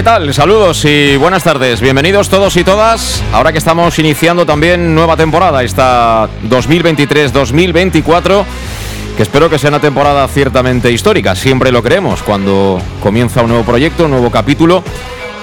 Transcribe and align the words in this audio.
¿Qué 0.00 0.04
tal? 0.04 0.32
Saludos 0.32 0.82
y 0.86 1.18
buenas 1.18 1.44
tardes. 1.44 1.82
Bienvenidos 1.82 2.30
todos 2.30 2.56
y 2.56 2.64
todas. 2.64 3.22
Ahora 3.34 3.52
que 3.52 3.58
estamos 3.58 3.98
iniciando 3.98 4.46
también 4.46 4.94
nueva 4.94 5.14
temporada, 5.14 5.62
esta 5.62 6.26
2023-2024, 6.48 8.44
que 9.14 9.22
espero 9.22 9.50
que 9.50 9.58
sea 9.58 9.68
una 9.68 9.80
temporada 9.80 10.26
ciertamente 10.28 10.90
histórica. 10.90 11.36
Siempre 11.36 11.70
lo 11.70 11.82
creemos 11.82 12.22
cuando 12.22 12.80
comienza 13.02 13.42
un 13.42 13.48
nuevo 13.48 13.64
proyecto, 13.64 14.06
un 14.06 14.12
nuevo 14.12 14.30
capítulo, 14.30 14.82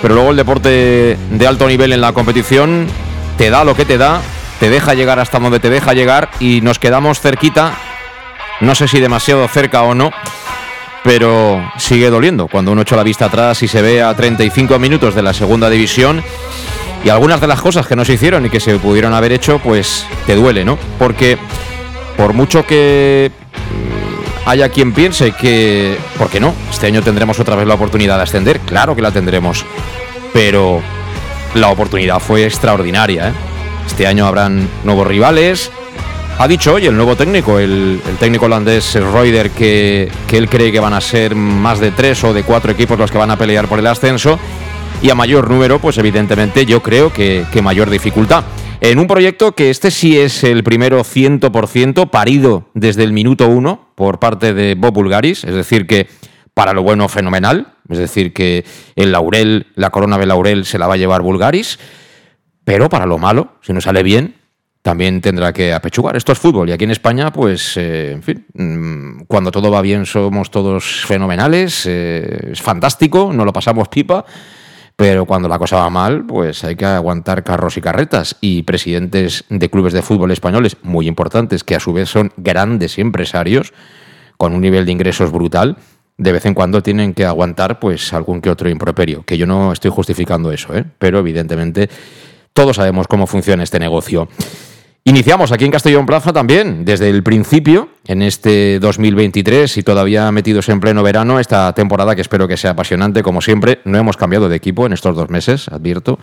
pero 0.01 0.15
luego 0.15 0.31
el 0.31 0.37
deporte 0.37 1.19
de 1.29 1.47
alto 1.47 1.67
nivel 1.67 1.93
en 1.93 2.01
la 2.01 2.13
competición 2.13 2.87
te 3.37 3.51
da 3.51 3.63
lo 3.63 3.75
que 3.75 3.85
te 3.85 3.99
da, 3.99 4.21
te 4.59 4.71
deja 4.71 4.95
llegar 4.95 5.19
hasta 5.19 5.37
donde 5.37 5.59
te 5.59 5.69
deja 5.69 5.93
llegar 5.93 6.31
y 6.39 6.61
nos 6.61 6.79
quedamos 6.79 7.19
cerquita, 7.19 7.73
no 8.59 8.73
sé 8.73 8.87
si 8.87 8.99
demasiado 8.99 9.47
cerca 9.49 9.83
o 9.83 9.93
no 9.93 10.11
pero 11.07 11.71
sigue 11.77 12.09
doliendo 12.09 12.47
cuando 12.49 12.73
uno 12.73 12.81
echa 12.81 12.97
la 12.97 13.03
vista 13.03 13.27
atrás 13.27 13.63
y 13.63 13.69
se 13.69 13.81
ve 13.81 14.03
a 14.03 14.13
35 14.13 14.77
minutos 14.77 15.15
de 15.15 15.21
la 15.21 15.33
segunda 15.33 15.69
división 15.69 16.21
y 17.01 17.07
algunas 17.07 17.39
de 17.39 17.47
las 17.47 17.61
cosas 17.61 17.87
que 17.87 17.95
no 17.95 18.03
se 18.03 18.15
hicieron 18.15 18.45
y 18.45 18.49
que 18.49 18.59
se 18.59 18.77
pudieron 18.77 19.13
haber 19.13 19.31
hecho, 19.31 19.59
pues 19.59 20.05
te 20.25 20.35
duele, 20.35 20.65
¿no? 20.65 20.77
Porque 20.99 21.37
por 22.17 22.33
mucho 22.33 22.65
que 22.65 23.31
mm, 23.31 24.49
haya 24.49 24.67
quien 24.67 24.91
piense 24.91 25.31
que, 25.31 25.97
¿por 26.17 26.29
qué 26.29 26.41
no? 26.41 26.53
Este 26.69 26.87
año 26.87 27.01
tendremos 27.01 27.39
otra 27.39 27.55
vez 27.55 27.65
la 27.65 27.75
oportunidad 27.75 28.17
de 28.17 28.23
ascender, 28.23 28.59
claro 28.59 28.93
que 28.93 29.01
la 29.01 29.11
tendremos, 29.11 29.63
pero 30.33 30.81
la 31.55 31.69
oportunidad 31.69 32.19
fue 32.19 32.43
extraordinaria, 32.43 33.29
¿eh? 33.29 33.33
Este 33.85 34.07
año 34.07 34.27
habrán 34.27 34.67
nuevos 34.83 35.07
rivales, 35.07 35.71
ha 36.39 36.47
dicho 36.47 36.73
hoy 36.73 36.85
el 36.85 36.95
nuevo 36.95 37.15
técnico, 37.15 37.57
el, 37.57 37.99
técnico 38.19 38.45
holandés 38.45 38.93
Reuter, 38.95 39.49
que, 39.51 40.11
que 40.27 40.37
él 40.37 40.47
cree 40.47 40.71
que 40.71 40.79
van 40.79 40.93
a 40.93 41.01
ser 41.01 41.35
más 41.35 41.79
de 41.79 41.91
tres 41.91 42.23
o 42.23 42.33
de 42.33 42.43
cuatro 42.43 42.71
equipos 42.71 42.97
los 42.99 43.11
que 43.11 43.17
van 43.17 43.31
a 43.31 43.37
pelear 43.37 43.67
por 43.67 43.79
el 43.79 43.87
ascenso. 43.87 44.39
Y 45.01 45.09
a 45.09 45.15
mayor 45.15 45.49
número, 45.49 45.79
pues 45.79 45.97
evidentemente 45.97 46.65
yo 46.65 46.81
creo 46.81 47.11
que, 47.11 47.45
que 47.51 47.61
mayor 47.61 47.89
dificultad. 47.89 48.43
En 48.81 48.99
un 48.99 49.07
proyecto 49.07 49.53
que 49.53 49.71
este 49.71 49.89
sí 49.89 50.19
es 50.19 50.43
el 50.43 50.63
primero 50.63 51.03
100% 51.03 52.09
parido 52.09 52.69
desde 52.75 53.03
el 53.03 53.13
minuto 53.13 53.47
uno 53.47 53.89
por 53.95 54.19
parte 54.19 54.53
de 54.53 54.75
Bob 54.75 54.93
Bulgaris, 54.93 55.43
es 55.43 55.55
decir, 55.55 55.87
que 55.87 56.07
para 56.53 56.73
lo 56.73 56.83
bueno 56.83 57.09
fenomenal, 57.09 57.73
es 57.89 57.97
decir, 57.97 58.33
que 58.33 58.65
el 58.95 59.11
laurel, 59.11 59.67
la 59.75 59.89
corona 59.89 60.17
de 60.17 60.27
laurel 60.27 60.65
se 60.65 60.77
la 60.77 60.87
va 60.87 60.93
a 60.93 60.97
llevar 60.97 61.21
Bulgaris, 61.21 61.79
pero 62.63 62.89
para 62.89 63.07
lo 63.07 63.17
malo, 63.17 63.53
si 63.61 63.73
no 63.73 63.81
sale 63.81 64.03
bien, 64.03 64.35
también 64.87 65.19
tendrá 65.19 65.51
que 65.51 65.73
apechugar. 65.73 66.15
Esto 66.15 66.31
es 66.31 66.39
fútbol 66.39 66.69
y 66.69 66.71
aquí 66.71 66.85
en 66.85 66.91
España, 66.91 67.29
pues, 67.33 67.75
eh, 67.75 68.13
en 68.13 68.23
fin, 68.23 68.45
mm, 68.53 69.25
cuando 69.27 69.51
todo 69.51 69.69
va 69.69 69.81
bien 69.81 70.05
somos 70.05 70.49
todos 70.49 71.03
fenomenales, 71.05 71.85
eh, 71.85 72.51
es 72.53 72.61
fantástico, 72.61 73.33
no 73.33 73.43
lo 73.43 73.51
pasamos 73.51 73.89
pipa, 73.89 74.23
pero 74.95 75.25
cuando 75.25 75.49
la 75.49 75.59
cosa 75.59 75.75
va 75.75 75.89
mal, 75.89 76.25
pues 76.25 76.63
hay 76.63 76.77
que 76.77 76.85
aguantar 76.85 77.43
carros 77.43 77.75
y 77.75 77.81
carretas. 77.81 78.37
Y 78.39 78.63
presidentes 78.63 79.43
de 79.49 79.69
clubes 79.69 79.91
de 79.91 80.01
fútbol 80.01 80.31
españoles 80.31 80.77
muy 80.83 81.09
importantes, 81.09 81.65
que 81.65 81.75
a 81.75 81.81
su 81.81 81.91
vez 81.91 82.07
son 82.07 82.31
grandes 82.37 82.97
empresarios, 82.97 83.73
con 84.37 84.53
un 84.53 84.61
nivel 84.61 84.85
de 84.85 84.93
ingresos 84.93 85.33
brutal, 85.33 85.75
de 86.17 86.31
vez 86.31 86.45
en 86.45 86.53
cuando 86.53 86.81
tienen 86.81 87.13
que 87.13 87.25
aguantar 87.25 87.81
pues 87.81 88.13
algún 88.13 88.39
que 88.39 88.49
otro 88.49 88.69
improperio, 88.69 89.23
que 89.25 89.37
yo 89.37 89.47
no 89.47 89.73
estoy 89.73 89.91
justificando 89.91 90.49
eso, 90.49 90.73
¿eh? 90.73 90.85
pero 90.97 91.19
evidentemente 91.19 91.89
todos 92.53 92.77
sabemos 92.77 93.07
cómo 93.07 93.27
funciona 93.27 93.63
este 93.63 93.79
negocio. 93.79 94.29
Iniciamos 95.07 95.53
aquí 95.53 95.63
en 95.63 95.71
Castellón 95.71 96.05
Plaza 96.05 96.33
también, 96.33 96.83
desde 96.83 97.09
el 97.09 97.23
principio, 97.23 97.87
en 98.07 98.21
este 98.21 98.77
2023 98.79 99.77
y 99.77 99.81
todavía 99.81 100.29
metidos 100.33 100.67
en 100.67 100.81
pleno 100.81 101.01
verano, 101.01 101.39
esta 101.39 101.71
temporada 101.73 102.13
que 102.13 102.19
espero 102.19 102.45
que 102.45 102.57
sea 102.57 102.71
apasionante, 102.71 103.23
como 103.23 103.41
siempre. 103.41 103.79
No 103.85 103.97
hemos 103.97 104.17
cambiado 104.17 104.49
de 104.49 104.57
equipo 104.57 104.85
en 104.85 104.91
estos 104.91 105.15
dos 105.15 105.29
meses, 105.29 105.69
advierto. 105.69 106.19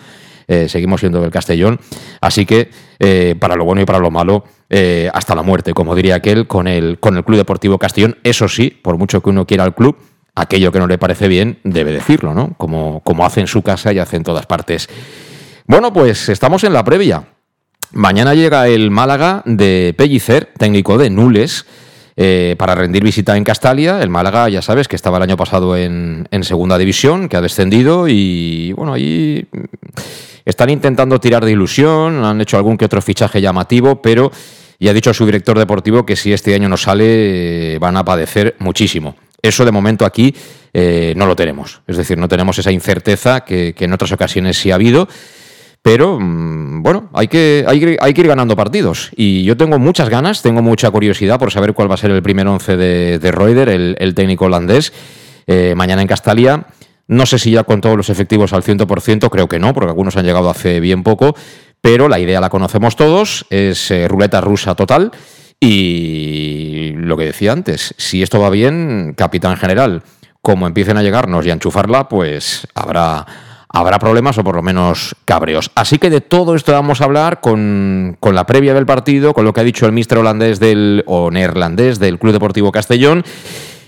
Eh, 0.48 0.68
seguimos 0.68 1.00
siendo 1.00 1.22
del 1.22 1.30
Castellón. 1.30 1.80
Así 2.20 2.44
que, 2.44 2.68
eh, 2.98 3.34
para 3.40 3.56
lo 3.56 3.64
bueno 3.64 3.80
y 3.80 3.86
para 3.86 4.00
lo 4.00 4.10
malo, 4.10 4.44
eh, 4.68 5.08
hasta 5.14 5.34
la 5.34 5.40
muerte, 5.40 5.72
como 5.72 5.94
diría 5.94 6.16
aquel, 6.16 6.46
con 6.46 6.68
el, 6.68 6.98
con 7.00 7.16
el 7.16 7.24
Club 7.24 7.38
Deportivo 7.38 7.78
Castellón. 7.78 8.18
Eso 8.22 8.48
sí, 8.48 8.68
por 8.68 8.98
mucho 8.98 9.22
que 9.22 9.30
uno 9.30 9.46
quiera 9.46 9.64
al 9.64 9.74
club, 9.74 9.96
aquello 10.34 10.70
que 10.70 10.78
no 10.78 10.86
le 10.86 10.98
parece 10.98 11.28
bien, 11.28 11.58
debe 11.64 11.90
decirlo, 11.90 12.34
¿no? 12.34 12.52
Como, 12.58 13.00
como 13.00 13.24
hace 13.24 13.40
en 13.40 13.46
su 13.46 13.62
casa 13.62 13.94
y 13.94 13.98
hace 13.98 14.16
en 14.16 14.24
todas 14.24 14.44
partes. 14.44 14.90
Bueno, 15.66 15.90
pues 15.90 16.28
estamos 16.28 16.64
en 16.64 16.74
la 16.74 16.84
previa 16.84 17.24
Mañana 17.92 18.34
llega 18.34 18.66
el 18.68 18.90
Málaga 18.90 19.42
de 19.44 19.94
Pellicer, 19.96 20.50
técnico 20.58 20.98
de 20.98 21.10
Nules, 21.10 21.64
eh, 22.16 22.54
para 22.58 22.76
rendir 22.76 23.02
visita 23.02 23.36
en 23.36 23.44
Castalia. 23.44 24.00
El 24.00 24.08
Málaga, 24.08 24.48
ya 24.48 24.62
sabes, 24.62 24.86
que 24.86 24.96
estaba 24.96 25.16
el 25.16 25.24
año 25.24 25.36
pasado 25.36 25.76
en, 25.76 26.28
segunda 26.42 26.78
división, 26.78 27.28
que 27.28 27.36
ha 27.36 27.40
descendido 27.40 28.06
y 28.08 28.72
bueno, 28.72 28.94
ahí 28.94 29.46
están 30.44 30.70
intentando 30.70 31.18
tirar 31.18 31.44
de 31.44 31.52
ilusión, 31.52 32.24
han 32.24 32.40
hecho 32.40 32.56
algún 32.56 32.76
que 32.76 32.84
otro 32.84 33.02
fichaje 33.02 33.40
llamativo, 33.40 34.00
pero 34.00 34.30
ya 34.78 34.90
ha 34.90 34.94
dicho 34.94 35.12
su 35.12 35.26
director 35.26 35.58
deportivo 35.58 36.06
que 36.06 36.16
si 36.16 36.32
este 36.32 36.54
año 36.54 36.68
no 36.68 36.76
sale 36.76 37.78
van 37.80 37.96
a 37.96 38.04
padecer 38.04 38.54
muchísimo. 38.58 39.16
Eso 39.42 39.64
de 39.64 39.72
momento 39.72 40.04
aquí 40.04 40.34
eh, 40.72 41.14
no 41.16 41.26
lo 41.26 41.36
tenemos, 41.36 41.82
es 41.86 41.96
decir, 41.96 42.16
no 42.16 42.28
tenemos 42.28 42.58
esa 42.58 42.70
incerteza 42.70 43.44
que 43.44 43.74
en 43.76 43.92
otras 43.92 44.12
ocasiones 44.12 44.56
sí 44.56 44.70
ha 44.70 44.76
habido. 44.76 45.08
Pero 45.84 46.18
mm, 46.18 46.82
bueno, 46.82 47.10
hay 47.12 47.28
que, 47.28 47.62
hay, 47.68 48.14
que 48.14 48.20
ir 48.22 48.26
ganando 48.26 48.56
partidos. 48.56 49.10
Y 49.16 49.44
yo 49.44 49.54
tengo 49.58 49.78
muchas 49.78 50.08
ganas, 50.08 50.40
tengo 50.40 50.62
mucha 50.62 50.90
curiosidad 50.90 51.38
por 51.38 51.52
saber 51.52 51.74
cuál 51.74 51.90
va 51.90 51.94
a 51.94 51.98
ser 51.98 52.10
el 52.10 52.22
primer 52.22 52.48
once 52.48 52.78
de, 52.78 53.18
de 53.18 53.30
Reuter, 53.30 53.68
el, 53.68 54.14
técnico 54.14 54.46
holandés, 54.46 54.94
eh, 55.46 55.74
mañana 55.76 56.00
en 56.00 56.08
Castalia. 56.08 56.68
No 57.06 57.26
sé 57.26 57.38
si 57.38 57.50
ya 57.50 57.64
con 57.64 57.82
todos 57.82 57.98
los 57.98 58.08
efectivos 58.08 58.54
al 58.54 58.62
100%, 58.62 59.28
creo 59.28 59.46
que 59.46 59.58
no, 59.58 59.74
porque 59.74 59.90
algunos 59.90 60.16
han 60.16 60.24
llegado 60.24 60.48
hace 60.48 60.80
bien 60.80 61.02
poco, 61.02 61.36
pero 61.82 62.08
la 62.08 62.18
idea 62.18 62.40
la 62.40 62.48
conocemos 62.48 62.96
todos, 62.96 63.44
es 63.50 63.90
eh, 63.90 64.08
ruleta 64.08 64.40
rusa 64.40 64.75
total. 64.75 65.12
Y 65.60 66.92
lo 66.96 67.19
que 67.19 67.26
decía 67.26 67.52
antes, 67.52 67.94
si 67.98 68.22
esto 68.22 68.40
va 68.40 68.48
bien, 68.48 69.12
capitán 69.14 69.58
general, 69.58 70.02
como 70.40 70.66
empiecen 70.66 70.96
a 70.96 71.02
llegarnos 71.02 71.44
y 71.44 71.50
a 71.50 71.52
enchufarla, 71.52 72.08
pues 72.08 72.66
habrá, 72.75 73.26
habrá 73.75 73.99
problemas 73.99 74.38
o 74.38 74.44
por 74.44 74.55
lo 74.55 74.62
menos 74.62 75.17
cabreos. 75.25 75.71
Así 75.75 75.99
que 75.99 76.09
de 76.09 76.21
todo 76.21 76.55
esto 76.55 76.73
vamos 76.73 77.00
a 77.00 77.05
hablar 77.05 77.41
con, 77.41 78.17
la 78.23 78.47
previa 78.47 78.73
del 78.73 78.87
partido, 78.87 79.35
con 79.35 79.44
lo 79.44 79.53
que 79.53 79.61
ha 79.61 79.65
dicho 79.65 79.85
el 79.85 79.93
mister 79.93 80.19
holandés 80.19 80.61
del, 80.61 81.03
o 81.06 81.31
neerlandés 81.31 81.99
del 81.99 82.19
Club 82.21 82.32
Deportivo 82.32 82.71
Castellón. 82.71 83.25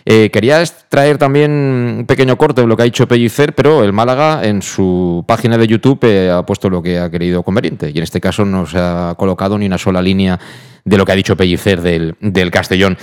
Eh, 0.09 0.31
quería 0.31 0.63
traer 0.89 1.19
también 1.19 1.51
un 1.51 2.05
pequeño 2.07 2.39
corte 2.39 2.61
de 2.61 2.69
lo 2.69 2.77
que 2.77 2.83
ha 2.83 2.85
dicho 2.85 3.09
Pellicer, 3.09 3.57
pero 3.57 3.83
el 3.83 3.93
Málaga 3.93 4.47
en 4.47 4.63
su 4.63 5.25
página 5.27 5.59
de 5.59 5.67
YouTube 5.67 5.99
eh, 6.05 6.31
ha 6.31 6.47
puesto 6.47 6.71
lo 6.71 6.81
que 6.81 7.01
ha 7.01 7.11
querido 7.11 7.43
conveniente 7.43 7.91
y 7.91 7.99
en 7.99 8.05
este 8.05 8.21
caso 8.21 8.45
no 8.45 8.67
se 8.67 8.79
ha 8.79 9.17
colocado 9.19 9.59
ni 9.59 9.67
una 9.67 9.79
sola 9.79 10.01
línea 10.01 10.39
de 10.85 10.97
lo 10.97 11.05
que 11.05 11.11
ha 11.11 11.17
dicho 11.17 11.37
Pellicer 11.37 11.83
del, 11.83 12.15
del, 12.21 12.53
Castellón. 12.53 12.97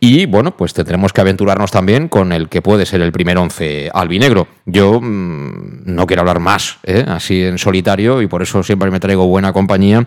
Y 0.00 0.26
bueno, 0.26 0.56
pues 0.56 0.74
tendremos 0.74 1.12
que 1.12 1.20
aventurarnos 1.20 1.70
también 1.70 2.08
con 2.08 2.32
el 2.32 2.48
que 2.48 2.60
puede 2.60 2.86
ser 2.86 3.02
el 3.02 3.12
primer 3.12 3.38
once 3.38 3.88
albinegro. 3.94 4.48
Yo 4.66 5.00
mm, 5.00 5.82
no 5.84 6.06
quiero 6.08 6.22
hablar 6.22 6.40
más, 6.40 6.78
¿eh? 6.82 7.04
así 7.06 7.40
en 7.40 7.58
solitario, 7.58 8.20
y 8.20 8.26
por 8.26 8.42
eso 8.42 8.64
siempre 8.64 8.90
me 8.90 8.98
traigo 8.98 9.28
buena 9.28 9.52
compañía. 9.52 10.04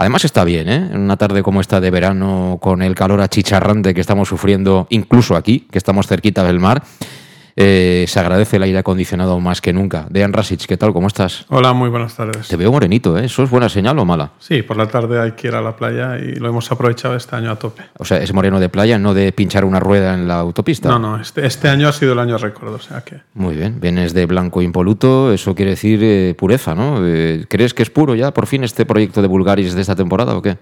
Además 0.00 0.24
está 0.24 0.44
bien, 0.44 0.66
¿eh? 0.70 0.88
En 0.94 0.98
una 0.98 1.18
tarde 1.18 1.42
como 1.42 1.60
esta 1.60 1.78
de 1.78 1.90
verano, 1.90 2.56
con 2.58 2.80
el 2.80 2.94
calor 2.94 3.20
achicharrante 3.20 3.92
que 3.92 4.00
estamos 4.00 4.30
sufriendo, 4.30 4.86
incluso 4.88 5.36
aquí, 5.36 5.66
que 5.70 5.76
estamos 5.76 6.06
cerquita 6.06 6.42
del 6.42 6.58
mar. 6.58 6.82
Eh, 7.56 8.04
se 8.08 8.20
agradece 8.20 8.56
el 8.56 8.62
aire 8.62 8.78
acondicionado 8.78 9.38
más 9.40 9.60
que 9.60 9.72
nunca. 9.72 10.06
Dean 10.10 10.32
Rasic, 10.32 10.66
¿qué 10.66 10.76
tal? 10.76 10.92
¿Cómo 10.92 11.06
estás? 11.06 11.46
Hola, 11.48 11.72
muy 11.72 11.88
buenas 11.88 12.14
tardes. 12.16 12.48
Te 12.48 12.56
veo 12.56 12.72
morenito, 12.72 13.18
¿eh? 13.18 13.24
¿Eso 13.24 13.42
es 13.42 13.50
buena 13.50 13.68
señal 13.68 13.98
o 13.98 14.04
mala? 14.04 14.32
Sí, 14.38 14.62
por 14.62 14.76
la 14.76 14.86
tarde 14.86 15.20
hay 15.20 15.32
que 15.32 15.48
ir 15.48 15.54
a 15.54 15.60
la 15.60 15.76
playa 15.76 16.18
y 16.18 16.36
lo 16.36 16.48
hemos 16.48 16.70
aprovechado 16.70 17.16
este 17.16 17.36
año 17.36 17.50
a 17.50 17.56
tope. 17.56 17.82
O 17.98 18.04
sea, 18.04 18.18
es 18.18 18.32
moreno 18.32 18.60
de 18.60 18.68
playa, 18.68 18.98
no 18.98 19.14
de 19.14 19.32
pinchar 19.32 19.64
una 19.64 19.80
rueda 19.80 20.14
en 20.14 20.28
la 20.28 20.38
autopista. 20.38 20.88
No, 20.88 20.98
no, 20.98 21.20
este, 21.20 21.46
este 21.46 21.68
año 21.68 21.88
ha 21.88 21.92
sido 21.92 22.12
el 22.12 22.18
año 22.18 22.38
récord, 22.38 22.74
o 22.74 22.78
sea 22.78 23.02
que... 23.02 23.20
Muy 23.34 23.56
bien, 23.56 23.80
vienes 23.80 24.14
de 24.14 24.26
blanco 24.26 24.62
impoluto, 24.62 25.32
eso 25.32 25.54
quiere 25.54 25.72
decir 25.72 26.00
eh, 26.02 26.34
pureza, 26.36 26.74
¿no? 26.74 26.98
Eh, 27.06 27.46
¿Crees 27.48 27.74
que 27.74 27.82
es 27.82 27.90
puro 27.90 28.14
ya 28.14 28.32
por 28.32 28.46
fin 28.46 28.64
este 28.64 28.86
proyecto 28.86 29.22
de 29.22 29.28
Bulgaris 29.28 29.74
de 29.74 29.80
esta 29.80 29.96
temporada 29.96 30.36
o 30.36 30.42
qué? 30.42 30.56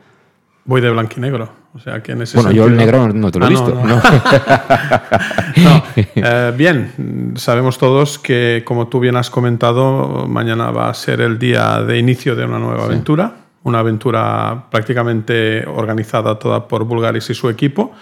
Voy 0.68 0.82
de 0.82 0.90
blanquinegro. 0.90 1.48
O 1.74 1.78
sea, 1.78 2.02
que 2.02 2.12
en 2.12 2.20
ese 2.20 2.36
bueno, 2.36 2.52
yo 2.52 2.66
el 2.66 2.76
negro 2.76 3.08
no 3.10 3.30
te 3.30 3.38
lo 3.38 3.46
he 3.46 3.48
Ah, 3.48 3.50
visto. 3.50 3.74
no, 3.74 3.84
no. 3.86 3.96
¿no? 3.96 4.02
No, 5.56 5.82
eh, 5.96 6.52
bien, 6.54 7.32
sabemos 7.36 7.78
todos 7.78 8.18
que, 8.18 8.62
como 8.66 8.86
tú 8.88 9.00
bien 9.00 9.16
has 9.16 9.30
comentado, 9.30 10.26
mañana 10.28 10.70
va 10.70 10.90
a 10.90 10.94
ser 10.94 11.22
el 11.22 11.38
día 11.38 11.82
de 11.82 11.96
inicio 11.98 12.36
de 12.36 12.44
una 12.44 12.58
nueva 12.58 12.84
aventura, 12.84 13.32
una 13.62 13.78
aventura 13.78 14.66
prácticamente 14.70 15.64
organizada 15.66 16.38
toda 16.38 16.68
por 16.68 16.84
Bulgaris 16.84 17.30
y 17.30 17.34
su 17.34 17.48
equipo. 17.48 17.92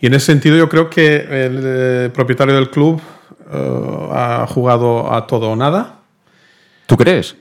Y 0.00 0.06
en 0.06 0.14
ese 0.14 0.26
sentido 0.26 0.56
yo 0.56 0.68
creo 0.68 0.88
que 0.88 1.16
el 1.16 1.60
eh, 1.64 2.10
propietario 2.14 2.54
del 2.54 2.70
club 2.70 3.00
eh, 3.52 4.08
ha 4.12 4.46
jugado 4.48 5.12
a 5.12 5.26
todo 5.26 5.50
o 5.50 5.56
nada. 5.56 5.96
¿Tú 6.86 6.96
crees? 6.96 7.36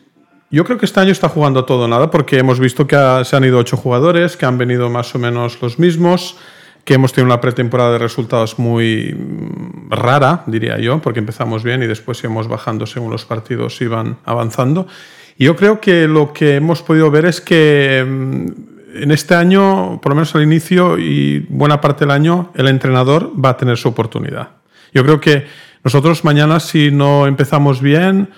Yo 0.52 0.64
creo 0.64 0.78
que 0.78 0.86
este 0.86 1.00
año 1.00 1.12
está 1.12 1.28
jugando 1.28 1.66
todo 1.66 1.88
nada 1.88 2.12
porque 2.12 2.38
hemos 2.38 2.60
visto 2.60 2.88
que 2.88 2.96
ha- 2.96 3.24
se 3.26 3.36
han 3.36 3.44
ido 3.44 3.58
ocho 3.58 3.78
jugadores, 3.78 4.38
que 4.38 4.46
han 4.46 4.58
venido 4.58 4.90
más 4.90 5.14
o 5.16 5.20
menos 5.20 5.62
los 5.62 5.80
mismos, 5.80 6.38
que 6.84 6.94
hemos 6.94 7.14
tenido 7.14 7.26
una 7.34 7.42
pretemporada 7.42 7.94
de 7.94 7.98
resultados 7.98 8.60
muy 8.60 9.14
mm, 9.18 9.90
rara, 9.92 10.44
diría 10.46 10.78
yo, 10.78 11.02
porque 11.02 11.20
empezamos 11.20 11.64
bien 11.64 11.82
y 11.84 11.88
después 11.88 12.24
íbamos 12.24 12.48
bajando 12.48 12.86
según 12.86 13.12
los 13.12 13.26
partidos 13.26 13.82
iban 13.82 14.18
avanzando. 14.24 14.88
Y 15.38 15.46
yo 15.46 15.56
creo 15.56 15.82
que 15.82 16.08
lo 16.08 16.32
que 16.32 16.56
hemos 16.56 16.82
podido 16.84 17.10
ver 17.12 17.26
es 17.26 17.42
que 17.42 18.06
mm, 18.08 19.02
en 19.02 19.12
este 19.12 19.34
año, 19.36 20.00
por 20.02 20.12
lo 20.12 20.16
menos 20.16 20.34
al 20.36 20.44
inicio 20.44 20.98
y 21.00 21.40
buena 21.50 21.82
parte 21.82 22.06
del 22.06 22.12
año, 22.12 22.52
el 22.56 22.68
entrenador 22.68 23.34
va 23.44 23.50
a 23.50 23.58
tener 23.58 23.78
su 23.78 23.90
oportunidad. 23.90 24.50
Yo 24.94 25.04
creo 25.04 25.20
que 25.20 25.48
nosotros 25.84 26.24
mañana, 26.24 26.60
si 26.62 26.92
no 26.92 27.28
empezamos 27.28 27.82
bien, 27.82 28.30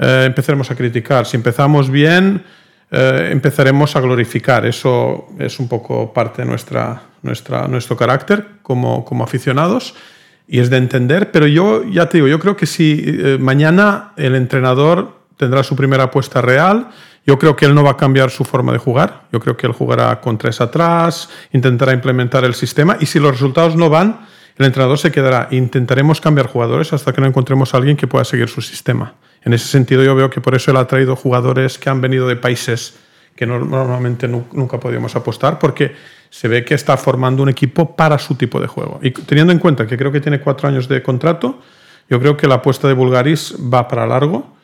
eh, 0.00 0.24
empezaremos 0.26 0.70
a 0.70 0.74
criticar. 0.74 1.26
Si 1.26 1.36
empezamos 1.36 1.90
bien, 1.90 2.42
eh, 2.90 3.28
empezaremos 3.30 3.94
a 3.96 4.00
glorificar. 4.00 4.64
Eso 4.64 5.28
es 5.38 5.60
un 5.60 5.68
poco 5.68 6.12
parte 6.12 6.42
de 6.42 6.48
nuestra, 6.48 7.02
nuestra, 7.22 7.68
nuestro 7.68 7.96
carácter 7.96 8.46
como, 8.62 9.04
como 9.04 9.24
aficionados 9.24 9.94
y 10.48 10.58
es 10.60 10.70
de 10.70 10.78
entender. 10.78 11.30
Pero 11.30 11.46
yo 11.46 11.84
ya 11.84 12.08
te 12.08 12.16
digo, 12.16 12.28
yo 12.28 12.38
creo 12.38 12.56
que 12.56 12.66
si 12.66 13.04
eh, 13.06 13.36
mañana 13.38 14.12
el 14.16 14.34
entrenador 14.34 15.20
tendrá 15.36 15.62
su 15.62 15.76
primera 15.76 16.04
apuesta 16.04 16.40
real, 16.40 16.88
yo 17.26 17.38
creo 17.38 17.54
que 17.54 17.66
él 17.66 17.74
no 17.74 17.84
va 17.84 17.90
a 17.90 17.96
cambiar 17.98 18.30
su 18.30 18.44
forma 18.44 18.72
de 18.72 18.78
jugar. 18.78 19.24
Yo 19.32 19.38
creo 19.38 19.54
que 19.54 19.66
él 19.66 19.74
jugará 19.74 20.18
con 20.22 20.38
tres 20.38 20.62
atrás, 20.62 21.28
intentará 21.52 21.92
implementar 21.92 22.44
el 22.44 22.54
sistema 22.54 22.96
y 22.98 23.04
si 23.04 23.20
los 23.20 23.32
resultados 23.32 23.76
no 23.76 23.90
van, 23.90 24.26
el 24.56 24.64
entrenador 24.64 24.98
se 24.98 25.12
quedará. 25.12 25.48
Intentaremos 25.50 26.22
cambiar 26.22 26.46
jugadores 26.46 26.94
hasta 26.94 27.12
que 27.12 27.20
no 27.20 27.26
encontremos 27.26 27.74
a 27.74 27.76
alguien 27.76 27.98
que 27.98 28.06
pueda 28.06 28.24
seguir 28.24 28.48
su 28.48 28.62
sistema. 28.62 29.14
En 29.42 29.52
ese 29.52 29.66
sentido, 29.68 30.02
yo 30.04 30.14
veo 30.14 30.28
que 30.30 30.40
por 30.40 30.54
eso 30.54 30.70
él 30.70 30.76
ha 30.76 30.86
traído 30.86 31.16
jugadores 31.16 31.78
que 31.78 31.88
han 31.90 32.00
venido 32.00 32.28
de 32.28 32.36
países 32.36 32.98
que 33.36 33.46
no- 33.46 33.58
normalmente 33.58 34.28
nu- 34.28 34.46
nunca 34.52 34.78
podíamos 34.78 35.16
apostar, 35.16 35.58
porque 35.58 35.94
se 36.28 36.46
ve 36.46 36.64
que 36.64 36.74
está 36.74 36.96
formando 36.96 37.42
un 37.42 37.48
equipo 37.48 37.96
para 37.96 38.18
su 38.18 38.34
tipo 38.34 38.60
de 38.60 38.66
juego. 38.66 39.00
Y 39.02 39.10
teniendo 39.12 39.52
en 39.52 39.58
cuenta 39.58 39.86
que 39.86 39.96
creo 39.96 40.12
que 40.12 40.20
tiene 40.20 40.40
cuatro 40.40 40.68
años 40.68 40.88
de 40.88 41.02
contrato, 41.02 41.58
yo 42.08 42.20
creo 42.20 42.36
que 42.36 42.46
la 42.46 42.56
apuesta 42.56 42.86
de 42.86 42.94
Bulgaris 42.94 43.54
va 43.72 43.88
para 43.88 44.06
largo 44.06 44.54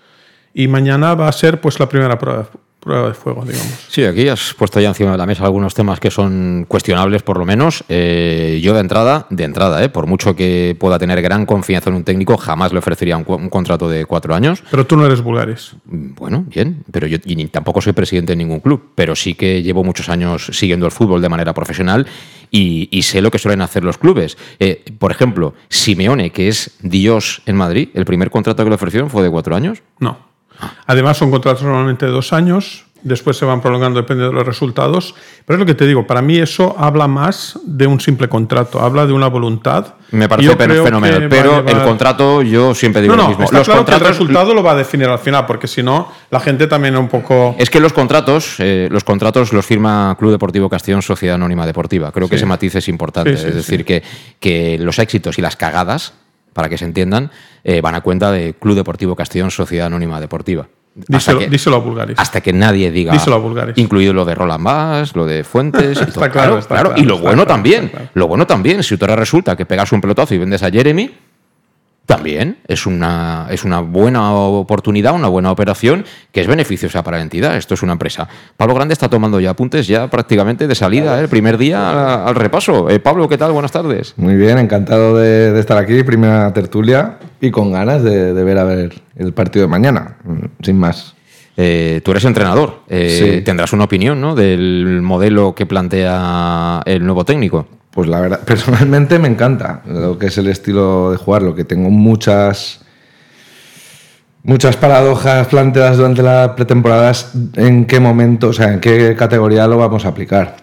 y 0.53 0.69
mañana 0.69 1.15
va 1.15 1.29
a 1.29 1.33
ser 1.33 1.61
pues 1.61 1.81
la 1.81 1.89
primera 1.89 2.19
prueba, 2.19 2.49
prueba 2.87 3.09
de 3.09 3.15
fuego, 3.15 3.45
digamos. 3.45 3.87
Sí, 3.89 4.05
aquí 4.05 4.29
has 4.29 4.55
puesto 4.55 4.79
ya 4.81 4.89
encima 4.91 5.11
de 5.11 5.19
la 5.19 5.27
mesa 5.27 5.45
algunos 5.45 5.75
temas 5.75 5.99
que 5.99 6.09
son 6.13 6.65
cuestionables, 6.69 7.25
por 7.25 7.37
lo 7.37 7.45
menos. 7.45 7.83
Eh, 7.89 8.61
yo 8.63 8.75
de 8.75 8.81
entrada, 8.81 9.27
de 9.29 9.43
entrada, 9.43 9.83
eh, 9.83 9.89
por 9.89 10.07
mucho 10.07 10.37
que 10.37 10.77
pueda 10.79 10.97
tener 10.97 11.21
gran 11.21 11.47
confianza 11.47 11.91
en 11.91 11.97
un 11.97 12.05
técnico, 12.05 12.37
jamás 12.37 12.73
le 12.73 12.79
ofrecería 12.79 13.17
un, 13.17 13.25
contrato 13.49 13.89
de 13.89 14.05
cuatro 14.07 14.37
años. 14.37 14.63
Pero 14.71 14.87
tú 14.87 14.97
no 14.97 15.05
eres 15.05 15.21
Bulgaris. 15.21 15.75
Mm, 15.87 16.15
Bueno, 16.15 16.45
bien, 16.47 16.85
pero 16.93 17.09
yo 17.09 17.19
y 17.25 17.35
ni- 17.35 17.49
tampoco 17.49 17.81
soy 17.81 17.93
presidente 17.93 18.33
de 18.33 18.37
ningún 18.37 18.61
club, 18.61 18.93
pero 18.95 19.17
sí 19.17 19.35
que 19.35 19.65
llevo 19.65 19.83
muchos 19.83 20.09
años 20.09 20.49
siguiendo 20.53 20.87
el 20.87 20.93
fútbol 20.93 21.21
de 21.21 21.29
manera 21.29 21.53
profesional 21.55 22.07
y, 22.53 22.89
y 22.93 23.03
sé 23.03 23.21
lo 23.21 23.33
que 23.33 23.39
suelen 23.41 23.63
hacer 23.63 23.83
los 23.83 23.99
clubes. 23.99 24.39
Eh, 24.61 24.85
por 25.01 25.11
ejemplo, 25.11 25.55
Simeone, 25.69 26.31
que 26.31 26.47
es 26.47 26.77
Dios 26.83 27.43
en 27.47 27.57
Madrid, 27.57 27.89
el 27.95 28.05
primer 28.05 28.31
contrato 28.31 28.63
que 28.63 28.71
le 28.71 28.77
ofrecieron 28.77 29.11
fue 29.11 29.25
de 29.25 29.31
cuatro 29.31 29.57
años. 29.57 29.83
No. 29.99 30.26
Además, 30.87 31.17
son 31.17 31.31
contratos 31.31 31.63
normalmente 31.63 32.07
de 32.07 32.13
dos 32.13 32.33
años, 32.33 32.87
después 33.03 33.37
se 33.37 33.45
van 33.45 33.61
prolongando 33.61 34.01
dependiendo 34.01 34.33
de 34.33 34.37
los 34.37 34.47
resultados. 34.47 35.15
Pero 35.45 35.57
es 35.57 35.61
lo 35.61 35.67
que 35.67 35.75
te 35.75 35.87
digo, 35.87 36.07
para 36.07 36.23
mí 36.23 36.39
eso 36.39 36.75
habla 36.79 37.07
más 37.07 37.59
de 37.65 37.87
un 37.87 38.01
simple 38.01 38.29
contrato, 38.29 38.81
habla 38.81 39.07
de 39.07 39.13
una 39.13 39.29
voluntad. 39.29 39.95
Me 40.11 40.29
parece 40.29 40.57
fenomenal, 40.57 41.29
pero 41.29 41.67
el 41.67 41.83
contrato 41.83 42.43
yo 42.43 42.75
siempre 42.75 43.03
digo 43.03 43.17
No, 43.17 43.23
lo 43.23 43.29
mismo. 43.29 43.43
Los 43.43 43.51
claro 43.51 43.65
que 43.65 43.71
el 43.71 43.77
contratos 43.77 44.09
resultado 44.09 44.55
lo 44.55 44.63
va 44.63 44.73
a 44.73 44.77
definir 44.77 45.09
al 45.09 45.19
final, 45.19 45.47
porque 45.47 45.67
si 45.69 45.83
no, 45.83 46.11
la 46.31 46.41
gente 46.41 46.67
también 46.67 46.97
un 46.97 47.09
poco... 47.09 47.55
Es 47.59 47.71
que 47.71 47.81
los 47.81 47.93
contratos, 47.93 48.57
eh, 48.59 48.89
los 48.91 49.05
contratos 49.05 49.53
los 49.53 49.65
firma 49.65 50.17
Club 50.19 50.33
Deportivo 50.33 50.69
Castellón 50.69 51.03
Sociedad 51.03 51.37
Anónima 51.37 51.67
Deportiva. 51.67 52.11
Creo 52.11 52.29
que 52.29 52.37
ese 52.37 52.47
matiz 52.47 52.75
es 52.75 52.89
importante. 52.89 53.37
Sí, 53.37 53.43
sí, 53.43 53.49
es 53.49 53.55
decir, 53.55 53.85
que, 53.85 54.03
que 54.41 54.79
los 54.79 54.99
éxitos 54.99 55.39
y 55.39 55.43
las 55.43 55.57
cagadas, 55.57 56.13
para 56.57 56.69
que 56.69 56.79
se 56.79 56.85
entiendan, 56.87 57.31
eh, 57.63 57.81
van 57.81 57.95
a 57.95 58.01
cuenta 58.01 58.33
de 58.33 58.55
Club 58.55 58.75
Deportivo 58.75 59.15
Castellón 59.15 59.51
Sociedad 59.51 59.87
Anónima 59.87 60.19
Deportiva. 60.21 60.67
Díselo, 60.95 61.41
que, 61.41 61.49
díselo 61.49 61.77
a 61.77 61.79
Bulgaris. 61.81 62.19
hasta 62.19 62.41
que 62.41 62.55
nadie 62.55 62.91
diga. 62.91 63.13
Díselo 63.13 63.37
a 63.37 63.39
Bulgaris. 63.39 63.77
Incluido 63.77 64.15
lo 64.15 64.25
de 64.25 64.35
Roland 64.35 64.65
Bass, 64.65 65.15
lo 65.15 65.27
de 65.27 65.45
Fuentes. 65.45 65.99
y 65.99 66.05
Está 66.09 66.13
todo. 66.13 66.31
claro, 66.31 66.59
está 66.59 66.75
claro, 66.81 66.95
Y 66.97 67.03
lo 67.03 67.19
bueno 67.19 67.45
claro, 67.45 67.49
también. 67.49 67.89
claro. 67.89 68.09
Lo 68.15 68.27
bueno 68.27 68.47
también. 68.47 68.83
Si 68.83 68.97
tú 68.97 69.05
ahora 69.05 69.15
resulta 69.17 69.55
que 69.55 69.67
pegas 69.67 69.93
un 69.93 70.01
pelotazo 70.01 70.35
y 70.35 70.39
vendes 70.39 70.63
a 70.63 70.71
Jeremy. 70.71 71.15
También 72.07 72.59
es 72.69 72.87
una, 72.87 73.49
es 73.51 73.65
una 73.65 73.81
buena 73.81 74.33
oportunidad, 74.33 75.15
una 75.15 75.27
buena 75.29 75.51
operación 75.51 76.05
que 76.33 76.41
es 76.41 76.47
beneficiosa 76.47 77.03
para 77.03 77.17
la 77.17 77.25
entidad. 77.25 77.57
Esto 77.57 77.75
es 77.75 77.83
una 77.83 77.93
empresa. 77.93 78.29
Pablo 78.57 78.75
Grande 78.75 78.93
está 78.93 79.09
tomando 79.09 79.41
ya 79.41 79.51
apuntes 79.51 79.89
ya 79.89 80.09
prácticamente 80.09 80.69
de 80.69 80.75
salida, 80.77 81.19
¿eh? 81.19 81.23
el 81.23 81.29
primer 81.29 81.59
día 81.59 82.25
al, 82.25 82.35
repaso. 82.37 82.89
Eh, 82.91 83.01
Pablo, 83.01 83.29
¿qué 83.29 83.37
tal? 83.37 83.53
Buenas 83.53 83.73
tardes. 83.73 84.15
Muy 84.17 84.37
bien, 84.37 84.59
encantado 84.59 85.17
de, 85.17 85.53
de 85.53 85.61
estar 85.61 85.79
aquí, 85.79 86.05
primera 86.05 86.53
tertulia, 86.53 87.19
y 87.41 87.51
con 87.51 87.73
ganas 87.73 88.03
de, 88.05 88.33
de 88.33 88.45
ver 88.45 88.59
a 88.59 88.65
ver 88.65 88.95
el 89.17 89.33
partido 89.33 89.65
de 89.65 89.69
mañana, 89.69 90.17
mm, 90.25 90.63
sin 90.65 90.79
más. 90.79 91.17
Eh, 91.57 92.03
tú 92.05 92.11
eres 92.11 92.25
entrenador. 92.25 92.83
Eh, 92.89 93.37
Sí. 93.37 93.43
Tendrás 93.43 93.73
una 93.73 93.85
opinión 93.85 94.21
¿no? 94.21 94.35
del 94.35 95.01
modelo 95.03 95.55
que 95.55 95.67
plantea 95.67 96.83
el 96.85 97.05
nuevo 97.05 97.25
técnico. 97.25 97.67
Pues 97.97 98.11
la 98.11 98.21
verdad, 98.21 98.41
personalmente 98.45 99.19
me 99.19 99.27
encanta 99.27 99.81
lo 99.87 100.19
que 100.19 100.27
es 100.27 100.37
el 100.37 100.49
estilo 100.49 101.13
de 101.13 101.17
jugar, 101.17 101.41
lo 101.41 101.55
que 101.55 101.65
tengo 101.65 101.89
muchas 101.89 102.81
muchas 104.43 104.77
paradojas 104.77 105.49
planteadas 105.49 105.97
durante 105.97 106.23
la 106.23 106.55
pretemporada 106.55 107.11
es 107.11 107.33
en 107.55 107.87
qué 107.87 107.99
momento, 107.99 108.49
o 108.49 108.53
sea, 108.53 108.75
en 108.75 108.81
qué 108.81 109.17
categoría 109.17 109.67
lo 109.67 109.79
vamos 109.79 110.05
a 110.05 110.09
aplicar. 110.09 110.57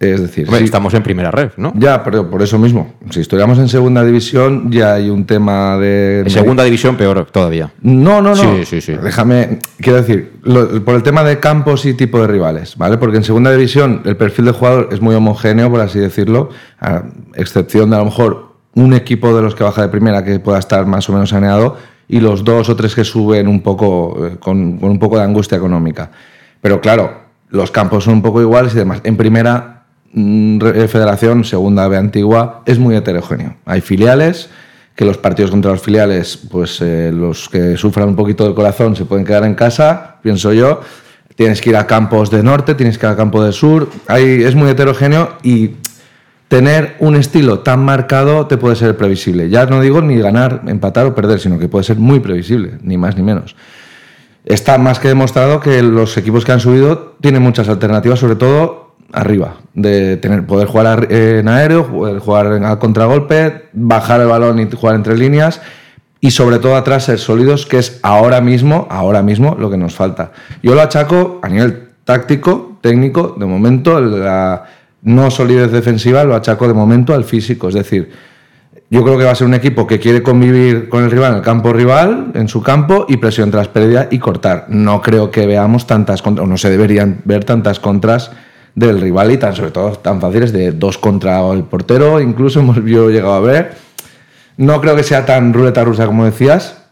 Es 0.00 0.20
decir, 0.20 0.46
Hombre, 0.46 0.62
estamos 0.64 0.94
en 0.94 1.02
primera 1.02 1.32
red, 1.32 1.50
¿no? 1.56 1.72
ya, 1.76 2.04
pero 2.04 2.30
por 2.30 2.40
eso 2.40 2.56
mismo, 2.56 2.92
si 3.10 3.18
estuviéramos 3.20 3.58
en 3.58 3.68
segunda 3.68 4.04
división 4.04 4.70
ya 4.70 4.94
hay 4.94 5.10
un 5.10 5.24
tema 5.26 5.76
de 5.76 6.20
En 6.20 6.30
segunda 6.30 6.62
división 6.62 6.96
peor 6.96 7.26
todavía. 7.32 7.72
No, 7.82 8.22
no, 8.22 8.30
no. 8.30 8.36
Sí, 8.36 8.64
sí, 8.64 8.80
sí. 8.80 8.92
Déjame, 9.02 9.58
quiero 9.80 9.98
decir, 10.00 10.34
lo- 10.44 10.84
por 10.84 10.94
el 10.94 11.02
tema 11.02 11.24
de 11.24 11.40
campos 11.40 11.84
y 11.84 11.94
tipo 11.94 12.20
de 12.20 12.28
rivales, 12.28 12.76
¿vale? 12.76 12.96
Porque 12.96 13.16
en 13.16 13.24
segunda 13.24 13.50
división 13.50 14.02
el 14.04 14.16
perfil 14.16 14.44
de 14.44 14.52
jugador 14.52 14.88
es 14.92 15.00
muy 15.00 15.16
homogéneo, 15.16 15.68
por 15.68 15.80
así 15.80 15.98
decirlo, 15.98 16.50
a 16.80 17.02
excepción 17.34 17.90
de 17.90 17.96
a 17.96 17.98
lo 17.98 18.04
mejor 18.04 18.52
un 18.74 18.94
equipo 18.94 19.34
de 19.34 19.42
los 19.42 19.56
que 19.56 19.64
baja 19.64 19.82
de 19.82 19.88
primera 19.88 20.24
que 20.24 20.38
pueda 20.38 20.60
estar 20.60 20.86
más 20.86 21.08
o 21.08 21.12
menos 21.12 21.30
saneado 21.30 21.76
y 22.06 22.20
los 22.20 22.44
dos 22.44 22.68
o 22.68 22.76
tres 22.76 22.94
que 22.94 23.02
suben 23.02 23.48
un 23.48 23.62
poco 23.62 24.26
eh, 24.28 24.36
con, 24.38 24.78
con 24.78 24.90
un 24.92 24.98
poco 25.00 25.18
de 25.18 25.24
angustia 25.24 25.58
económica. 25.58 26.12
Pero 26.60 26.80
claro, 26.80 27.12
los 27.50 27.72
campos 27.72 28.04
son 28.04 28.14
un 28.14 28.22
poco 28.22 28.40
iguales 28.40 28.74
y 28.74 28.76
demás. 28.78 29.00
En 29.02 29.16
primera 29.16 29.77
federación, 30.12 31.44
segunda 31.44 31.86
B 31.88 31.96
antigua, 31.96 32.62
es 32.66 32.78
muy 32.78 32.96
heterogéneo. 32.96 33.56
Hay 33.64 33.80
filiales 33.80 34.48
que 34.98 35.04
los 35.04 35.16
partidos 35.16 35.52
contra 35.52 35.70
los 35.70 35.80
filiales, 35.80 36.36
pues 36.50 36.80
eh, 36.80 37.12
los 37.14 37.48
que 37.48 37.76
sufran 37.76 38.08
un 38.08 38.16
poquito 38.16 38.44
del 38.44 38.54
corazón 38.54 38.96
se 38.96 39.04
pueden 39.04 39.24
quedar 39.24 39.44
en 39.44 39.54
casa, 39.54 40.16
pienso 40.22 40.52
yo. 40.52 40.80
Tienes 41.36 41.60
que 41.60 41.70
ir 41.70 41.76
a 41.76 41.86
campos 41.86 42.32
de 42.32 42.42
norte, 42.42 42.74
tienes 42.74 42.98
que 42.98 43.06
ir 43.06 43.12
a 43.12 43.16
campo 43.16 43.44
del 43.44 43.52
sur. 43.52 43.88
Ahí 44.08 44.42
es 44.42 44.56
muy 44.56 44.68
heterogéneo 44.68 45.36
y 45.44 45.76
tener 46.48 46.96
un 46.98 47.14
estilo 47.14 47.60
tan 47.60 47.84
marcado 47.84 48.48
te 48.48 48.56
puede 48.56 48.74
ser 48.74 48.96
previsible. 48.96 49.48
Ya 49.48 49.66
no 49.66 49.80
digo 49.80 50.02
ni 50.02 50.16
ganar, 50.16 50.62
empatar 50.66 51.06
o 51.06 51.14
perder, 51.14 51.38
sino 51.38 51.60
que 51.60 51.68
puede 51.68 51.84
ser 51.84 51.98
muy 51.98 52.18
previsible, 52.18 52.78
ni 52.82 52.98
más 52.98 53.16
ni 53.16 53.22
menos. 53.22 53.54
Está 54.44 54.78
más 54.78 54.98
que 54.98 55.06
demostrado 55.06 55.60
que 55.60 55.80
los 55.80 56.16
equipos 56.16 56.44
que 56.44 56.50
han 56.50 56.60
subido 56.60 57.16
tienen 57.20 57.42
muchas 57.42 57.68
alternativas, 57.68 58.18
sobre 58.18 58.34
todo 58.34 58.87
arriba, 59.12 59.56
de 59.74 60.16
tener, 60.18 60.44
poder 60.46 60.68
jugar 60.68 60.86
ar- 60.86 61.12
en 61.12 61.48
aéreo, 61.48 61.86
poder 61.86 62.18
jugar 62.18 62.62
a 62.64 62.78
contragolpe, 62.78 63.64
bajar 63.72 64.20
el 64.20 64.26
balón 64.28 64.58
y 64.60 64.68
jugar 64.70 64.94
entre 64.96 65.16
líneas. 65.16 65.60
y 66.20 66.32
sobre 66.32 66.58
todo 66.58 66.74
atrás 66.74 67.04
ser 67.04 67.20
sólidos, 67.20 67.64
que 67.64 67.78
es 67.78 68.00
ahora 68.02 68.40
mismo, 68.40 68.88
ahora 68.90 69.22
mismo 69.22 69.54
lo 69.56 69.70
que 69.70 69.76
nos 69.76 69.94
falta. 69.94 70.32
Yo 70.64 70.74
lo 70.74 70.80
achaco 70.82 71.38
a 71.44 71.48
nivel 71.48 71.90
táctico, 72.04 72.76
técnico, 72.80 73.36
de 73.38 73.46
momento, 73.46 74.00
la 74.00 74.64
no 75.02 75.30
solidez 75.30 75.70
defensiva 75.70 76.24
lo 76.24 76.34
achaco 76.34 76.66
de 76.66 76.74
momento 76.74 77.14
al 77.14 77.22
físico, 77.22 77.68
es 77.68 77.74
decir, 77.76 78.10
yo 78.90 79.04
creo 79.04 79.16
que 79.16 79.22
va 79.26 79.30
a 79.30 79.34
ser 79.36 79.46
un 79.46 79.54
equipo 79.54 79.86
que 79.86 80.00
quiere 80.00 80.20
convivir 80.24 80.88
con 80.88 81.04
el 81.04 81.10
rival 81.12 81.30
en 81.30 81.36
el 81.36 81.42
campo 81.44 81.72
rival, 81.72 82.32
en 82.34 82.48
su 82.48 82.62
campo, 82.64 83.06
y 83.08 83.18
presión 83.18 83.52
tras 83.52 83.68
pérdida 83.68 84.08
y 84.10 84.18
cortar. 84.18 84.64
No 84.70 85.00
creo 85.00 85.30
que 85.30 85.46
veamos 85.46 85.86
tantas 85.86 86.20
contras, 86.20 86.44
o 86.44 86.48
no 86.48 86.56
se 86.56 86.68
deberían 86.68 87.20
ver 87.26 87.44
tantas 87.44 87.78
contras 87.78 88.32
del 88.74 89.00
rival 89.00 89.32
y 89.32 89.36
tan, 89.38 89.54
sobre 89.54 89.70
todo 89.70 89.92
tan 89.92 90.20
fáciles 90.20 90.52
de 90.52 90.72
dos 90.72 90.98
contra 90.98 91.46
el 91.52 91.64
portero, 91.64 92.20
incluso 92.20 92.60
hemos 92.60 92.76
yo 92.84 93.10
llegado 93.10 93.34
a 93.34 93.40
ver. 93.40 93.76
No 94.56 94.80
creo 94.80 94.96
que 94.96 95.02
sea 95.02 95.24
tan 95.24 95.52
ruleta 95.52 95.84
rusa 95.84 96.06
como 96.06 96.24
decías, 96.24 96.82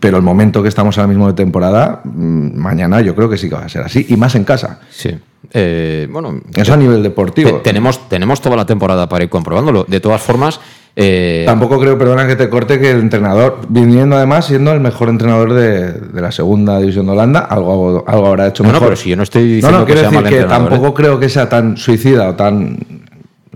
pero 0.00 0.16
el 0.16 0.22
momento 0.22 0.62
que 0.62 0.68
estamos 0.68 0.96
ahora 0.98 1.08
mismo 1.08 1.26
de 1.26 1.32
temporada, 1.34 2.00
mm, 2.04 2.56
mañana 2.56 3.00
yo 3.00 3.14
creo 3.14 3.28
que 3.28 3.36
sí 3.36 3.48
que 3.48 3.56
va 3.56 3.64
a 3.64 3.68
ser 3.68 3.82
así, 3.82 4.06
y 4.08 4.16
más 4.16 4.34
en 4.34 4.44
casa. 4.44 4.80
Sí. 4.90 5.18
Eh, 5.52 6.06
bueno, 6.10 6.40
Eso 6.54 6.74
a 6.74 6.76
nivel 6.76 7.02
deportivo. 7.02 7.60
tenemos, 7.64 8.08
tenemos 8.08 8.40
toda 8.40 8.56
la 8.56 8.66
temporada 8.66 9.08
para 9.08 9.24
ir 9.24 9.30
comprobándolo. 9.30 9.84
De 9.88 9.98
todas 9.98 10.20
formas, 10.22 10.60
eh, 10.96 11.44
Tampoco 11.46 11.78
creo, 11.78 11.96
perdona 11.96 12.26
que 12.26 12.36
te 12.36 12.48
corte, 12.48 12.78
que 12.80 12.90
el 12.90 13.00
entrenador, 13.00 13.60
viniendo 13.68 14.16
además 14.16 14.46
siendo 14.46 14.72
el 14.72 14.80
mejor 14.80 15.08
entrenador 15.08 15.54
de, 15.54 16.20
la 16.20 16.32
segunda 16.32 16.78
división 16.78 17.06
de 17.06 17.12
Holanda, 17.12 17.40
algo, 17.40 18.04
algo 18.06 18.26
habrá 18.26 18.48
hecho 18.48 18.64
mejor. 18.64 18.80
No, 18.80 18.86
pero 18.86 18.96
si 18.96 19.10
yo 19.10 19.16
no 19.16 19.22
estoy 19.22 19.44
diciendo 19.44 19.70
no, 19.70 19.78
no, 19.80 19.86
que 19.86 19.94
decir 19.94 20.22
que 20.24 20.44
tampoco 20.44 20.88
¿eh? 20.88 20.94
creo 20.94 21.20
que 21.20 21.28
sea 21.28 21.48
tan 21.48 21.76
suicida 21.76 22.28
o 22.28 22.34
tan, 22.34 22.78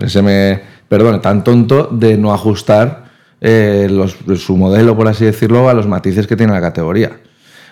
se 0.07 0.21
me, 0.21 0.61
perdone, 0.87 1.19
tan 1.19 1.43
tonto 1.43 1.89
de 1.91 2.17
no 2.17 2.33
ajustar 2.33 3.05
eh, 3.41 3.89
su 4.37 4.57
modelo, 4.57 4.95
por 4.95 5.07
así 5.07 5.25
decirlo, 5.25 5.69
a 5.69 5.73
los 5.73 5.87
matices 5.87 6.27
que 6.27 6.35
tiene 6.35 6.53
la 6.53 6.61
categoría. 6.61 7.11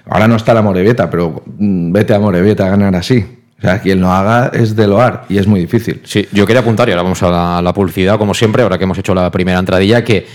Ahora 0.06 0.28
no 0.28 0.36
está 0.36 0.54
la 0.54 0.62
Morevieta, 0.62 1.10
pero 1.10 1.42
mm, 1.58 1.92
vete 1.92 2.14
a 2.14 2.20
Morevieta 2.20 2.66
a 2.66 2.70
ganar 2.70 2.96
así. 2.96 3.43
O 3.64 3.66
sea, 3.66 3.80
quien 3.80 4.02
lo 4.02 4.12
haga 4.12 4.52
es 4.54 4.76
de 4.76 4.88
loar 4.88 5.24
y 5.30 5.38
es 5.38 5.48
muy 5.48 5.62
difícil. 5.62 6.02
Sí, 6.04 6.28
yo 6.34 6.46
quería 6.46 6.60
apuntar, 6.60 6.90
y 6.90 6.92
ahora 6.92 7.04
vamos 7.04 7.24
a 7.24 7.62
la, 7.62 7.74
publicidad, 7.74 8.18
como 8.18 8.34
siempre, 8.34 8.62
ahora 8.62 8.78
que 8.78 8.84
hemos 8.84 8.98
hecho 8.98 9.16
la 9.16 9.32
primera 9.32 9.58
entradilla, 9.58 10.04
que 10.04 10.28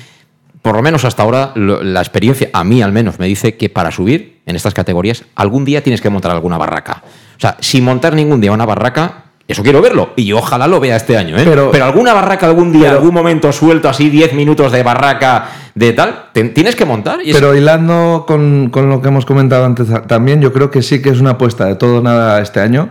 por 0.62 0.74
lo 0.74 0.80
menos 0.80 1.04
hasta 1.04 1.24
ahora 1.24 1.52
la 1.54 2.00
experiencia, 2.00 2.48
a 2.54 2.64
mí 2.64 2.80
al 2.80 2.90
menos, 2.90 3.18
me 3.18 3.26
dice 3.26 3.58
que 3.58 3.68
para 3.68 3.90
subir 3.90 4.40
en 4.46 4.56
estas 4.56 4.72
categorías, 4.72 5.24
algún 5.34 5.66
día 5.66 5.82
tienes 5.82 6.00
que 6.00 6.08
montar 6.08 6.30
alguna 6.30 6.56
barraca. 6.56 7.02
O 7.36 7.40
sea, 7.40 7.58
sin 7.60 7.84
montar 7.84 8.14
ningún 8.14 8.40
día 8.40 8.50
una 8.50 8.64
barraca, 8.64 9.24
eso 9.46 9.62
quiero 9.62 9.82
verlo. 9.82 10.14
Y 10.16 10.32
ojalá 10.32 10.66
lo 10.66 10.80
vea 10.80 10.96
este 10.96 11.18
año, 11.18 11.36
¿eh? 11.36 11.42
Pero, 11.44 11.70
alguna 11.84 12.14
barraca 12.14 12.46
algún 12.46 12.72
día, 12.72 12.92
algún 12.92 13.12
momento 13.12 13.52
suelto 13.52 13.90
así, 13.90 14.08
10 14.08 14.32
minutos 14.32 14.72
de 14.72 14.82
barraca 14.82 15.48
de 15.74 15.92
tal, 15.92 16.30
tienes 16.32 16.76
que 16.76 16.86
montar. 16.86 17.18
pero 17.30 17.54
hilando 17.54 18.24
con, 18.26 18.70
con, 18.70 18.88
lo 18.88 19.02
que 19.02 19.08
hemos 19.08 19.26
comentado 19.26 19.66
antes 19.66 19.88
también, 20.06 20.40
yo 20.40 20.50
creo 20.54 20.70
que 20.70 20.80
sí 20.80 21.02
que 21.02 21.10
es 21.10 21.20
una 21.20 21.32
apuesta 21.32 21.66
de 21.66 21.74
todo 21.74 22.00
nada 22.00 22.40
este 22.40 22.60
año. 22.60 22.88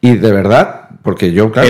Y 0.00 0.16
de 0.16 0.32
verdad, 0.32 0.88
porque 1.02 1.32
yo, 1.32 1.50
claro. 1.52 1.68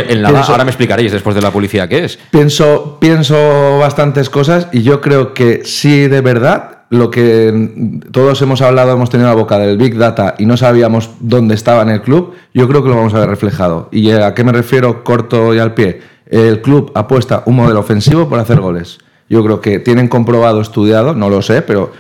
ahora 0.49 0.65
me 0.65 0.71
explicaréis 0.71 1.13
después 1.13 1.35
de 1.35 1.43
la 1.43 1.51
publicidad 1.51 1.89
qué 1.89 2.05
es. 2.05 2.19
Pienso, 2.31 2.99
pienso 3.01 3.79
bastantes 3.79 4.31
cosas 4.31 4.69
y 4.73 4.83
yo 4.83 5.01
creo 5.01 5.35
que 5.35 5.63
sí, 5.65 6.09
de 6.09 6.21
verdad, 6.21 6.81
lo 6.91 7.11
que 7.11 8.03
todos 8.11 8.43
hemos 8.43 8.63
hablado, 8.63 8.93
hemos 8.93 9.11
tenido 9.11 9.29
la 9.29 9.35
boca 9.35 9.59
del 9.59 9.79
Big 9.79 9.97
Data 9.97 10.35
y 10.39 10.47
no 10.47 10.57
sabíamos 10.57 11.11
dónde 11.21 11.55
estaba 11.55 11.83
en 11.83 11.91
el 11.91 12.03
club, 12.03 12.35
yo 12.53 12.69
creo 12.69 12.83
que 12.83 12.89
lo 12.89 12.97
vamos 12.97 13.15
a 13.15 13.21
ver 13.21 13.29
reflejado. 13.29 13.89
¿Y 13.93 14.11
a 14.11 14.35
qué 14.35 14.45
me 14.45 14.53
refiero 14.53 15.05
corto 15.05 15.55
y 15.55 15.59
al 15.59 15.75
pie? 15.75 16.01
El 16.27 16.61
club 16.63 16.93
apuesta 16.95 17.43
un 17.47 17.57
modelo 17.57 17.81
ofensivo 17.81 18.29
por 18.29 18.39
hacer 18.39 18.61
goles. 18.61 18.99
Yo 19.29 19.45
creo 19.45 19.61
que 19.61 19.79
tienen 19.79 20.09
comprobado, 20.09 20.61
estudiado, 20.61 21.15
no 21.15 21.31
lo 21.31 21.43
sé, 21.43 21.63
pero 21.63 21.93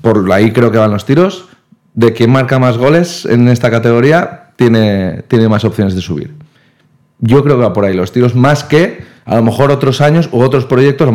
por 0.00 0.30
ahí 0.32 0.52
creo 0.52 0.72
que 0.72 0.78
van 0.78 0.90
los 0.90 1.04
tiros, 1.04 1.46
de 1.94 2.12
quien 2.12 2.30
marca 2.30 2.58
más 2.58 2.78
goles 2.78 3.24
en 3.26 3.48
esta 3.48 3.70
categoría 3.70 4.41
tiene, 4.56 5.22
tiene 5.28 5.48
más 5.48 5.64
opciones 5.64 5.94
de 5.94 6.00
subir. 6.00 6.34
Yo 7.20 7.42
creo 7.44 7.56
que 7.56 7.62
va 7.62 7.72
por 7.72 7.84
ahí 7.84 7.94
los 7.94 8.12
tiros, 8.12 8.34
más 8.34 8.64
que 8.64 9.04
a 9.24 9.36
lo 9.36 9.42
mejor 9.42 9.70
otros 9.70 10.00
años 10.00 10.28
u 10.32 10.40
otros 10.40 10.64
proyectos, 10.64 11.08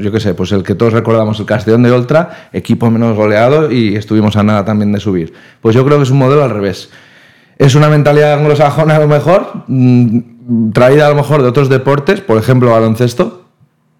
yo 0.00 0.12
qué 0.12 0.20
sé, 0.20 0.34
pues 0.34 0.50
el 0.52 0.64
que 0.64 0.74
todos 0.74 0.92
recordamos, 0.92 1.38
el 1.38 1.46
Castellón 1.46 1.84
de 1.84 1.92
Ultra, 1.92 2.48
equipo 2.52 2.90
menos 2.90 3.16
goleado 3.16 3.70
y 3.70 3.94
estuvimos 3.94 4.36
a 4.36 4.42
nada 4.42 4.64
también 4.64 4.90
de 4.92 4.98
subir. 4.98 5.32
Pues 5.60 5.74
yo 5.74 5.84
creo 5.84 5.98
que 5.98 6.02
es 6.02 6.10
un 6.10 6.18
modelo 6.18 6.42
al 6.42 6.50
revés. 6.50 6.90
Es 7.58 7.74
una 7.76 7.88
mentalidad 7.88 8.34
anglosajona 8.34 8.96
a 8.96 8.98
lo 8.98 9.06
mejor, 9.06 9.64
mm, 9.68 10.72
traída 10.72 11.06
a 11.06 11.10
lo 11.10 11.14
mejor 11.14 11.42
de 11.42 11.48
otros 11.48 11.68
deportes, 11.68 12.20
por 12.20 12.38
ejemplo 12.38 12.72
baloncesto. 12.72 13.44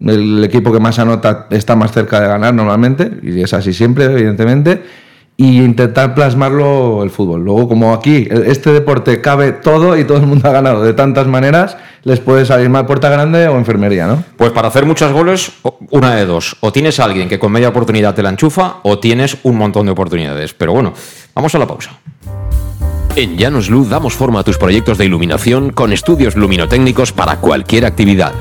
El 0.00 0.42
equipo 0.44 0.72
que 0.72 0.80
más 0.80 0.98
anota 0.98 1.46
está 1.50 1.76
más 1.76 1.92
cerca 1.92 2.20
de 2.20 2.26
ganar 2.26 2.52
normalmente, 2.52 3.18
y 3.22 3.40
es 3.40 3.54
así 3.54 3.72
siempre, 3.72 4.06
evidentemente 4.06 4.82
y 5.38 5.58
intentar 5.58 6.14
plasmarlo 6.14 7.02
el 7.02 7.10
fútbol. 7.10 7.42
Luego, 7.44 7.68
como 7.68 7.92
aquí 7.92 8.26
este 8.30 8.72
deporte 8.72 9.20
cabe 9.20 9.52
todo 9.52 9.98
y 9.98 10.04
todo 10.04 10.18
el 10.18 10.26
mundo 10.26 10.48
ha 10.48 10.52
ganado 10.52 10.82
de 10.82 10.94
tantas 10.94 11.26
maneras, 11.26 11.76
les 12.04 12.20
puede 12.20 12.46
salir 12.46 12.70
mal 12.70 12.86
puerta 12.86 13.10
grande 13.10 13.46
o 13.48 13.56
enfermería, 13.58 14.06
¿no? 14.06 14.24
Pues 14.36 14.52
para 14.52 14.68
hacer 14.68 14.86
muchos 14.86 15.12
goles, 15.12 15.52
una 15.90 16.14
de 16.14 16.24
dos. 16.24 16.56
O 16.60 16.72
tienes 16.72 16.98
a 17.00 17.04
alguien 17.04 17.28
que 17.28 17.38
con 17.38 17.52
media 17.52 17.68
oportunidad 17.68 18.14
te 18.14 18.22
la 18.22 18.30
enchufa, 18.30 18.76
o 18.82 18.98
tienes 18.98 19.36
un 19.42 19.56
montón 19.56 19.86
de 19.86 19.92
oportunidades. 19.92 20.54
Pero 20.54 20.72
bueno, 20.72 20.94
vamos 21.34 21.54
a 21.54 21.58
la 21.58 21.66
pausa. 21.66 21.98
En 23.14 23.36
Llanos 23.36 23.70
Luz 23.70 23.88
damos 23.88 24.14
forma 24.14 24.40
a 24.40 24.44
tus 24.44 24.58
proyectos 24.58 24.98
de 24.98 25.06
iluminación 25.06 25.70
con 25.70 25.92
estudios 25.92 26.36
luminotécnicos 26.36 27.12
para 27.12 27.40
cualquier 27.40 27.84
actividad. 27.84 28.32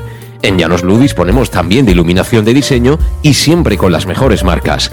En 0.42 0.58
Llanos 0.58 0.82
Luz 0.82 1.00
disponemos 1.00 1.50
también 1.50 1.86
de 1.86 1.92
iluminación 1.92 2.44
de 2.44 2.54
diseño 2.54 2.98
y 3.22 3.34
siempre 3.34 3.78
con 3.78 3.90
las 3.90 4.06
mejores 4.06 4.44
marcas. 4.44 4.92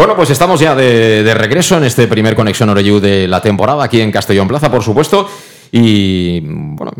Bueno, 0.00 0.16
pues 0.16 0.30
estamos 0.30 0.58
ya 0.58 0.74
de, 0.74 1.22
de 1.22 1.34
regreso 1.34 1.76
en 1.76 1.84
este 1.84 2.08
primer 2.08 2.34
Conexión 2.34 2.70
Oreyú 2.70 3.00
de 3.00 3.28
la 3.28 3.42
temporada, 3.42 3.84
aquí 3.84 4.00
en 4.00 4.10
Castellón 4.10 4.48
Plaza, 4.48 4.70
por 4.70 4.82
supuesto. 4.82 5.28
Y 5.70 6.40
bueno, 6.40 6.90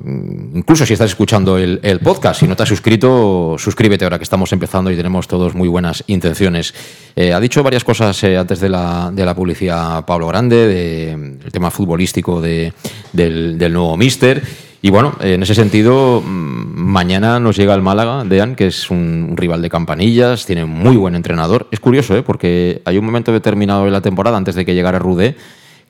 incluso 0.55 0.85
si 0.85 0.93
estás 0.93 1.09
escuchando 1.09 1.57
el, 1.57 1.81
el, 1.83 2.01
podcast, 2.01 2.41
si 2.41 2.47
no 2.47 2.55
te 2.55 2.65
has 2.65 2.69
suscrito, 2.69 3.57
suscríbete 3.57 4.05
ahora 4.05 4.19
que 4.19 4.25
estamos 4.25 4.53
empezando 4.53 4.91
y 4.91 4.97
tenemos 4.97 5.27
todos 5.27 5.55
muy 5.55 5.67
buenas 5.67 6.05
intenciones. 6.09 6.75
Eh, 7.17 7.33
ha 7.33 7.41
dicho 7.41 7.63
varias 7.63 7.85
cosas 7.85 8.23
eh, 8.23 8.37
antes 8.37 8.61
de 8.61 8.69
la, 8.69 9.11
de 9.11 9.25
la 9.25 9.35
publicidad 9.35 10.05
Pablo 10.05 10.27
Grande, 10.27 10.67
del 10.67 11.39
de, 11.39 11.51
tema 11.51 11.71
futbolístico 11.71 12.43
de, 12.43 12.75
del, 13.15 13.57
del 13.57 13.73
nuevo 13.73 13.97
Mister. 13.97 14.43
Y 14.83 14.91
bueno, 14.91 15.15
en 15.21 15.43
ese 15.43 15.55
sentido, 15.55 16.23
mañana 16.23 17.39
nos 17.39 17.57
llega 17.57 17.75
el 17.75 17.83
Málaga, 17.83 18.25
Dean, 18.25 18.57
que 18.57 18.69
es 18.69 18.91
un, 18.91 19.35
rival 19.37 19.61
de 19.61 19.69
campanillas, 19.69 20.47
tiene 20.47 20.65
muy 20.65 20.97
buen 20.97 21.15
entrenador. 21.15 21.69
Es 21.71 21.81
curioso, 21.81 22.17
¿eh? 22.17 22.23
porque 22.23 22.81
hay 22.87 22.97
un 22.97 23.05
momento 23.05 23.31
determinado 23.31 23.87
en 23.87 23.93
la 23.93 24.01
temporada, 24.01 24.39
antes 24.39 24.55
de 24.55 24.65
que 24.65 24.75
llegara 24.75 24.99
Rudé, 24.99 25.37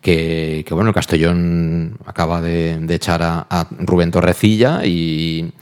que, 0.01 0.65
bueno, 0.71 0.89
el 0.89 0.95
Castellón 0.95 1.99
acaba 2.05 2.41
de, 2.41 2.79
de 2.81 2.95
echar 2.95 3.23
a, 3.23 3.47
a, 3.49 3.69
Rubén 3.79 4.11
Torrecilla 4.11 4.85
y 4.85 5.53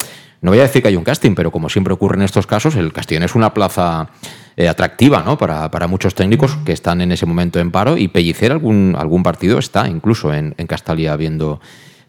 no 0.40 0.52
voy 0.52 0.60
a 0.60 0.62
decir 0.62 0.80
que 0.80 0.88
hay 0.88 0.96
un 0.96 1.04
casting, 1.04 1.34
pero 1.34 1.50
como 1.50 1.68
siempre 1.68 1.92
ocurre 1.92 2.16
en 2.16 2.22
estos 2.22 2.46
casos, 2.46 2.76
el 2.76 2.92
Castellón 2.92 3.24
es 3.24 3.34
una 3.34 3.52
plaza 3.52 4.08
eh, 4.56 4.68
atractiva 4.68 5.22
¿no? 5.22 5.36
para, 5.36 5.70
para, 5.70 5.86
muchos 5.86 6.14
técnicos 6.14 6.56
que 6.64 6.72
están 6.72 7.00
en 7.00 7.12
ese 7.12 7.26
momento 7.26 7.58
en 7.58 7.72
paro 7.72 7.96
y 7.96 8.08
Pellicer 8.08 8.52
algún, 8.52 8.96
algún 8.98 9.22
partido 9.22 9.58
está 9.58 9.88
incluso 9.88 10.32
en, 10.32 10.54
en 10.56 10.66
Castalia 10.66 11.14
viendo 11.16 11.60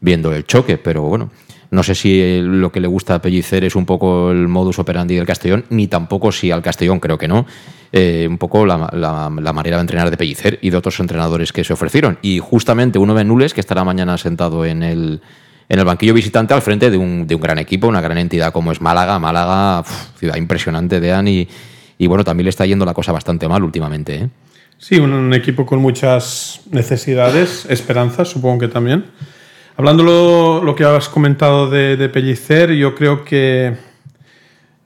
viendo 0.02 0.34
el 0.34 0.46
choque, 0.46 0.78
pero 0.78 1.04
bueno, 1.04 1.30
no 1.72 1.84
sé 1.84 1.94
si 1.94 2.42
lo 2.42 2.72
que 2.72 2.80
le 2.80 2.88
gusta 2.88 3.16
a 3.16 3.22
Pellicer 3.22 3.64
es 3.64 3.76
un 3.76 3.86
poco 3.86 4.32
el 4.32 4.48
modus 4.48 4.80
operandi 4.80 5.16
del 5.16 5.26
Castellón, 5.26 5.66
ni 5.70 5.88
tampoco 5.88 6.32
si 6.32 6.50
al 6.52 6.64
Castellón 6.64 7.00
creo 7.00 7.18
que 7.18 7.28
no, 7.28 7.46
eh, 7.92 8.28
un 8.28 8.38
poco 8.38 8.66
la, 8.66 9.30
manera 9.30 9.78
de 9.78 9.82
entrenar 9.82 10.10
de 10.10 10.18
Pellicer 10.18 10.58
y 10.62 10.72
de 10.72 10.78
otros 10.78 11.00
entrenadores 11.00 11.54
que 11.54 11.64
se 11.64 11.74
ofrecieron. 11.74 12.18
Y 12.22 12.40
justamente 12.40 12.98
uno 12.98 13.14
de 13.14 13.24
Nules, 13.24 13.54
que 13.54 13.60
estará 13.60 13.84
mañana 13.84 14.18
sentado 14.18 14.66
en 14.66 14.82
el, 14.82 15.22
en 15.70 15.80
el 15.80 15.86
banquillo 15.86 16.14
visitante 16.14 16.56
al 16.56 16.64
frente 16.64 16.90
de 16.90 16.98
un, 16.98 17.28
de 17.28 17.36
un 17.36 17.42
gran 17.42 17.60
equipo, 17.60 17.88
una 17.88 18.02
gran 18.02 18.18
entidad 18.18 18.52
como 18.52 18.72
es 18.72 18.82
Málaga. 18.82 19.20
Málaga, 19.20 19.84
ciudad 20.18 20.38
impresionante 20.38 21.00
de 21.00 21.32
y, 21.32 21.48
y 22.00 22.08
bueno, 22.08 22.24
también 22.24 22.46
le 22.46 22.50
está 22.50 22.66
yendo 22.66 22.86
la 22.86 22.96
cosa 22.96 23.12
bastante 23.12 23.48
mal 23.48 23.64
últimamente. 23.64 24.16
¿eh? 24.16 24.30
Sí, 24.80 24.98
un 24.98 25.34
equipo 25.36 25.66
con 25.68 25.80
muchas 25.80 26.62
necesidades, 26.72 27.68
esperanzas, 27.70 28.30
supongo 28.30 28.60
que 28.60 28.68
también. 28.70 29.06
Hablando 29.80 30.04
lo, 30.04 30.62
lo 30.62 30.76
que 30.76 30.84
has 30.84 31.08
comentado 31.08 31.70
de, 31.70 31.96
de, 31.96 32.10
Pellicer, 32.10 32.74
yo 32.74 32.94
creo 32.94 33.24
que 33.24 33.78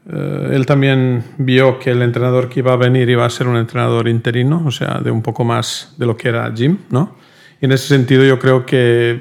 eh, 0.08 0.50
él 0.52 0.68
también 0.68 1.24
vio 1.40 1.80
que 1.80 1.90
el 1.90 2.04
entrenador 2.04 2.48
que 2.48 2.60
iba 2.60 2.74
a 2.74 2.76
venir 2.76 3.10
iba 3.10 3.26
a 3.26 3.30
ser 3.32 3.48
un 3.48 3.58
entrenador 3.58 4.08
interino, 4.08 4.62
o 4.64 4.70
sea, 4.70 5.00
de 5.04 5.10
un 5.10 5.24
poco 5.24 5.44
más 5.44 5.96
de 5.98 6.06
lo 6.06 6.16
que 6.16 6.30
era 6.30 6.54
Jim, 6.56 6.78
¿no? 6.92 7.16
Y 7.60 7.66
en 7.66 7.72
ese 7.72 7.88
sentido 7.88 8.24
yo 8.24 8.38
creo 8.38 8.68
que 8.68 9.20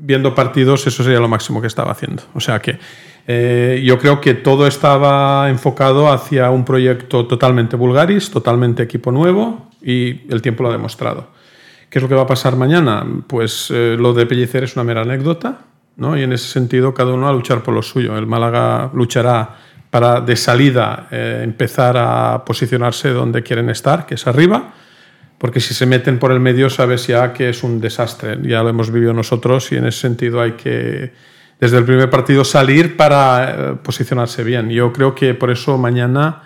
viendo 0.00 0.34
partidos 0.34 0.84
eso 0.88 1.04
sería 1.04 1.20
lo 1.20 1.28
máximo 1.28 1.60
que 1.60 1.68
estaba 1.68 1.92
haciendo. 1.92 2.24
O 2.34 2.40
sea 2.40 2.58
que 2.58 2.80
eh, 3.28 3.84
yo 3.86 4.00
creo 4.00 4.20
que 4.20 4.34
todo 4.34 4.66
estaba 4.66 5.48
enfocado 5.48 6.12
hacia 6.12 6.50
un 6.50 6.64
proyecto 6.64 7.24
totalmente 7.28 7.76
vulgaris, 7.76 8.32
totalmente 8.32 8.82
equipo 8.82 9.12
nuevo 9.12 9.70
y 9.80 10.28
el 10.28 10.42
tiempo 10.42 10.64
lo 10.64 10.70
ha 10.70 10.72
demostrado. 10.72 11.28
¿Qué 11.94 12.00
es 12.00 12.02
lo 12.02 12.08
que 12.08 12.16
va 12.16 12.22
a 12.22 12.26
pasar 12.26 12.56
mañana? 12.56 13.06
Pues 13.28 13.70
eh, 13.70 13.94
lo 13.96 14.12
de 14.12 14.26
Pellicer 14.26 14.64
es 14.64 14.74
una 14.74 14.82
mera 14.82 15.02
anécdota, 15.02 15.60
¿no? 15.96 16.18
Y 16.18 16.24
en 16.24 16.32
ese 16.32 16.48
sentido 16.48 16.92
cada 16.92 17.12
uno 17.12 17.26
va 17.26 17.30
a 17.30 17.32
luchar 17.32 17.62
por 17.62 17.72
lo 17.72 17.82
suyo. 17.82 18.18
El 18.18 18.26
Málaga 18.26 18.90
luchará 18.92 19.54
para 19.90 20.20
de 20.20 20.34
salida 20.34 21.06
eh, 21.12 21.42
empezar 21.44 21.96
a 21.96 22.44
posicionarse 22.44 23.10
donde 23.10 23.44
quieren 23.44 23.70
estar, 23.70 24.06
que 24.06 24.16
es 24.16 24.26
arriba, 24.26 24.74
porque 25.38 25.60
si 25.60 25.72
se 25.72 25.86
meten 25.86 26.18
por 26.18 26.32
el 26.32 26.40
medio 26.40 26.68
sabes 26.68 27.06
ya 27.06 27.32
que 27.32 27.50
es 27.50 27.62
un 27.62 27.80
desastre. 27.80 28.38
Ya 28.42 28.64
lo 28.64 28.70
hemos 28.70 28.90
vivido 28.90 29.12
nosotros 29.12 29.70
y 29.70 29.76
en 29.76 29.86
ese 29.86 30.00
sentido 30.00 30.40
hay 30.40 30.54
que 30.54 31.12
desde 31.60 31.78
el 31.78 31.84
primer 31.84 32.10
partido 32.10 32.44
salir 32.44 32.96
para 32.96 33.50
eh, 33.50 33.74
posicionarse 33.80 34.42
bien. 34.42 34.68
Yo 34.68 34.92
creo 34.92 35.14
que 35.14 35.32
por 35.34 35.52
eso 35.52 35.78
mañana 35.78 36.42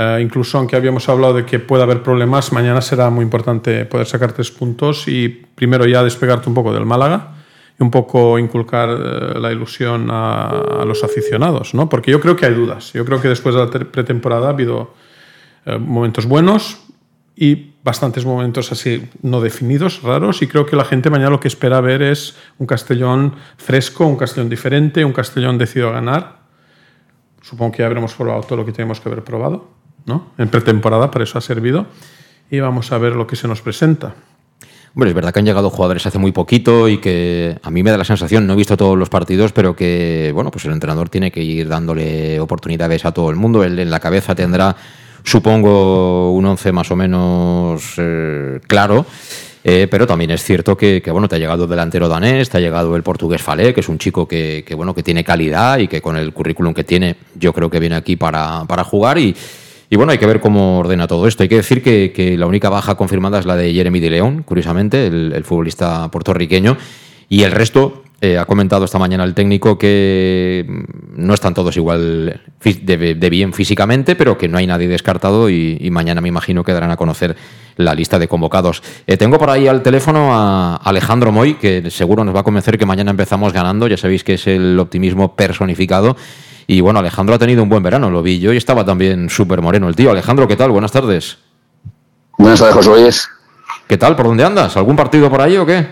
eh, 0.00 0.20
incluso 0.22 0.58
aunque 0.58 0.76
habíamos 0.76 1.08
hablado 1.08 1.34
de 1.34 1.44
que 1.44 1.58
puede 1.58 1.82
haber 1.82 2.04
problemas, 2.04 2.52
mañana 2.52 2.80
será 2.80 3.10
muy 3.10 3.24
importante 3.24 3.84
poder 3.84 4.06
sacar 4.06 4.30
tres 4.30 4.52
puntos 4.52 5.08
y 5.08 5.28
primero 5.28 5.86
ya 5.86 6.04
despegarte 6.04 6.48
un 6.48 6.54
poco 6.54 6.72
del 6.72 6.86
Málaga 6.86 7.34
y 7.76 7.82
un 7.82 7.90
poco 7.90 8.38
inculcar 8.38 8.90
eh, 8.90 9.40
la 9.40 9.50
ilusión 9.50 10.06
a, 10.08 10.84
los 10.86 11.02
aficionados, 11.02 11.74
¿no? 11.74 11.88
Porque 11.88 12.12
yo 12.12 12.20
creo 12.20 12.36
que 12.36 12.46
hay 12.46 12.54
dudas. 12.54 12.92
Yo 12.92 13.04
creo 13.04 13.20
que 13.20 13.26
después 13.26 13.56
de 13.56 13.60
la 13.62 13.70
pretemporada 13.90 14.46
ha 14.46 14.50
habido 14.50 14.94
eh, 15.66 15.78
momentos 15.78 16.26
buenos 16.26 16.80
y 17.34 17.72
bastantes 17.82 18.24
momentos 18.24 18.70
así 18.70 19.04
no 19.22 19.40
definidos, 19.40 20.02
raros, 20.04 20.42
y 20.42 20.46
creo 20.46 20.64
que 20.64 20.76
la 20.76 20.84
gente 20.84 21.10
mañana 21.10 21.30
lo 21.30 21.40
que 21.40 21.48
espera 21.48 21.80
ver 21.80 22.02
es 22.02 22.36
un 22.58 22.68
Castellón 22.68 23.34
fresco, 23.56 24.06
un 24.06 24.16
Castellón 24.16 24.48
diferente, 24.48 25.04
un 25.04 25.12
Castellón 25.12 25.58
decidido 25.58 25.88
a 25.88 25.92
ganar. 25.94 26.38
Supongo 27.42 27.72
que 27.72 27.78
ya 27.78 27.86
habremos 27.86 28.14
probado 28.14 28.42
todo 28.42 28.58
lo 28.58 28.64
que 28.64 28.70
tenemos 28.70 29.00
que 29.00 29.08
haber 29.08 29.24
probado 29.24 29.77
en 30.38 30.48
pretemporada, 30.48 31.10
para 31.10 31.24
eso 31.24 31.38
ha 31.38 31.40
servido. 31.40 31.86
Y 32.50 32.60
vamos 32.60 32.92
a 32.92 32.98
ver 32.98 33.14
lo 33.14 33.26
que 33.26 33.36
se 33.36 33.46
nos 33.46 33.60
presenta. 33.60 34.14
Bueno, 34.94 35.10
es 35.10 35.14
verdad 35.14 35.32
que 35.32 35.38
han 35.38 35.44
llegado 35.44 35.70
jugadores 35.70 36.06
hace 36.06 36.18
muy 36.18 36.32
poquito 36.32 36.88
y 36.88 36.98
que 36.98 37.58
a 37.62 37.70
mí 37.70 37.82
me 37.82 37.90
da 37.90 37.98
la 37.98 38.04
sensación, 38.04 38.46
no 38.46 38.54
he 38.54 38.56
visto 38.56 38.76
todos 38.76 38.98
los 38.98 39.08
partidos, 39.08 39.52
pero 39.52 39.76
que 39.76 40.32
bueno, 40.34 40.50
pues 40.50 40.64
el 40.64 40.72
entrenador 40.72 41.08
tiene 41.08 41.30
que 41.30 41.42
ir 41.42 41.68
dándole 41.68 42.40
oportunidades 42.40 43.04
a 43.04 43.12
todo 43.12 43.30
el 43.30 43.36
mundo. 43.36 43.62
Él 43.62 43.78
en 43.78 43.90
la 43.90 44.00
cabeza 44.00 44.34
tendrá, 44.34 44.74
supongo, 45.22 46.32
un 46.32 46.46
once 46.46 46.72
más 46.72 46.90
o 46.90 46.96
menos 46.96 47.94
eh, 47.98 48.60
claro. 48.66 49.06
Eh, 49.62 49.86
pero 49.90 50.06
también 50.06 50.30
es 50.30 50.42
cierto 50.42 50.76
que, 50.76 51.02
bueno, 51.12 51.28
te 51.28 51.36
ha 51.36 51.38
llegado 51.38 51.64
el 51.64 51.70
delantero 51.70 52.08
danés, 52.08 52.48
te 52.48 52.56
ha 52.56 52.60
llegado 52.60 52.96
el 52.96 53.02
portugués 53.02 53.42
Falé, 53.42 53.74
que 53.74 53.80
es 53.80 53.88
un 53.88 53.98
chico 53.98 54.26
que, 54.26 54.64
bueno, 54.74 54.94
que 54.94 55.02
tiene 55.02 55.22
calidad 55.22 55.78
y 55.78 55.88
que 55.88 56.00
con 56.00 56.16
el 56.16 56.32
currículum 56.32 56.72
que 56.72 56.84
tiene, 56.84 57.16
yo 57.34 57.52
creo 57.52 57.68
que 57.68 57.78
viene 57.78 57.96
aquí 57.96 58.16
para, 58.16 58.64
para 58.66 58.82
jugar 58.82 59.18
y, 59.18 59.36
y 59.90 59.96
bueno, 59.96 60.12
hay 60.12 60.18
que 60.18 60.26
ver 60.26 60.40
cómo 60.40 60.78
ordena 60.78 61.06
todo 61.06 61.26
esto. 61.26 61.42
Hay 61.42 61.48
que 61.48 61.56
decir 61.56 61.82
que, 61.82 62.36
la 62.38 62.46
única 62.46 62.68
baja 62.68 62.94
confirmada 62.96 63.38
es 63.38 63.46
la 63.46 63.56
de 63.56 63.72
Jeremy 63.72 64.00
de 64.00 64.10
León, 64.10 64.42
curiosamente, 64.42 65.06
el, 65.06 65.44
futbolista 65.44 66.10
puertorriqueño. 66.10 66.76
Y 67.30 67.42
el 67.42 67.52
resto, 67.52 68.02
eh, 68.20 68.36
ha 68.36 68.44
comentado 68.44 68.84
esta 68.84 68.98
mañana 68.98 69.24
el 69.24 69.32
técnico 69.32 69.78
que 69.78 70.66
mm, 70.68 71.24
no 71.24 71.32
están 71.32 71.54
todos 71.54 71.76
igual 71.76 72.40
de, 72.62 73.28
bien 73.30 73.54
físicamente, 73.54 74.14
pero 74.14 74.36
que 74.36 74.48
no 74.48 74.58
hay 74.58 74.66
nadie 74.66 74.88
descartado 74.88 75.48
y, 75.48 75.88
mañana 75.90 76.20
me 76.20 76.28
imagino 76.28 76.64
que 76.64 76.72
darán 76.72 76.90
a 76.90 76.96
conocer 76.96 77.36
la 77.76 77.94
lista 77.94 78.18
de 78.18 78.28
convocados. 78.28 78.82
Eh, 79.06 79.16
tengo 79.16 79.38
por 79.38 79.48
ahí 79.48 79.68
al 79.68 79.82
teléfono 79.82 80.34
a 80.34 80.76
Alejandro 80.76 81.32
Moy, 81.32 81.54
que 81.54 81.90
seguro 81.90 82.24
nos 82.24 82.34
va 82.34 82.40
a 82.40 82.44
convencer 82.44 82.76
que 82.76 82.84
mañana 82.84 83.10
empezamos 83.10 83.54
ganando. 83.54 83.86
Ya 83.86 83.96
sabéis 83.96 84.22
que 84.22 84.34
es 84.34 84.46
el 84.48 84.78
optimismo 84.78 85.34
personificado. 85.34 86.14
Y 86.70 86.82
bueno, 86.82 86.98
Alejandro 86.98 87.34
ha 87.34 87.38
tenido 87.38 87.62
un 87.62 87.70
buen 87.70 87.82
verano, 87.82 88.10
lo 88.10 88.22
vi 88.22 88.38
yo 88.40 88.52
y 88.52 88.58
estaba 88.58 88.84
también 88.84 89.30
súper 89.30 89.62
moreno 89.62 89.88
el 89.88 89.96
tío. 89.96 90.10
Alejandro, 90.10 90.46
¿qué 90.46 90.54
tal? 90.54 90.70
Buenas 90.70 90.92
tardes. 90.92 91.38
Buenas 92.36 92.60
tardes, 92.60 92.86
José. 92.86 93.10
¿Qué 93.88 93.96
tal? 93.96 94.14
¿Por 94.14 94.26
dónde 94.26 94.44
andas? 94.44 94.76
¿Algún 94.76 94.94
partido 94.94 95.30
por 95.30 95.40
ahí 95.40 95.56
o 95.56 95.64
qué? 95.64 95.86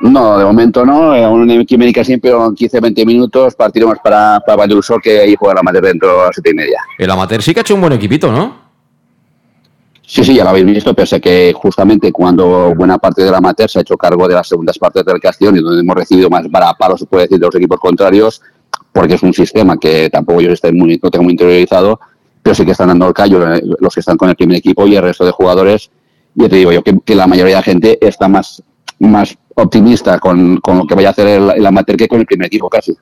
No, 0.00 0.36
de 0.36 0.44
momento 0.44 0.84
no. 0.84 1.14
Aún 1.14 1.50
en 1.50 1.64
Quimérica 1.64 2.04
siempre 2.04 2.32
en 2.32 2.54
15-20 2.54 3.06
minutos. 3.06 3.54
Partiremos 3.54 3.96
para, 4.04 4.40
para 4.46 4.82
Sol, 4.82 5.00
que 5.02 5.20
ahí 5.20 5.34
juega 5.38 5.54
la 5.54 5.60
Amateur 5.60 5.84
dentro 5.84 6.20
a 6.20 6.26
las 6.26 6.34
7 6.34 6.50
y 6.50 6.54
media. 6.54 6.82
El 6.98 7.10
Amateur 7.10 7.42
sí 7.42 7.54
que 7.54 7.60
ha 7.60 7.62
hecho 7.62 7.74
un 7.74 7.80
buen 7.80 7.94
equipito, 7.94 8.30
¿no? 8.30 8.60
Sí, 10.06 10.22
sí, 10.22 10.34
ya 10.34 10.44
lo 10.44 10.50
habéis 10.50 10.66
visto, 10.66 10.92
pero 10.92 11.06
sé 11.06 11.18
que 11.18 11.54
justamente 11.56 12.12
cuando 12.12 12.74
buena 12.74 12.98
parte 12.98 13.24
del 13.24 13.34
amateur 13.34 13.70
se 13.70 13.78
ha 13.78 13.82
hecho 13.82 13.96
cargo 13.96 14.28
de 14.28 14.34
las 14.34 14.46
segundas 14.46 14.78
partes 14.78 15.02
del 15.06 15.18
Castellón 15.18 15.56
y 15.56 15.60
donde 15.60 15.80
hemos 15.80 15.96
recibido 15.96 16.28
más 16.28 16.44
palos, 16.78 17.00
se 17.00 17.06
puede 17.06 17.22
decir, 17.22 17.38
de 17.38 17.46
los 17.46 17.54
equipos 17.54 17.80
contrarios, 17.80 18.42
porque 18.92 19.14
es 19.14 19.22
un 19.22 19.32
sistema 19.32 19.76
que 19.78 20.10
tampoco 20.10 20.40
yo 20.40 20.52
estoy 20.52 20.72
muy, 20.72 21.00
no 21.02 21.10
tengo 21.10 21.24
muy 21.24 21.32
interiorizado, 21.32 21.98
pero 22.42 22.54
sí 22.54 22.64
que 22.64 22.72
están 22.72 22.88
dando 22.88 23.08
el 23.08 23.14
callo 23.14 23.40
los 23.80 23.94
que 23.94 24.00
están 24.00 24.16
con 24.16 24.28
el 24.28 24.36
primer 24.36 24.58
equipo 24.58 24.86
y 24.86 24.96
el 24.96 25.02
resto 25.02 25.24
de 25.24 25.30
jugadores. 25.30 25.90
Y 26.34 26.48
te 26.48 26.56
digo 26.56 26.72
yo 26.72 26.82
que, 26.82 27.14
la 27.14 27.26
mayoría 27.26 27.54
de 27.54 27.60
la 27.60 27.62
gente 27.62 27.98
está 28.00 28.28
más, 28.28 28.62
más 28.98 29.36
optimista 29.54 30.18
con, 30.18 30.58
con, 30.58 30.78
lo 30.78 30.86
que 30.86 30.94
vaya 30.94 31.08
a 31.08 31.10
hacer 31.12 31.26
el, 31.26 31.50
el 31.50 31.66
amateur 31.66 31.96
que 31.96 32.08
con 32.08 32.20
el 32.20 32.26
primer 32.26 32.46
equipo 32.46 32.68
casi. 32.68 32.94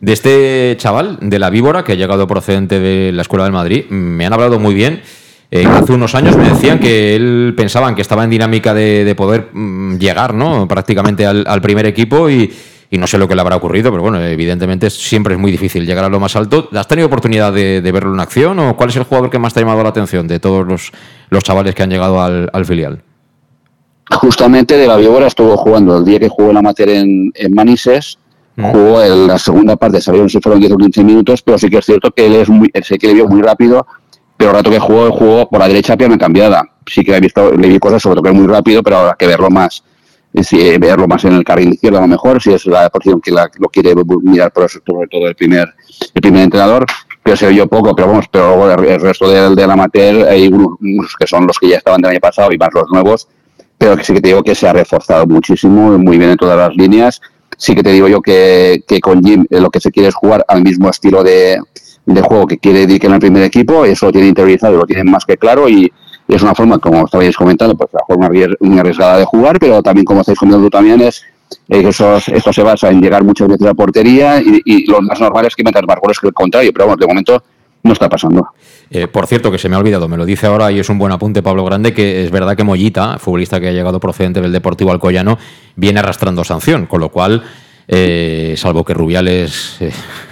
De 0.00 0.12
este 0.12 0.76
chaval, 0.78 1.18
de 1.20 1.38
la 1.40 1.50
víbora, 1.50 1.82
que 1.82 1.92
ha 1.92 1.96
llegado 1.96 2.28
procedente 2.28 2.78
de 2.78 3.10
la 3.12 3.22
Escuela 3.22 3.44
del 3.44 3.52
Madrid, 3.52 3.86
me 3.88 4.24
han 4.24 4.32
hablado 4.32 4.60
muy 4.60 4.74
bien. 4.74 5.02
Eh, 5.50 5.66
hace 5.66 5.92
unos 5.92 6.14
años 6.14 6.36
me 6.36 6.48
decían 6.48 6.78
que 6.78 7.14
él 7.14 7.52
pensaban 7.56 7.94
que 7.94 8.02
estaba 8.02 8.24
en 8.24 8.30
dinámica 8.30 8.72
de, 8.72 9.12
poder 9.16 9.50
mm, 9.52 9.98
llegar 9.98 10.32
¿no? 10.32 10.66
prácticamente 10.66 11.26
al, 11.26 11.44
al 11.46 11.60
primer 11.60 11.86
equipo 11.86 12.30
y, 12.30 12.52
y 12.92 12.98
no 12.98 13.06
sé 13.06 13.16
lo 13.16 13.26
que 13.26 13.34
le 13.34 13.40
habrá 13.40 13.56
ocurrido, 13.56 13.90
pero 13.90 14.02
bueno, 14.02 14.22
evidentemente 14.22 14.90
siempre 14.90 15.32
es 15.32 15.40
muy 15.40 15.50
difícil 15.50 15.86
llegar 15.86 16.04
a 16.04 16.10
lo 16.10 16.20
más 16.20 16.36
alto. 16.36 16.68
¿Has 16.74 16.86
tenido 16.86 17.06
oportunidad 17.06 17.50
de, 17.50 17.80
verlo 17.80 18.12
en 18.12 18.20
acción 18.20 18.58
o 18.58 18.76
cuál 18.76 18.90
es 18.90 18.96
el 18.96 19.04
jugador 19.04 19.30
que 19.30 19.38
más 19.38 19.54
te 19.54 19.60
ha 19.60 19.62
llamado 19.62 19.82
la 19.82 19.88
atención 19.88 20.28
de 20.28 20.38
todos 20.38 20.66
los, 20.66 20.92
los 21.30 21.42
chavales 21.42 21.74
que 21.74 21.82
han 21.82 21.88
llegado 21.88 22.20
al, 22.20 22.66
filial? 22.66 23.00
Justamente 24.10 24.76
de 24.76 24.86
la 24.86 24.98
Víbora 24.98 25.26
estuvo 25.26 25.56
jugando 25.56 25.96
el 25.96 26.04
día 26.04 26.18
que 26.18 26.28
jugó 26.28 26.52
la 26.52 26.58
amateur 26.58 26.90
en, 26.90 27.32
Manises, 27.48 28.18
mm. 28.56 28.70
jugó 28.72 29.02
en 29.02 29.26
la 29.26 29.38
segunda 29.38 29.76
parte, 29.76 29.98
sabieron 30.02 30.28
si 30.28 30.38
fueron 30.42 30.60
10 30.60 30.72
o 30.72 30.76
15 30.76 31.02
minutos, 31.02 31.40
pero 31.40 31.56
sí 31.56 31.70
que 31.70 31.78
es 31.78 31.86
cierto 31.86 32.10
que 32.10 32.26
él 32.26 32.34
es 32.34 32.50
muy, 32.50 32.70
sé 32.82 32.98
que 32.98 33.06
le 33.06 33.14
vio 33.14 33.26
muy 33.26 33.40
rápido, 33.40 33.86
pero 34.36 34.50
el 34.50 34.56
rato 34.58 34.70
que 34.70 34.78
jugó, 34.78 35.10
jugó 35.12 35.48
por 35.48 35.60
la 35.60 35.68
derecha 35.68 35.96
pierna 35.96 36.18
cambiada. 36.18 36.62
Sí 36.86 37.02
que 37.02 37.16
he 37.16 37.20
visto, 37.20 37.52
le 37.52 37.68
vi 37.68 37.78
cosas 37.78 38.02
sobre 38.02 38.16
todo 38.16 38.24
que 38.24 38.30
es 38.32 38.36
muy 38.36 38.48
rápido, 38.48 38.82
pero 38.82 38.98
habrá 38.98 39.14
que 39.14 39.26
verlo 39.26 39.48
más 39.48 39.82
si 40.42 40.78
verlo 40.78 41.06
más 41.06 41.24
en 41.24 41.34
el 41.34 41.44
carril 41.44 41.74
izquierdo 41.74 41.98
a 41.98 42.02
lo 42.02 42.08
mejor, 42.08 42.42
si 42.42 42.52
es 42.52 42.64
la 42.66 42.88
posición 42.88 43.20
que 43.20 43.30
lo 43.30 43.68
quiere 43.68 43.94
mirar 44.22 44.52
por 44.52 44.64
eso, 44.64 44.80
sobre 44.86 45.08
todo 45.08 45.26
el 45.28 45.34
primer, 45.34 45.68
el 46.14 46.22
primer 46.22 46.44
entrenador, 46.44 46.86
pero 47.22 47.36
se 47.36 47.54
yo 47.54 47.66
poco, 47.66 47.94
pero 47.94 48.08
vamos, 48.08 48.26
pero 48.30 48.70
el 48.70 49.00
resto 49.00 49.30
del, 49.30 49.54
del 49.54 49.70
amateur 49.70 50.28
hay 50.28 50.48
unos, 50.48 50.78
que 51.18 51.26
son 51.26 51.46
los 51.46 51.58
que 51.58 51.68
ya 51.68 51.76
estaban 51.76 52.00
del 52.00 52.12
año 52.12 52.20
pasado 52.20 52.50
y 52.52 52.58
más 52.58 52.70
los 52.72 52.90
nuevos, 52.90 53.28
pero 53.78 53.96
que 53.96 54.04
sí 54.04 54.14
que 54.14 54.20
te 54.20 54.28
digo 54.28 54.42
que 54.42 54.54
se 54.54 54.66
ha 54.66 54.72
reforzado 54.72 55.26
muchísimo, 55.26 55.98
muy 55.98 56.18
bien 56.18 56.30
en 56.30 56.36
todas 56.36 56.56
las 56.56 56.74
líneas. 56.76 57.20
Sí 57.56 57.74
que 57.74 57.82
te 57.82 57.90
digo 57.90 58.08
yo 58.08 58.22
que, 58.22 58.82
que 58.88 59.00
con 59.00 59.22
Jim 59.22 59.46
eh, 59.50 59.60
lo 59.60 59.70
que 59.70 59.80
se 59.80 59.92
quiere 59.92 60.08
es 60.08 60.14
jugar 60.14 60.44
al 60.48 60.62
mismo 60.62 60.88
estilo 60.88 61.22
de, 61.22 61.60
de 62.06 62.22
juego 62.22 62.46
que 62.46 62.58
quiere 62.58 62.86
dedicar 62.86 63.10
en 63.10 63.14
el 63.14 63.20
primer 63.20 63.42
equipo, 63.42 63.84
eso 63.84 64.06
lo 64.06 64.12
tiene 64.12 64.28
interiorizado, 64.28 64.76
lo 64.76 64.86
tienen 64.86 65.10
más 65.10 65.24
que 65.24 65.36
claro 65.36 65.68
y, 65.68 65.92
es 66.28 66.42
una 66.42 66.54
forma, 66.54 66.78
como 66.78 67.04
estabais 67.04 67.36
comentando, 67.36 67.76
pues 67.76 67.90
la 67.92 68.00
forma 68.06 68.30
muy 68.60 68.78
arriesgada 68.78 69.18
de 69.18 69.24
jugar, 69.24 69.58
pero 69.58 69.82
también, 69.82 70.04
como 70.04 70.20
estáis 70.20 70.38
comentando 70.38 70.70
también, 70.70 71.00
es 71.00 71.24
eh, 71.68 71.88
esto 71.88 72.52
se 72.52 72.62
basa 72.62 72.90
en 72.90 73.00
llegar 73.00 73.24
muchas 73.24 73.48
veces 73.48 73.62
a 73.62 73.66
la 73.66 73.74
portería 73.74 74.40
y, 74.40 74.86
lo 74.86 75.00
más 75.02 75.20
normal 75.20 75.46
es 75.46 75.54
que 75.54 75.62
metas 75.62 75.82
más 75.86 76.18
que 76.18 76.26
el 76.26 76.34
contrario, 76.34 76.72
pero 76.72 76.86
bueno, 76.86 77.00
de 77.00 77.06
momento 77.06 77.42
no 77.82 77.92
está 77.92 78.08
pasando. 78.08 78.48
Eh, 78.90 79.08
por 79.08 79.26
cierto, 79.26 79.50
que 79.50 79.58
se 79.58 79.68
me 79.68 79.76
ha 79.76 79.78
olvidado, 79.78 80.08
me 80.08 80.16
lo 80.16 80.24
dice 80.24 80.46
ahora 80.46 80.70
y 80.70 80.78
es 80.78 80.88
un 80.88 80.98
buen 80.98 81.12
apunte 81.12 81.42
Pablo 81.42 81.64
Grande, 81.64 81.92
que 81.92 82.24
es 82.24 82.30
verdad 82.30 82.56
que 82.56 82.64
Mollita, 82.64 83.18
futbolista 83.18 83.60
que 83.60 83.68
ha 83.68 83.72
llegado 83.72 84.00
procedente 84.00 84.40
del 84.40 84.52
Deportivo 84.52 84.92
Alcoyano, 84.92 85.38
viene 85.76 86.00
arrastrando 86.00 86.44
sanción, 86.44 86.86
con 86.86 87.00
lo 87.00 87.08
cual, 87.08 87.42
eh, 87.88 88.54
salvo 88.56 88.84
que 88.84 88.94
Rubiales 88.94 89.78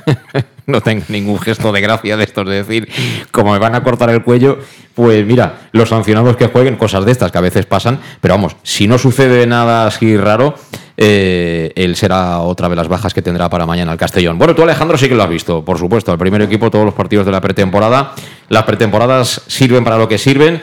no 0.67 0.81
tenga 0.81 1.05
ningún 1.09 1.39
gesto 1.39 1.73
de 1.73 1.81
gracia 1.81 2.17
de 2.17 2.25
estos, 2.25 2.47
de 2.47 2.63
decir, 2.63 2.89
como 3.31 3.53
me 3.53 3.59
van 3.59 3.75
a 3.75 3.83
cortar 3.83 4.11
el 4.11 4.23
cuello, 4.23 4.59
pues 4.95 5.25
mira, 5.27 5.69
los 5.73 5.89
sancionados 5.89 6.37
que 6.37 6.47
jueguen, 6.47 6.77
cosas 6.77 7.05
de 7.05 7.13
estas 7.13 7.33
que 7.33 7.39
a 7.39 7.43
veces 7.43 7.67
pasan, 7.67 7.99
pero 8.21 8.35
vamos, 8.35 8.57
si 8.63 8.87
no 8.87 8.99
sucede 8.99 9.47
nada 9.47 9.87
así 9.87 10.17
raro, 10.17 10.55
eh, 10.97 11.73
él 11.77 11.97
será 11.97 12.41
otra 12.41 12.69
de 12.69 12.77
las 12.77 12.89
bajas 12.89 13.15
que 13.15 13.23
tendrá 13.23 13.49
para 13.49 13.67
mañana 13.67 13.93
el 13.93 13.99
Castellón. 13.99 14.39
Bueno, 14.39 14.55
tú 14.55 14.63
Alejandro 14.63 14.99
sí 14.99 15.09
que 15.09 15.15
lo 15.15 15.23
has 15.23 15.31
visto, 15.31 15.65
por 15.65 15.79
supuesto, 15.79 16.13
el 16.13 16.19
primer 16.19 16.43
equipo, 16.43 16.71
todos 16.71 16.85
los 16.85 16.95
partidos 16.95 17.27
de 17.27 17.33
la 17.33 17.41
pretemporada, 17.41 18.15
las 18.49 18.65
pretemporadas 18.65 19.43
sirven 19.47 19.85
para 19.85 19.97
lo 19.97 20.09
que 20.09 20.19
sirven. 20.19 20.61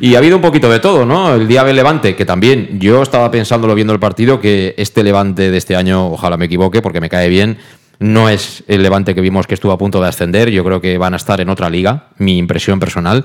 Y 0.00 0.14
ha 0.14 0.18
habido 0.18 0.36
un 0.36 0.42
poquito 0.42 0.70
de 0.70 0.80
todo, 0.80 1.06
¿no? 1.06 1.34
El 1.34 1.48
día 1.48 1.64
del 1.64 1.76
Levante, 1.76 2.16
que 2.16 2.24
también 2.24 2.78
yo 2.80 3.02
estaba 3.02 3.30
pensándolo 3.30 3.74
viendo 3.74 3.92
el 3.92 4.00
partido, 4.00 4.40
que 4.40 4.74
este 4.76 5.02
Levante 5.02 5.50
de 5.50 5.56
este 5.56 5.76
año, 5.76 6.08
ojalá 6.08 6.36
me 6.36 6.46
equivoque, 6.46 6.82
porque 6.82 7.00
me 7.00 7.08
cae 7.08 7.28
bien, 7.28 7.58
no 7.98 8.28
es 8.28 8.62
el 8.68 8.82
Levante 8.82 9.14
que 9.14 9.20
vimos 9.20 9.46
que 9.46 9.54
estuvo 9.54 9.72
a 9.72 9.78
punto 9.78 10.00
de 10.00 10.08
ascender. 10.08 10.50
Yo 10.50 10.64
creo 10.64 10.80
que 10.80 10.98
van 10.98 11.14
a 11.14 11.16
estar 11.16 11.40
en 11.40 11.48
otra 11.48 11.70
liga, 11.70 12.08
mi 12.18 12.38
impresión 12.38 12.78
personal. 12.78 13.24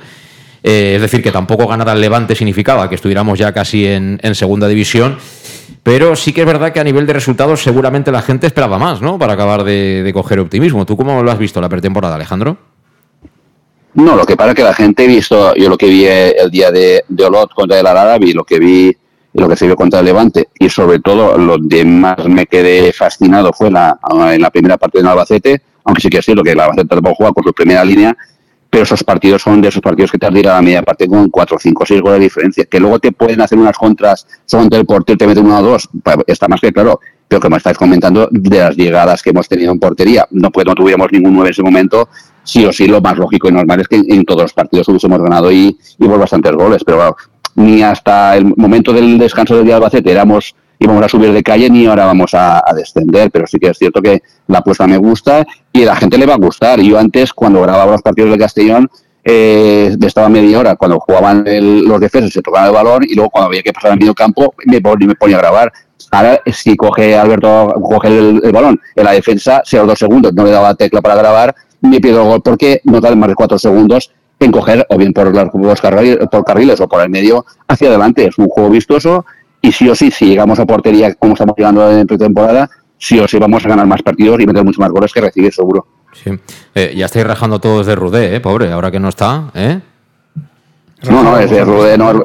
Eh, 0.63 0.93
es 0.95 1.02
decir, 1.02 1.24
que 1.24 1.32
tampoco 1.32 1.67
ganar 1.67 1.89
al 1.89 2.00
Levante 2.00 2.36
significaba 2.36 2.88
que 2.88 2.95
estuviéramos 2.95 3.38
ya 3.39 3.52
casi 3.52 3.86
en, 3.88 4.19
segunda 4.34 4.67
división. 4.67 5.17
Pero 5.84 6.15
sí 6.15 6.32
que 6.32 6.41
es 6.41 6.47
verdad 6.47 6.71
que 6.71 6.80
a 6.80 6.84
nivel 6.84 7.08
de 7.08 7.13
resultados 7.13 7.63
seguramente 7.63 8.12
la 8.12 8.21
gente 8.21 8.45
esperaba 8.45 8.78
más, 8.78 9.02
¿no? 9.02 9.17
Para 9.17 9.34
acabar 9.34 9.63
de, 9.63 10.10
coger 10.13 10.39
optimismo. 10.39 10.86
¿Tú 10.86 10.95
cómo 10.95 11.24
lo 11.24 11.32
has 11.32 11.39
visto 11.39 11.60
la 11.60 11.69
pretemporada, 11.69 12.15
Alejandro? 12.15 12.58
No, 13.93 14.15
lo 14.15 14.25
que 14.25 14.38
pasa 14.38 14.51
es 14.51 14.56
que 14.56 14.63
la 14.63 14.73
gente 14.73 15.04
ha 15.04 15.08
visto, 15.08 15.54
yo 15.56 15.69
lo 15.69 15.77
que 15.77 15.88
vi 15.88 16.06
el 16.06 16.49
día 16.49 16.71
de, 16.71 17.04
Olot 17.25 17.54
contra 17.54 17.80
el 17.80 17.86
Arabi, 17.86 18.34
lo 18.34 18.43
que 18.43 18.60
vi 18.60 18.95
lo 19.34 19.47
que 19.47 19.56
se 19.56 19.65
vio 19.65 19.75
contra 19.75 19.99
el 19.99 20.06
Levante. 20.06 20.49
Y 20.60 20.69
sobre 20.69 20.99
todo 20.99 21.38
lo 21.38 21.58
de 21.58 21.86
más 21.86 22.25
me 22.25 22.45
quedé 22.45 22.91
fascinado 22.93 23.51
fue 23.54 23.71
la, 23.71 23.97
en 24.34 24.41
la 24.41 24.49
primera 24.49 24.77
parte 24.77 24.99
del 24.99 25.08
Albacete, 25.08 25.62
aunque 25.86 26.01
sí 26.01 26.10
que 26.10 26.19
es 26.19 26.25
cierto 26.25 26.43
que 26.43 26.51
el 26.51 26.60
Albacete 26.60 26.88
tampoco 26.88 27.15
juega 27.15 27.34
con 27.34 27.43
su 27.43 27.54
primera 27.54 27.84
línea, 27.84 28.15
pero 28.69 28.84
esos 28.84 29.04
partidos 29.04 29.41
son 29.41 29.62
de 29.62 29.67
esos 29.67 29.82
partidos 29.82 30.12
que 30.12 30.17
te 30.17 30.25
a 30.25 30.32
la 30.32 30.62
media 30.62 30.82
parte 30.82 31.06
con 31.06 31.30
4, 31.30 31.58
5, 31.60 31.86
6 31.86 32.01
goles 32.01 32.19
de 32.19 32.23
diferencia, 32.23 32.65
que 32.65 32.80
luego 32.80 32.99
te 32.99 33.12
pueden 33.12 33.41
hacer 33.41 33.58
unas 33.58 33.77
contras, 33.77 34.25
son 34.45 34.69
del 34.69 34.86
portero 34.86 35.17
te 35.17 35.27
meten 35.27 35.45
uno 35.45 35.60
o 35.60 35.62
dos, 35.62 35.89
está 36.25 36.47
más 36.47 36.62
que 36.62 36.71
claro, 36.71 37.01
pero 37.32 37.39
como 37.39 37.56
estáis 37.56 37.78
comentando, 37.78 38.28
de 38.30 38.60
las 38.60 38.76
llegadas 38.76 39.24
que 39.24 39.30
hemos 39.30 39.48
tenido 39.48 39.72
en 39.72 39.80
portería, 39.80 40.28
no, 40.32 40.52
pues 40.52 40.65
no 40.65 40.76
tuviéramos 40.76 41.10
ningún 41.13 41.34
9 41.34 41.48
en 41.48 41.52
ese 41.54 41.63
momento, 41.63 42.10
sí 42.44 42.65
o 42.65 42.74
sí 42.74 42.88
lo 42.88 43.00
más 43.00 43.17
lógico 43.17 43.48
y 43.48 43.54
normal 43.54 43.80
es 43.80 43.88
que 43.88 43.96
en, 43.96 44.26
todos 44.26 44.41
los 44.41 44.54
partidos 44.54 44.89
hubiésemos 44.89 45.22
ganado 45.22 45.50
y, 45.50 45.78
y 45.98 46.08
por 46.10 46.20
bastantes 46.20 46.52
goles, 46.52 46.84
pero 46.84 46.98
bueno, 46.98 47.15
ni 47.56 47.84
hasta 47.84 48.36
el 48.36 48.54
momento 48.58 48.91
del 48.91 49.17
descanso 49.17 49.56
del 49.56 49.63
día 49.63 49.78
Albacete 49.78 50.12
éramos 50.12 50.54
íbamos 50.78 51.06
a 51.06 51.08
subir 51.08 51.32
de 51.32 51.41
calle 51.41 51.70
ni 51.70 51.86
ahora 51.86 52.06
vamos 52.06 52.34
a, 52.34 52.62
descender, 52.76 53.32
pero 53.32 53.48
sí 53.48 53.60
que 53.60 53.70
es 53.70 53.78
cierto 53.78 54.02
que 54.02 54.22
la 54.48 54.58
apuesta 54.58 54.86
me 54.86 54.98
gusta 54.98 55.46
y 55.72 55.84
a 55.84 55.86
la 55.86 55.96
gente 55.96 56.17
le 56.17 56.26
va 56.26 56.34
a 56.34 56.38
gustar. 56.38 56.82
Yo 56.82 57.00
antes, 57.00 57.32
cuando 57.32 57.62
grababa 57.62 57.94
los 57.94 58.02
partidos 58.02 58.32
de 58.32 58.38
Castellón, 58.39 58.89
eh, 59.24 59.96
estaba 60.02 60.28
media 60.28 60.60
hora 60.60 60.76
cuando 60.76 61.00
jugaban 61.00 61.46
los 61.88 62.00
defensas, 62.02 62.34
se 62.34 62.41
tocaban 62.41 62.70
el 62.70 62.74
balón 62.74 63.04
y 63.08 63.13
luego 63.13 63.30
cuando 63.30 63.50
había 63.50 63.62
que 63.62 63.72
pasar 63.72 63.91
al 63.91 64.00
medio 64.00 64.15
campo 64.15 64.54
me, 64.65 64.82
me 65.06 65.15
ponía 65.15 65.38
a 65.38 65.39
grabar. 65.39 65.72
Ahora, 66.12 66.42
si 66.52 66.76
coge 66.76 67.16
Alberto 67.16 67.74
coge 67.82 68.08
el, 68.08 68.52
balón 68.52 68.80
en 68.96 69.04
la 69.04 69.12
defensa, 69.12 69.62
los 69.72 69.88
dos 69.88 70.00
segundos, 70.00 70.34
no 70.34 70.44
le 70.44 70.52
daba 70.52 70.74
tecla 70.76 71.02
para 71.02 71.16
grabar, 71.16 71.56
me 71.82 72.00
pido 72.00 72.22
el 72.22 72.28
gol 72.28 72.42
porque 72.42 72.82
no 72.86 73.02
da 73.02 73.14
más 73.16 73.30
de 73.30 73.36
cuatro 73.36 73.58
segundos 73.58 74.12
en 74.40 74.52
coger 74.52 74.86
o 74.90 74.98
bien 74.98 75.14
por 75.14 75.34
los, 75.34 75.82
carriles, 75.82 76.18
por 76.32 76.44
carriles 76.44 76.82
o 76.82 76.88
por 76.88 77.02
el 77.02 77.10
medio 77.10 77.46
hacia 77.68 77.90
adelante. 77.90 78.28
Es 78.28 78.38
un 78.38 78.48
juego 78.48 78.70
vistoso 78.70 79.26
y 79.62 79.72
sí 79.72 79.88
o 79.88 79.96
sí, 79.96 80.10
si 80.12 80.26
llegamos 80.26 80.60
a 80.60 80.66
portería 80.66 81.14
como 81.16 81.34
estamos 81.34 81.56
llegando 81.56 81.90
en 81.92 82.08
pretemporada, 82.08 82.70
sí 82.98 83.20
o 83.20 83.28
sí 83.28 83.38
vamos 83.38 83.64
a 83.66 83.70
ganar 83.70 83.86
más 83.86 84.02
partidos 84.02 84.40
y 84.40 84.48
meter 84.48 84.64
muchos 84.64 84.80
más 84.80 84.90
goles 84.90 85.14
que 85.14 85.22
recibir, 85.22 85.54
seguro. 85.54 85.86
Sí. 86.14 86.32
Eh, 86.76 86.94
ya 86.96 87.06
estáis 87.06 87.26
rajando 87.26 87.60
todos 87.60 87.86
de 87.86 87.96
Rudé, 87.96 88.36
¿eh? 88.36 88.40
pobre, 88.40 88.72
ahora 88.72 88.92
que 88.92 89.00
no 89.00 89.10
está. 89.10 89.52
¿eh? 89.54 89.80
No, 91.04 91.24
no, 91.24 91.38
es 91.38 91.50
de 91.50 91.64
Rudé, 91.64 91.98
no, 91.98 92.24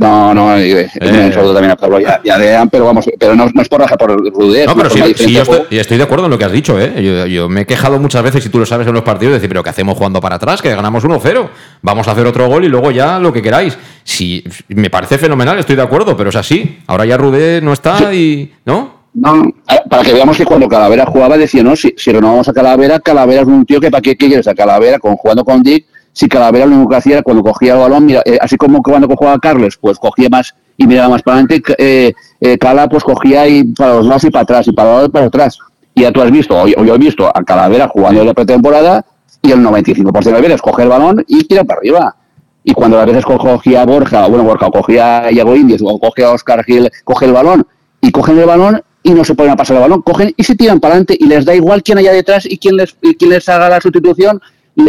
no, 0.00 0.32
no, 0.32 0.56
eh, 0.56 0.88
eh. 0.94 1.30
también 1.30 1.70
a 1.72 1.76
Pablo 1.76 2.00
ya, 2.00 2.22
ya 2.24 2.64
pero 2.70 2.86
vamos, 2.86 3.04
pero 3.18 3.34
no, 3.34 3.50
no 3.52 3.60
es 3.60 3.68
por 3.68 3.80
raja 3.80 3.98
por 3.98 4.10
rudez. 4.32 4.66
No, 4.66 4.74
pero 4.74 4.88
sí, 4.88 4.98
yo 5.30 5.42
estoy, 5.78 5.98
de 5.98 6.02
acuerdo 6.02 6.24
en 6.24 6.30
lo 6.30 6.38
que 6.38 6.46
has 6.46 6.52
dicho, 6.52 6.80
¿eh? 6.80 7.28
Yo, 7.30 7.50
me 7.50 7.60
he 7.60 7.66
quejado 7.66 7.98
muchas 7.98 8.22
veces, 8.22 8.46
y 8.46 8.48
tú 8.48 8.58
lo 8.58 8.64
sabes 8.64 8.86
en 8.86 8.94
los 8.94 9.02
partidos, 9.02 9.32
de 9.32 9.34
decir, 9.40 9.50
pero 9.50 9.62
¿qué 9.62 9.68
hacemos 9.68 9.98
jugando 9.98 10.18
para 10.22 10.36
atrás? 10.36 10.62
Que 10.62 10.74
ganamos 10.74 11.04
1-0, 11.04 11.48
vamos 11.82 12.08
a 12.08 12.12
hacer 12.12 12.26
otro 12.26 12.48
gol 12.48 12.64
y 12.64 12.68
luego 12.68 12.90
ya 12.90 13.18
lo 13.18 13.30
que 13.30 13.42
queráis. 13.42 13.76
Sí, 14.02 14.42
me 14.68 14.88
parece 14.88 15.18
fenomenal, 15.18 15.58
estoy 15.58 15.76
de 15.76 15.82
acuerdo, 15.82 16.16
pero 16.16 16.30
es 16.30 16.36
así. 16.36 16.78
Ahora 16.86 17.04
ya 17.04 17.18
Rudé 17.18 17.60
no 17.60 17.74
está 17.74 18.14
y. 18.14 18.54
¿No? 18.64 19.00
No, 19.12 19.52
para 19.90 20.02
que 20.02 20.14
veamos 20.14 20.38
que 20.38 20.46
cuando 20.46 20.66
Calavera 20.66 21.04
jugaba 21.04 21.36
decía, 21.36 21.62
no, 21.62 21.76
si, 21.76 21.92
si 21.94 22.10
renovamos 22.10 22.48
a 22.48 22.54
Calavera, 22.54 23.00
Calavera 23.00 23.42
es 23.42 23.48
un 23.48 23.66
tío 23.66 23.80
que 23.80 23.90
para 23.90 24.00
qué, 24.00 24.16
quieres 24.16 24.48
a 24.48 24.54
Calavera 24.54 24.98
con, 24.98 25.16
jugando 25.16 25.44
con 25.44 25.62
Dick 25.62 25.84
si 26.12 26.28
Calavera 26.28 26.66
lo 26.66 26.76
único 26.76 26.90
que 26.90 26.96
hacía 26.96 27.12
era 27.14 27.22
cuando 27.22 27.42
cogía 27.42 27.74
el 27.74 27.80
balón, 27.80 28.06
mira, 28.06 28.22
eh, 28.24 28.38
así 28.40 28.56
como 28.56 28.82
cuando 28.82 29.08
jugaba 29.08 29.38
Carles, 29.38 29.76
pues 29.76 29.98
cogía 29.98 30.28
más 30.28 30.54
y 30.76 30.86
miraba 30.86 31.10
más 31.10 31.22
para 31.22 31.38
adelante, 31.38 31.74
eh, 31.78 32.12
eh, 32.40 32.58
Cala 32.58 32.88
pues 32.88 33.04
cogía 33.04 33.46
y 33.46 33.64
para 33.64 33.96
los 33.96 34.06
lados 34.06 34.24
y 34.24 34.30
para 34.30 34.42
atrás, 34.42 34.66
y 34.68 34.72
para 34.72 34.88
los 34.88 34.96
lados 34.96 35.08
y 35.08 35.12
para 35.12 35.26
atrás. 35.26 35.58
Y 35.94 36.02
ya 36.02 36.12
tú 36.12 36.22
has 36.22 36.30
visto, 36.30 36.56
o 36.56 36.66
yo 36.66 36.94
he 36.94 36.98
visto 36.98 37.28
a 37.28 37.42
Calavera 37.44 37.88
jugando 37.88 38.20
en 38.20 38.26
la 38.26 38.34
pretemporada 38.34 39.04
y 39.42 39.52
el 39.52 39.60
95% 39.60 40.22
de 40.22 40.40
veces 40.40 40.62
coge 40.62 40.82
el 40.82 40.88
balón 40.88 41.24
y 41.26 41.44
tira 41.44 41.64
para 41.64 41.78
arriba. 41.78 42.16
Y 42.62 42.74
cuando 42.74 43.00
a 43.00 43.04
veces 43.04 43.24
cogía 43.24 43.82
a 43.82 43.86
Borja, 43.86 44.26
bueno, 44.28 44.44
Borja, 44.44 44.66
o 44.66 44.70
cogía 44.70 45.24
a 45.24 45.32
Iago 45.32 45.56
Indies, 45.56 45.80
o 45.82 45.98
cogía 45.98 46.28
a 46.28 46.32
Oscar 46.32 46.62
Gil, 46.64 46.90
coge 47.04 47.24
el 47.24 47.32
balón, 47.32 47.66
y 48.00 48.10
cogen 48.10 48.38
el 48.38 48.46
balón 48.46 48.82
y 49.02 49.12
no 49.12 49.24
se 49.24 49.34
ponen 49.34 49.52
a 49.52 49.56
pasar 49.56 49.76
el 49.76 49.82
balón, 49.82 50.02
cogen 50.02 50.32
y 50.36 50.44
se 50.44 50.54
tiran 50.54 50.80
para 50.80 50.94
adelante 50.94 51.16
y 51.18 51.26
les 51.26 51.44
da 51.44 51.54
igual 51.54 51.82
quién 51.82 51.98
haya 51.98 52.12
detrás 52.12 52.46
y 52.46 52.58
quién 52.58 52.76
les, 52.76 52.96
y 53.02 53.14
quién 53.14 53.30
les 53.30 53.48
haga 53.48 53.68
la 53.68 53.80
sustitución, 53.80 54.40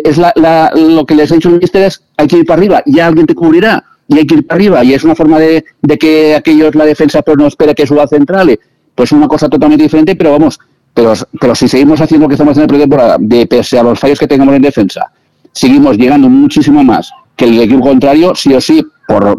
es 0.04 0.18
la, 0.18 0.72
lo 0.76 1.06
que 1.06 1.16
les 1.16 1.32
ha 1.32 1.36
dicho 1.36 1.50
el 1.50 1.60
mister 1.60 1.84
es 1.84 2.04
hay 2.18 2.28
que 2.28 2.38
ir 2.38 2.46
para 2.46 2.60
arriba, 2.60 2.84
ya 2.86 3.08
alguien 3.08 3.26
te 3.26 3.36
cubrirá 3.36 3.84
y 4.08 4.18
hay 4.18 4.28
que 4.28 4.36
ir 4.36 4.48
para 4.48 4.56
arriba 4.56 4.84
y 4.84 4.94
es 4.94 5.04
una 5.04 5.16
forma 5.16 5.40
de, 5.40 5.64
que 6.00 6.36
aquellos 6.36 6.76
la 6.76 6.86
defensa 6.86 7.22
pero 7.22 7.38
no 7.38 7.48
espera 7.48 7.74
que 7.74 7.88
suba 7.88 8.08
central, 8.08 8.60
pues 8.96 9.12
una 9.12 9.28
cosa 9.28 9.50
totalmente 9.50 9.84
diferente, 9.84 10.16
pero 10.16 10.32
vamos, 10.32 10.60
pero, 10.94 11.14
pero 11.40 11.56
si 11.56 11.68
seguimos 11.68 12.00
haciendo 12.02 12.26
lo 12.26 12.30
que 12.30 12.36
estamos 12.36 12.52
haciendo 12.52 12.74
en 12.74 12.80
la 12.80 12.84
temporada, 12.84 13.18
de 13.20 13.48
pese 13.48 13.80
a 13.80 13.84
los 13.84 14.00
fallos 14.00 14.20
que 14.20 14.28
tengamos 14.28 14.56
en 14.56 14.62
defensa, 14.62 15.12
seguimos 15.52 15.98
llegando 15.98 16.30
muchísimo 16.30 16.84
más 16.84 17.12
que 17.36 17.46
el 17.46 17.60
equipo 17.60 17.82
contrario, 17.82 18.36
sí 18.36 18.54
o 18.54 18.62
sí, 18.62 18.86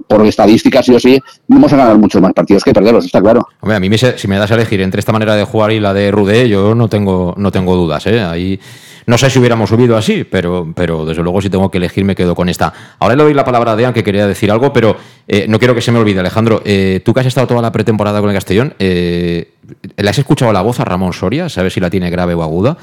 por, 0.06 0.26
estadísticas, 0.26 0.84
sí 0.84 0.94
o 0.94 1.00
sí, 1.00 1.20
vamos 1.48 1.72
a 1.72 1.76
ganar 1.76 1.98
muchos 1.98 2.20
más 2.20 2.32
partidos 2.32 2.64
que 2.64 2.72
perderlos, 2.72 3.04
está 3.04 3.20
claro. 3.20 3.46
Hombre, 3.60 3.76
a 3.76 3.80
mí 3.80 3.88
si 3.98 4.28
me 4.28 4.38
das 4.38 4.50
a 4.50 4.54
elegir 4.54 4.80
entre 4.80 5.00
esta 5.00 5.12
manera 5.12 5.34
de 5.34 5.44
jugar 5.44 5.72
y 5.72 5.80
la 5.80 5.94
de 5.94 6.10
Rudé, 6.10 6.48
yo 6.48 6.74
no 6.74 6.88
tengo, 6.88 7.34
no 7.36 7.50
tengo 7.50 7.76
dudas, 7.76 8.06
¿eh? 8.06 8.20
Ahí 8.20 8.60
no 9.06 9.18
sé 9.18 9.30
si 9.30 9.38
hubiéramos 9.38 9.68
subido 9.68 9.96
así, 9.96 10.24
pero, 10.24 10.72
pero 10.74 11.04
desde 11.04 11.22
luego 11.22 11.40
si 11.40 11.50
tengo 11.50 11.70
que 11.70 11.78
elegir 11.78 12.04
me 12.04 12.14
quedo 12.14 12.34
con 12.34 12.48
esta. 12.48 12.72
Ahora 12.98 13.16
le 13.16 13.24
doy 13.24 13.34
la 13.34 13.44
palabra 13.44 13.72
a 13.72 13.76
Dean, 13.76 13.92
que 13.92 14.04
quería 14.04 14.26
decir 14.26 14.50
algo, 14.50 14.72
pero 14.72 14.96
eh, 15.26 15.46
no 15.48 15.58
quiero 15.58 15.74
que 15.74 15.80
se 15.80 15.90
me 15.90 15.98
olvide, 15.98 16.20
Alejandro. 16.20 16.62
Eh, 16.64 17.00
tú 17.04 17.12
que 17.12 17.20
has 17.20 17.26
estado 17.26 17.46
toda 17.46 17.62
la 17.62 17.72
pretemporada 17.72 18.20
con 18.20 18.30
el 18.30 18.36
Castellón, 18.36 18.74
eh, 18.78 19.52
¿le 19.96 20.10
has 20.10 20.18
escuchado 20.18 20.52
la 20.52 20.62
voz 20.62 20.78
a 20.80 20.84
Ramón 20.84 21.12
Soria? 21.12 21.48
¿Sabes 21.48 21.72
si 21.72 21.80
la 21.80 21.90
tiene 21.90 22.10
grave 22.10 22.34
o 22.34 22.42
aguda? 22.42 22.76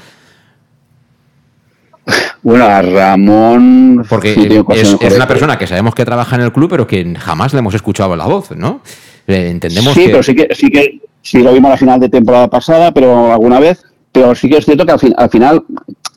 Bueno, 2.42 2.64
a 2.64 2.82
Ramón. 2.82 4.04
Porque 4.08 4.32
es, 4.70 5.14
una 5.14 5.28
persona 5.28 5.58
que 5.58 5.66
sabemos 5.66 5.94
que 5.94 6.04
trabaja 6.04 6.36
en 6.36 6.42
el 6.42 6.52
club, 6.52 6.70
pero 6.70 6.86
que 6.86 7.14
jamás 7.18 7.52
le 7.52 7.58
hemos 7.58 7.74
escuchado 7.74 8.16
la 8.16 8.26
voz, 8.26 8.50
¿no? 8.52 8.80
entendemos 9.26 9.94
sí, 9.94 10.06
pero 10.06 10.24
sí 10.24 10.34
que, 10.34 10.48
sí 10.52 10.70
que 10.70 10.98
sí 11.22 11.38
lo 11.38 11.52
vimos 11.52 11.68
a 11.68 11.72
la 11.72 11.78
final 11.78 12.00
de 12.00 12.08
temporada 12.08 12.48
pasada, 12.48 12.92
pero 12.92 13.32
alguna 13.32 13.60
vez. 13.60 13.82
Pero 14.10 14.34
sí 14.34 14.48
que 14.48 14.56
es 14.56 14.64
cierto 14.64 14.84
que 14.84 14.90
al, 14.90 15.14
al 15.16 15.30
final 15.30 15.64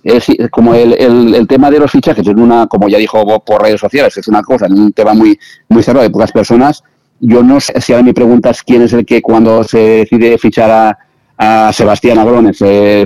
es, 0.04 0.26
como 0.50 0.74
el, 0.74 0.94
el, 0.94 1.48
tema 1.48 1.70
de 1.70 1.80
los 1.80 1.92
fichajes 1.92 2.28
es 2.28 2.36
una, 2.36 2.66
como 2.68 2.90
ya 2.90 2.98
dijo 2.98 3.44
por 3.44 3.62
redes 3.62 3.80
sociales, 3.80 4.18
es 4.18 4.28
una 4.28 4.42
cosa, 4.42 4.66
un 4.68 4.92
tema 4.94 5.14
muy, 5.14 5.38
muy 5.70 5.84
cerrado 5.84 6.04
de 6.04 6.10
pocas 6.10 6.32
personas. 6.32 6.84
Yo 7.20 7.44
no 7.44 7.60
sé 7.60 7.80
si 7.80 7.94
ahora 7.94 8.04
me 8.04 8.14
preguntas 8.14 8.64
quién 8.64 8.82
es 8.82 8.94
el 8.94 9.06
que 9.06 9.22
cuando 9.22 9.64
se 9.64 9.78
decide 9.78 10.38
fichar 10.38 10.72
a, 10.72 10.98
a 11.44 11.74
Sebastián 11.74 12.20
Agrones, 12.20 12.58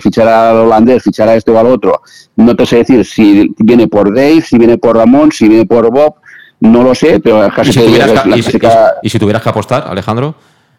fichar 0.02 0.28
al 0.28 0.58
holandés, 0.58 1.04
fichar 1.04 1.30
a 1.30 1.36
este 1.36 1.52
o 1.52 1.60
al 1.60 1.68
otro, 1.68 2.02
no 2.36 2.56
te 2.56 2.66
sé 2.66 2.78
decir 2.78 3.04
si 3.06 3.52
viene 3.58 3.88
por 3.88 4.14
Dave, 4.14 4.42
si 4.42 4.58
viene 4.58 4.78
por 4.78 4.96
Ramón, 4.96 5.32
si 5.32 5.48
viene 5.48 5.66
por 5.66 5.90
Bob, 5.92 6.16
no 6.60 6.84
lo 6.84 6.94
sé, 6.94 7.20
pero 7.20 7.48
casi 7.56 7.70
¿Y 7.70 7.74
si, 7.74 7.80
tuvieras 7.80 8.22
que, 8.22 8.68
y 9.02 9.10
si 9.10 9.20
tuvieras 9.20 9.42
que 9.42 9.50
apostar, 9.50 9.86
Alejandro, 9.88 10.36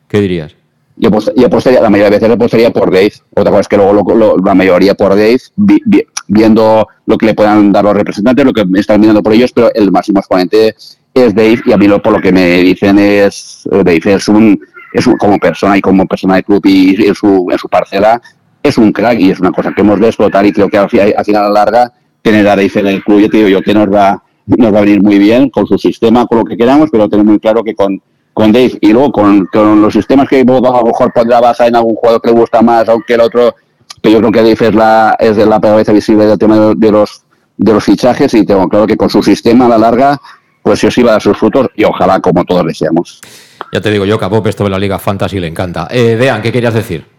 qué 0.08 0.20
dirías? 0.20 0.54
Yo, 0.96 1.10
apostaría, 1.46 1.80
la 1.80 1.90
mayoría 1.90 2.10
de 2.10 2.16
veces 2.16 2.34
apostaría 2.34 2.72
por 2.72 2.92
Dave. 2.92 3.12
Otra 3.34 3.50
cosa 3.50 3.60
es 3.60 3.68
que 3.68 3.76
luego 3.76 4.36
la 4.44 4.54
mayoría 4.54 4.94
por 4.94 5.10
Dave, 5.10 5.38
viendo 6.26 6.88
lo 7.06 7.18
que 7.18 7.26
le 7.26 7.34
puedan 7.34 7.70
dar 7.70 7.84
los 7.84 7.94
representantes, 7.94 8.44
lo 8.44 8.52
que 8.52 8.64
están 8.74 9.00
mirando 9.00 9.22
por 9.22 9.32
ellos, 9.32 9.52
pero 9.52 9.72
el 9.74 9.92
máximo 9.92 10.18
exponente 10.18 10.74
es 11.14 11.34
Dave 11.34 11.60
y 11.64 11.72
a 11.72 11.76
mí 11.76 11.86
lo, 11.86 12.02
por 12.02 12.14
lo 12.14 12.20
que 12.20 12.32
me 12.32 12.58
dicen 12.58 12.98
es 12.98 13.68
eh, 13.70 13.82
Dave 13.84 14.14
es 14.14 14.28
un, 14.28 14.60
es 14.92 15.08
como 15.18 15.38
persona 15.38 15.76
y 15.76 15.80
como 15.80 16.06
persona 16.06 16.36
de 16.36 16.44
club 16.44 16.60
y 16.64 17.06
en 17.06 17.14
su, 17.14 17.46
en 17.50 17.58
su 17.58 17.68
parcela 17.68 18.20
es 18.62 18.78
un 18.78 18.92
crack 18.92 19.20
y 19.20 19.30
es 19.30 19.40
una 19.40 19.52
cosa 19.52 19.72
que 19.72 19.80
hemos 19.82 20.00
de 20.00 20.06
explotar 20.06 20.44
y 20.46 20.52
creo 20.52 20.68
que 20.68 20.78
al 20.78 20.90
final, 20.90 21.14
a 21.16 21.32
la 21.32 21.48
larga 21.50 21.92
tener 22.22 22.46
a 22.48 22.56
Dave 22.56 22.70
en 22.74 22.86
el 22.86 23.04
club, 23.04 23.20
yo 23.20 23.30
te 23.30 23.36
digo 23.38 23.48
yo 23.48 23.62
que 23.62 23.74
nos 23.74 23.86
va, 23.86 24.22
nos 24.46 24.74
va 24.74 24.78
a 24.78 24.82
venir 24.82 25.02
muy 25.02 25.18
bien 25.18 25.50
con 25.50 25.66
su 25.66 25.78
sistema, 25.78 26.26
con 26.26 26.38
lo 26.38 26.44
que 26.44 26.56
queramos, 26.56 26.90
pero 26.90 27.08
tenemos 27.08 27.30
muy 27.30 27.38
claro 27.38 27.62
que 27.62 27.74
con 27.74 28.00
con 28.38 28.52
Dave 28.52 28.78
y 28.80 28.92
luego 28.92 29.10
con, 29.10 29.48
los 29.82 29.92
sistemas 29.92 30.28
que 30.28 30.42
a 30.42 30.44
lo 30.44 30.84
mejor 30.84 31.12
podrá 31.12 31.40
basar 31.40 31.66
en 31.66 31.74
algún 31.74 31.96
jugador 31.96 32.22
que 32.22 32.30
le 32.30 32.38
gusta 32.38 32.62
más, 32.62 32.88
aunque 32.88 33.14
el 33.14 33.20
otro, 33.20 33.56
que 34.00 34.12
yo 34.12 34.18
creo 34.20 34.30
que 34.30 34.38
Dave 34.38 34.68
es 34.68 34.74
la, 34.76 35.16
es 35.18 35.36
la 35.38 35.60
cabeza 35.60 35.92
visible 35.92 36.24
del 36.24 36.38
tema 36.38 36.72
de, 36.76 36.92
los 36.92 37.24
de 37.56 37.72
los 37.72 37.82
fichajes 37.82 38.32
y 38.34 38.46
tengo 38.46 38.68
claro 38.68 38.86
que 38.86 38.96
con 38.96 39.10
su 39.10 39.24
sistema 39.24 39.66
a 39.66 39.70
la 39.70 39.78
larga, 39.78 40.20
pues 40.68 40.80
sí 40.80 41.00
iba 41.00 41.12
a 41.12 41.14
dar 41.14 41.22
sus 41.22 41.38
frutos 41.38 41.68
y 41.74 41.84
ojalá 41.84 42.20
como 42.20 42.44
todos 42.44 42.66
deseamos. 42.66 43.20
Ya 43.72 43.80
te 43.80 43.90
digo 43.90 44.04
yo 44.04 44.18
que 44.18 44.26
a 44.26 44.28
Pop 44.28 44.46
esto 44.46 44.64
de 44.64 44.70
la 44.70 44.78
Liga 44.78 44.98
Fantasy 44.98 45.40
le 45.40 45.46
encanta. 45.46 45.88
Eh, 45.90 46.16
Dean, 46.16 46.42
¿qué 46.42 46.52
querías 46.52 46.74
decir? 46.74 47.17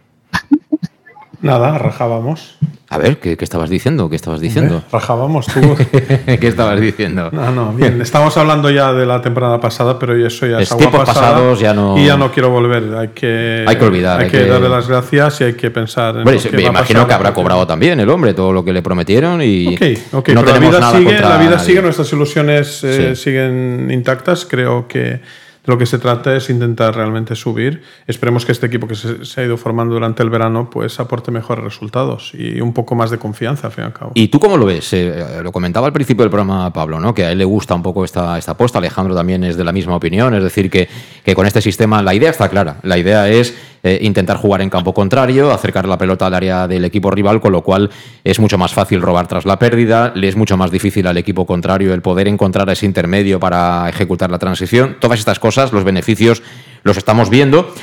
Nada, 1.41 1.77
rajábamos. 1.77 2.57
A 2.91 2.97
ver, 2.97 3.19
¿qué, 3.19 3.37
estabas 3.39 3.69
diciendo? 3.69 4.09
¿Qué 4.09 4.15
estabas 4.15 4.41
diciendo? 4.41 4.83
rajábamos 4.91 5.45
tú. 5.45 5.59
¿Qué 6.25 6.47
estabas 6.47 6.81
diciendo? 6.81 7.29
No, 7.31 7.51
no, 7.51 7.71
bien. 7.71 8.01
Estamos 8.01 8.35
hablando 8.35 8.71
ya 8.71 8.91
de 8.93 9.05
la 9.05 9.21
temporada 9.21 9.59
pasada, 9.59 9.99
pero 9.99 10.15
eso 10.25 10.47
ya 10.47 10.59
es, 10.59 10.71
agua 10.71 11.05
pasados 11.05 11.59
ya 11.59 11.71
no... 11.73 11.97
Y 11.99 12.07
ya 12.07 12.17
no 12.17 12.31
quiero 12.31 12.49
volver. 12.49 12.95
Hay 12.95 13.09
que, 13.09 13.63
hay 13.67 13.75
que 13.75 13.85
olvidar. 13.85 14.21
Hay, 14.21 14.29
que, 14.31 14.43
darle 14.45 14.69
las 14.69 14.87
gracias 14.87 15.39
y 15.41 15.43
hay 15.43 15.53
que 15.53 15.69
pensar 15.69 16.17
en 16.17 16.23
bueno, 16.23 16.41
Me 16.51 16.63
imagino 16.63 17.07
que 17.07 17.13
habrá 17.13 17.31
cobrado 17.31 17.67
también 17.67 17.99
el 17.99 18.09
hombre 18.09 18.33
todo 18.33 18.51
lo 18.51 18.65
que 18.65 18.73
le 18.73 18.81
prometieron 18.81 19.41
y 19.43 19.77
no 20.11 20.23
tenemos 20.23 20.45
la 20.45 20.59
vida 20.59 20.79
nada 20.79 20.97
sigue, 20.97 21.19
La 21.19 21.37
vida 21.37 21.59
sigue, 21.59 21.81
nuestras 21.83 22.11
ilusiones 22.11 22.83
eh, 22.83 23.15
siguen 23.15 23.89
intactas. 23.91 24.45
Creo 24.45 24.87
que 24.87 25.21
lo 25.69 25.77
que 25.77 25.85
se 25.85 25.99
trata 25.99 26.35
es 26.35 26.49
intentar 26.49 26.95
realmente 26.95 27.35
subir. 27.35 27.83
Esperemos 28.07 28.45
que 28.45 28.51
este 28.51 28.65
equipo 28.65 28.87
que 28.87 28.95
se, 28.95 29.41
ha 29.41 29.43
ido 29.43 29.55
formando 29.57 29.93
durante 29.93 30.23
el 30.23 30.29
verano 30.29 30.69
pues 30.69 30.99
aporte 30.99 31.31
mejores 31.31 31.63
resultados 31.63 32.31
y 32.33 32.59
un 32.59 32.73
poco 32.73 32.95
más 32.95 33.11
de 33.11 33.17
confianza 33.17 33.67
al 33.67 33.73
fin 33.73 33.83
y 33.83 33.87
al 33.87 33.93
cabo. 33.93 34.11
¿Y 34.15 34.27
tú 34.27 34.39
cómo 34.39 34.57
lo 34.57 34.65
ves? 34.65 34.91
Eh, 34.93 35.41
lo 35.43 35.51
comentaba 35.51 35.87
al 35.87 35.93
principio 35.93 36.23
del 36.23 36.31
programa 36.31 36.71
Pablo, 36.73 36.99
¿no? 36.99 37.13
que 37.13 37.25
a 37.25 37.31
él 37.31 37.37
le 37.37 37.45
gusta 37.45 37.75
un 37.75 37.83
poco 37.83 38.03
esta, 38.03 38.37
esta 38.37 38.51
apuesta, 38.53 38.79
Alejandro 38.79 39.15
también 39.15 39.43
es 39.43 39.55
de 39.55 39.63
la 39.63 39.71
misma 39.71 39.95
opinión, 39.95 40.33
es 40.33 40.43
decir, 40.43 40.69
que, 40.69 40.89
que 41.23 41.35
con 41.35 41.45
este 41.45 41.61
sistema 41.61 42.01
la 42.01 42.13
idea 42.13 42.31
está 42.31 42.49
clara, 42.49 42.77
la 42.83 42.97
idea 42.97 43.29
es 43.29 43.55
eh, 43.81 43.99
intentar 44.01 44.35
jugar 44.35 44.61
en 44.61 44.69
campo 44.69 44.93
contrario, 44.93 45.51
acercar 45.51 45.87
la 45.87 45.97
pelota 45.97 46.27
al 46.27 46.33
área 46.33 46.67
del 46.67 46.83
equipo 46.83 47.11
rival, 47.11 47.39
con 47.39 47.53
lo 47.53 47.61
cual 47.61 47.89
es 48.25 48.37
mucho 48.37 48.57
más 48.57 48.73
fácil 48.73 49.01
robar 49.01 49.27
tras 49.27 49.45
la 49.45 49.57
pérdida, 49.57 50.11
le 50.15 50.27
es 50.27 50.35
mucho 50.35 50.57
más 50.57 50.69
difícil 50.69 51.07
al 51.07 51.17
equipo 51.17 51.45
contrario 51.45 51.93
el 51.93 52.01
poder 52.01 52.27
encontrar 52.27 52.69
ese 52.69 52.85
intermedio 52.85 53.39
para 53.39 53.87
ejecutar 53.87 54.31
la 54.31 54.37
transición, 54.37 54.97
todas 54.99 55.19
estas 55.19 55.39
cosas, 55.39 55.58
los 55.73 55.83
beneficios 55.83 56.41
los 56.83 56.97
estamos 56.97 57.29
viendo. 57.29 57.73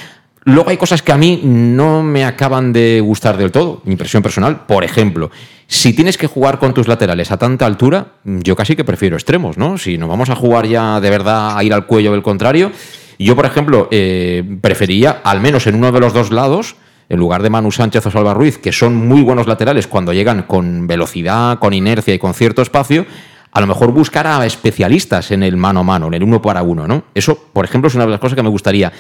Luego 0.45 0.71
hay 0.71 0.77
cosas 0.77 1.03
que 1.03 1.13
a 1.13 1.17
mí 1.17 1.41
no 1.43 2.03
me 2.03 2.25
acaban 2.25 2.73
de 2.73 3.01
gustar 3.01 3.37
del 3.37 3.51
todo, 3.51 3.83
impresión 3.85 4.23
personal. 4.23 4.65
Por 4.67 4.85
ejemplo, 4.85 5.31
si 5.67 5.93
tienes 5.93 6.17
que 6.17 6.29
jugar 6.29 6.59
con 6.59 6.73
tus 6.73 6.87
laterales 6.87 7.33
a 7.33 7.37
tanta 7.37 7.67
altura, 7.67 8.13
yo 8.25 8.55
casi 8.55 8.77
que 8.77 8.85
prefiero 8.85 9.17
extremos, 9.17 9.59
¿no? 9.59 9.77
Si 9.77 9.99
nos 9.99 10.09
vamos 10.09 10.31
a 10.31 10.37
jugar 10.37 10.67
ya 10.67 11.01
de 11.01 11.11
verdad 11.11 11.59
a 11.59 11.65
ir 11.65 11.75
al 11.75 11.87
cuello 11.87 12.13
del 12.13 12.23
contrario, 12.23 12.71
yo, 13.19 13.35
por 13.35 13.47
ejemplo, 13.47 13.89
eh, 13.91 14.45
prefería, 14.61 15.21
al 15.25 15.41
menos 15.41 15.67
en 15.67 15.75
uno 15.75 15.91
de 15.91 16.01
los 16.01 16.13
dos 16.13 16.31
lados, 16.31 16.77
en 17.09 17.19
lugar 17.19 17.43
de 17.43 17.51
Manu 17.51 17.73
Sánchez 17.73 18.07
o 18.07 18.11
Salva 18.11 18.35
Ruiz, 18.35 18.59
que 18.59 18.73
son 18.73 18.95
muy 18.95 19.23
buenos 19.23 19.47
laterales 19.47 19.87
cuando 19.87 20.13
llegan 20.13 20.43
con 20.43 20.87
velocidad, 20.87 21.59
con 21.59 21.73
inercia 21.73 22.15
y 22.15 22.19
con 22.19 22.35
cierto 22.35 22.63
espacio, 22.63 23.07
a 23.53 23.61
lo 23.61 23.67
mejor 23.67 23.93
buscar 23.93 24.27
a 24.27 24.45
especialistas 24.45 25.31
en 25.31 25.43
el 25.43 25.57
mano 25.57 25.81
a 25.81 25.83
mano, 25.83 26.09
en 26.09 26.15
el 26.15 26.23
uno 26.23 26.43
para 26.43 26.63
uno, 26.63 26.87
¿no? 26.87 27.05
Eso, 27.15 27.49
por 27.53 27.65
ejemplo, 27.65 27.89
es 27.89 27.95
una 27.95 28.05
de 28.05 28.11
las 28.11 28.21
cosas 28.21 28.37
que 28.37 28.43
me 28.43 28.49
gustaría. 28.49 28.93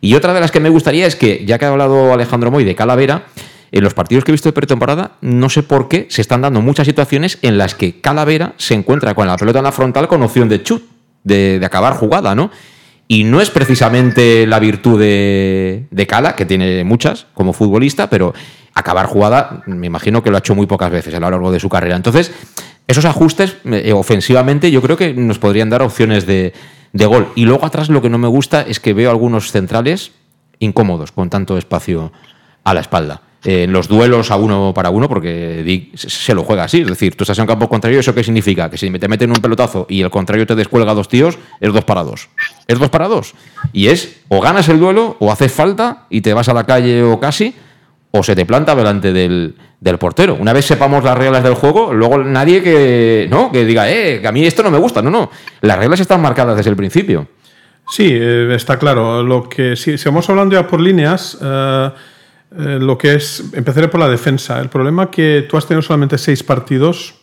Y 0.00 0.14
otra 0.14 0.34
de 0.34 0.40
las 0.40 0.50
que 0.50 0.60
me 0.60 0.68
gustaría 0.68 1.06
es 1.06 1.16
que, 1.16 1.44
ya 1.44 1.58
que 1.58 1.64
ha 1.64 1.68
hablado 1.68 2.12
Alejandro 2.12 2.50
Moy 2.50 2.64
de 2.64 2.74
Calavera, 2.74 3.24
en 3.72 3.82
los 3.82 3.94
partidos 3.94 4.24
que 4.24 4.30
he 4.30 4.34
visto 4.34 4.48
de 4.48 4.52
pretemporada, 4.52 5.12
no 5.20 5.48
sé 5.48 5.62
por 5.62 5.88
qué 5.88 6.06
se 6.08 6.20
están 6.20 6.42
dando 6.42 6.60
muchas 6.60 6.86
situaciones 6.86 7.38
en 7.42 7.58
las 7.58 7.74
que 7.74 8.00
Calavera 8.00 8.54
se 8.56 8.74
encuentra 8.74 9.14
con 9.14 9.26
la 9.26 9.36
pelota 9.36 9.58
en 9.58 9.64
la 9.64 9.72
frontal 9.72 10.08
con 10.08 10.22
opción 10.22 10.48
de 10.48 10.62
chut, 10.62 10.82
de, 11.24 11.60
acabar 11.64 11.94
jugada, 11.94 12.34
¿no? 12.34 12.50
Y 13.08 13.24
no 13.24 13.40
es 13.40 13.50
precisamente 13.50 14.46
la 14.46 14.58
virtud 14.58 14.98
de, 14.98 15.86
de, 15.90 16.06
Cala, 16.06 16.34
que 16.34 16.44
tiene 16.44 16.82
muchas 16.84 17.26
como 17.34 17.52
futbolista, 17.52 18.08
pero 18.10 18.34
acabar 18.76 19.06
jugada, 19.06 19.62
me 19.66 19.86
imagino 19.86 20.22
que 20.22 20.30
lo 20.30 20.36
ha 20.36 20.40
hecho 20.40 20.54
muy 20.54 20.66
pocas 20.66 20.92
veces 20.92 21.14
a 21.14 21.18
lo 21.18 21.30
largo 21.30 21.50
de 21.50 21.58
su 21.58 21.68
carrera. 21.68 21.96
Entonces, 21.96 22.30
esos 22.86 23.06
ajustes 23.06 23.56
eh, 23.64 23.92
ofensivamente 23.92 24.70
yo 24.70 24.80
creo 24.82 24.96
que 24.96 25.14
nos 25.14 25.38
podrían 25.38 25.70
dar 25.70 25.82
opciones 25.82 26.26
de, 26.26 26.52
de 26.92 27.06
gol. 27.06 27.32
Y 27.34 27.46
luego 27.46 27.64
atrás 27.64 27.88
lo 27.88 28.02
que 28.02 28.10
no 28.10 28.18
me 28.18 28.28
gusta 28.28 28.62
es 28.62 28.78
que 28.78 28.92
veo 28.92 29.10
algunos 29.10 29.50
centrales 29.50 30.12
incómodos 30.58 31.10
con 31.10 31.30
tanto 31.30 31.56
espacio 31.56 32.12
a 32.64 32.74
la 32.74 32.80
espalda. 32.80 33.22
En 33.44 33.72
los 33.72 33.86
duelos 33.86 34.30
a 34.30 34.36
uno 34.36 34.72
para 34.74 34.90
uno, 34.90 35.08
porque 35.08 35.92
se 35.94 36.34
lo 36.34 36.42
juega 36.42 36.64
así. 36.64 36.80
Es 36.80 36.88
decir, 36.88 37.14
tú 37.16 37.24
estás 37.24 37.38
en 37.38 37.42
un 37.42 37.48
campo 37.48 37.68
contrario, 37.68 38.00
¿eso 38.00 38.12
qué 38.12 38.24
significa? 38.24 38.68
Que 38.68 38.76
si 38.76 38.90
te 38.90 39.08
meten 39.08 39.30
un 39.30 39.36
pelotazo 39.36 39.86
y 39.88 40.02
el 40.02 40.10
contrario 40.10 40.46
te 40.46 40.54
descuelga 40.54 40.92
dos 40.94 41.08
tíos, 41.08 41.38
es 41.60 41.72
dos 41.72 41.84
para 41.84 42.02
dos. 42.02 42.28
Es 42.66 42.78
dos 42.78 42.90
para 42.90 43.08
dos. 43.08 43.34
Y 43.72 43.86
es 43.86 44.20
o 44.28 44.40
ganas 44.40 44.68
el 44.68 44.80
duelo, 44.80 45.16
o 45.20 45.30
haces 45.30 45.52
falta 45.52 46.06
y 46.10 46.22
te 46.22 46.34
vas 46.34 46.48
a 46.48 46.54
la 46.54 46.64
calle 46.64 47.04
o 47.04 47.20
casi, 47.20 47.54
o 48.18 48.22
se 48.22 48.34
te 48.34 48.46
planta 48.46 48.74
delante 48.74 49.12
del, 49.12 49.54
del 49.80 49.98
portero. 49.98 50.34
Una 50.34 50.52
vez 50.52 50.64
sepamos 50.64 51.04
las 51.04 51.16
reglas 51.16 51.42
del 51.42 51.54
juego, 51.54 51.92
luego 51.92 52.18
nadie 52.18 52.62
que, 52.62 53.26
¿no? 53.30 53.52
que 53.52 53.64
diga, 53.64 53.90
eh, 53.90 54.20
que 54.20 54.28
a 54.28 54.32
mí 54.32 54.46
esto 54.46 54.62
no 54.62 54.70
me 54.70 54.78
gusta. 54.78 55.02
No, 55.02 55.10
no. 55.10 55.30
Las 55.60 55.78
reglas 55.78 56.00
están 56.00 56.20
marcadas 56.20 56.56
desde 56.56 56.70
el 56.70 56.76
principio. 56.76 57.28
Sí, 57.88 58.08
eh, 58.10 58.54
está 58.54 58.78
claro. 58.78 59.22
Lo 59.22 59.48
que, 59.48 59.76
si, 59.76 59.96
si, 59.96 60.04
vamos 60.08 60.28
hablando 60.28 60.54
ya 60.54 60.66
por 60.66 60.80
líneas, 60.80 61.38
eh, 61.40 61.90
eh, 62.58 62.78
lo 62.80 62.98
que 62.98 63.14
es. 63.14 63.44
Empezaré 63.52 63.88
por 63.88 64.00
la 64.00 64.08
defensa. 64.08 64.60
El 64.60 64.68
problema 64.68 65.04
es 65.04 65.08
que 65.10 65.46
tú 65.48 65.56
has 65.56 65.66
tenido 65.66 65.82
solamente 65.82 66.18
seis 66.18 66.42
partidos 66.42 67.14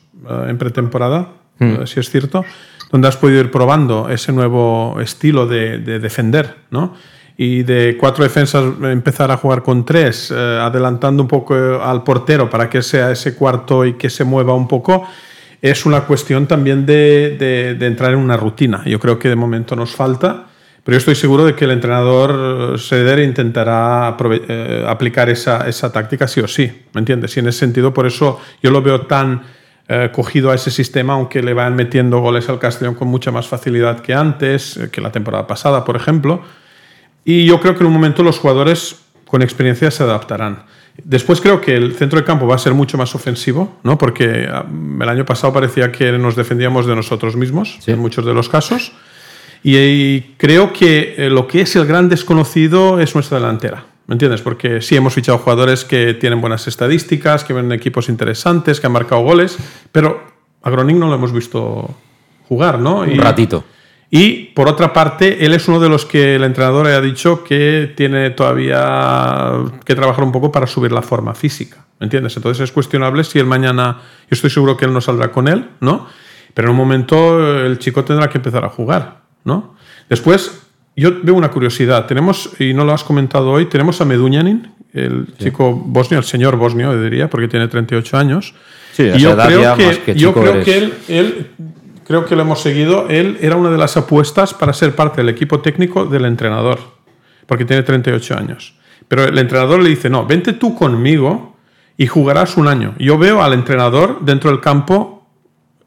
en 0.47 0.57
pretemporada, 0.57 1.33
mm. 1.59 1.85
si 1.85 1.99
es 1.99 2.09
cierto, 2.09 2.45
donde 2.91 3.09
has 3.09 3.17
podido 3.17 3.41
ir 3.41 3.51
probando 3.51 4.07
ese 4.07 4.31
nuevo 4.31 4.97
estilo 5.01 5.47
de, 5.47 5.79
de 5.79 5.99
defender, 5.99 6.55
¿no? 6.71 6.93
Y 7.37 7.63
de 7.63 7.97
cuatro 7.99 8.23
defensas 8.23 8.63
empezar 8.83 9.31
a 9.31 9.37
jugar 9.37 9.63
con 9.63 9.85
tres, 9.85 10.31
eh, 10.31 10.35
adelantando 10.35 11.23
un 11.23 11.27
poco 11.27 11.55
al 11.55 12.03
portero 12.03 12.49
para 12.49 12.69
que 12.69 12.81
sea 12.81 13.11
ese 13.11 13.35
cuarto 13.35 13.85
y 13.85 13.93
que 13.93 14.09
se 14.09 14.23
mueva 14.23 14.53
un 14.53 14.67
poco, 14.67 15.07
es 15.61 15.85
una 15.85 16.01
cuestión 16.01 16.45
también 16.45 16.85
de, 16.85 17.35
de, 17.39 17.75
de 17.75 17.85
entrar 17.87 18.11
en 18.11 18.19
una 18.19 18.37
rutina. 18.37 18.83
Yo 18.85 18.99
creo 18.99 19.17
que 19.17 19.29
de 19.29 19.35
momento 19.35 19.75
nos 19.75 19.95
falta, 19.95 20.47
pero 20.83 20.95
yo 20.95 20.97
estoy 20.99 21.15
seguro 21.15 21.45
de 21.45 21.55
que 21.55 21.65
el 21.65 21.71
entrenador 21.71 22.77
Seder 22.77 23.19
intentará 23.19 24.15
eh, 24.19 24.85
aplicar 24.87 25.29
esa, 25.29 25.67
esa, 25.67 25.91
táctica 25.91 26.27
sí 26.27 26.41
o 26.41 26.47
sí, 26.47 26.83
¿me 26.93 26.99
entiendes? 26.99 27.35
Y 27.37 27.39
en 27.39 27.47
ese 27.47 27.59
sentido, 27.59 27.93
por 27.93 28.05
eso 28.05 28.39
yo 28.61 28.69
lo 28.69 28.81
veo 28.81 29.01
tan 29.01 29.43
eh, 29.87 30.09
cogido 30.13 30.51
a 30.51 30.55
ese 30.55 30.69
sistema, 30.69 31.13
aunque 31.13 31.41
le 31.41 31.53
van 31.53 31.75
metiendo 31.75 32.19
goles 32.19 32.49
al 32.49 32.59
Castellón 32.59 32.95
con 32.95 33.07
mucha 33.07 33.31
más 33.31 33.47
facilidad 33.47 34.01
que 34.01 34.13
antes, 34.13 34.77
que 34.91 35.01
la 35.01 35.11
temporada 35.11 35.47
pasada, 35.47 35.83
por 35.83 35.95
ejemplo 35.95 36.43
y 37.25 37.45
yo 37.45 37.59
creo 37.59 37.75
que 37.75 37.81
en 37.81 37.87
un 37.87 37.93
momento 37.93 38.23
los 38.23 38.39
jugadores 38.39 38.97
con 39.25 39.41
experiencia 39.41 39.91
se 39.91 40.03
adaptarán. 40.03 40.63
Después 41.03 41.41
creo 41.41 41.59
que 41.59 41.75
el 41.75 41.95
centro 41.95 42.19
de 42.19 42.25
campo 42.25 42.45
va 42.45 42.55
a 42.55 42.59
ser 42.59 42.73
mucho 42.73 42.97
más 42.97 43.15
ofensivo, 43.15 43.79
¿no? 43.83 43.97
porque 43.97 44.47
ah, 44.49 44.65
el 45.01 45.09
año 45.09 45.25
pasado 45.25 45.51
parecía 45.51 45.91
que 45.91 46.11
nos 46.13 46.35
defendíamos 46.35 46.85
de 46.85 46.95
nosotros 46.95 47.35
mismos 47.35 47.77
sí. 47.79 47.91
en 47.91 47.99
muchos 47.99 48.25
de 48.25 48.33
los 48.33 48.47
casos. 48.47 48.91
Y, 49.63 49.77
y 49.77 50.35
creo 50.37 50.71
que 50.71 51.15
eh, 51.17 51.29
lo 51.29 51.47
que 51.47 51.61
es 51.61 51.75
el 51.75 51.87
gran 51.87 52.09
desconocido 52.09 52.99
es 52.99 53.15
nuestra 53.15 53.39
delantera. 53.39 53.85
¿Me 54.05 54.13
entiendes? 54.13 54.41
Porque 54.41 54.81
sí 54.81 54.95
hemos 54.95 55.13
fichado 55.13 55.37
jugadores 55.37 55.85
que 55.85 56.13
tienen 56.13 56.41
buenas 56.41 56.67
estadísticas, 56.67 57.43
que 57.43 57.53
ven 57.53 57.71
equipos 57.71 58.09
interesantes, 58.09 58.79
que 58.79 58.87
han 58.87 58.93
marcado 58.93 59.21
goles, 59.21 59.57
pero 59.91 60.21
a 60.61 60.69
Groning 60.69 60.99
no 60.99 61.07
lo 61.07 61.15
hemos 61.15 61.31
visto 61.31 61.89
jugar, 62.47 62.79
¿no? 62.79 63.05
Y, 63.05 63.13
Un 63.13 63.19
ratito. 63.19 63.63
Y 64.15 64.51
por 64.53 64.69
otra 64.69 64.93
parte, 64.93 65.43
él 65.43 65.55
es 65.55 65.67
uno 65.67 65.79
de 65.79 65.89
los 65.89 66.05
que 66.05 66.35
el 66.35 66.43
entrenador 66.43 66.85
ha 66.85 67.01
dicho 67.01 67.43
que 67.43 67.91
tiene 67.97 68.29
todavía 68.29 69.53
que 69.83 69.95
trabajar 69.95 70.23
un 70.23 70.31
poco 70.31 70.51
para 70.51 70.67
subir 70.67 70.91
la 70.91 71.01
forma 71.01 71.33
física. 71.33 71.83
¿Me 71.99 72.05
entiendes? 72.05 72.37
Entonces 72.37 72.63
es 72.65 72.71
cuestionable 72.71 73.23
si 73.23 73.39
él 73.39 73.47
mañana, 73.47 74.01
yo 74.29 74.35
estoy 74.35 74.51
seguro 74.51 74.77
que 74.77 74.85
él 74.85 74.93
no 74.93 75.01
saldrá 75.01 75.31
con 75.31 75.47
él, 75.47 75.67
¿no? 75.79 76.05
Pero 76.53 76.67
en 76.67 76.73
un 76.73 76.77
momento 76.77 77.65
el 77.65 77.79
chico 77.79 78.03
tendrá 78.03 78.29
que 78.29 78.37
empezar 78.37 78.63
a 78.63 78.69
jugar, 78.69 79.21
¿no? 79.45 79.73
Después, 80.07 80.61
yo 80.95 81.09
veo 81.23 81.33
una 81.33 81.49
curiosidad. 81.49 82.05
Tenemos, 82.05 82.51
y 82.59 82.75
no 82.75 82.85
lo 82.85 82.93
has 82.93 83.03
comentado 83.03 83.49
hoy, 83.49 83.65
tenemos 83.65 83.99
a 83.99 84.05
Meduñanin, 84.05 84.71
el 84.93 85.25
sí. 85.39 85.45
chico 85.45 85.73
bosnio, 85.73 86.19
el 86.19 86.25
señor 86.25 86.57
bosnio, 86.57 87.01
diría, 87.01 87.31
porque 87.31 87.47
tiene 87.47 87.67
38 87.67 88.15
años. 88.15 88.53
Sí, 88.91 89.09
y 89.11 89.17
yo 89.17 89.35
creo, 89.35 89.75
que, 89.75 90.13
yo 90.13 90.35
creo 90.35 90.63
que 90.63 90.77
él, 90.77 90.93
él 91.07 91.47
creo 92.05 92.25
que 92.25 92.35
lo 92.35 92.41
hemos 92.41 92.61
seguido, 92.61 93.07
él 93.09 93.37
era 93.41 93.55
una 93.55 93.69
de 93.69 93.77
las 93.77 93.97
apuestas 93.97 94.53
para 94.53 94.73
ser 94.73 94.95
parte 94.95 95.21
del 95.21 95.29
equipo 95.29 95.61
técnico 95.61 96.05
del 96.05 96.25
entrenador, 96.25 96.79
porque 97.45 97.65
tiene 97.65 97.83
38 97.83 98.37
años. 98.37 98.75
Pero 99.07 99.23
el 99.25 99.37
entrenador 99.37 99.81
le 99.81 99.89
dice, 99.89 100.09
no, 100.09 100.25
vente 100.25 100.53
tú 100.53 100.75
conmigo 100.75 101.55
y 101.97 102.07
jugarás 102.07 102.57
un 102.57 102.67
año. 102.67 102.95
Yo 102.99 103.17
veo 103.17 103.43
al 103.43 103.53
entrenador 103.53 104.19
dentro 104.21 104.49
del 104.49 104.59
campo, 104.59 105.27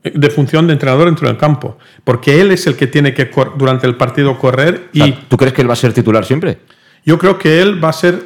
eh, 0.03 0.13
de 0.15 0.31
función 0.31 0.67
de 0.67 0.75
entrenador 0.75 1.07
dentro 1.07 1.29
del 1.29 1.37
campo, 1.37 1.79
porque 2.05 2.41
él 2.41 2.53
es 2.53 2.67
el 2.67 2.77
que 2.77 2.87
tiene 2.87 3.15
que, 3.15 3.31
durante 3.57 3.87
el 3.87 3.97
partido, 3.97 4.39
correr 4.39 4.89
y... 4.93 5.13
¿Tú 5.13 5.37
crees 5.37 5.53
que 5.53 5.63
él 5.63 5.69
va 5.69 5.75
a 5.75 5.77
ser 5.77 5.93
titular 5.93 6.25
siempre? 6.25 6.59
Yo 7.05 7.19
creo 7.19 7.39
que 7.39 7.61
él 7.61 7.83
va 7.83 7.91
a 7.91 7.93
ser, 7.93 8.23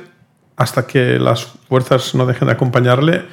hasta 0.57 0.87
que 0.87 1.19
las 1.19 1.45
fuerzas 1.69 2.15
no 2.15 2.27
dejen 2.27 2.49
de 2.49 2.55
acompañarle, 2.55 3.25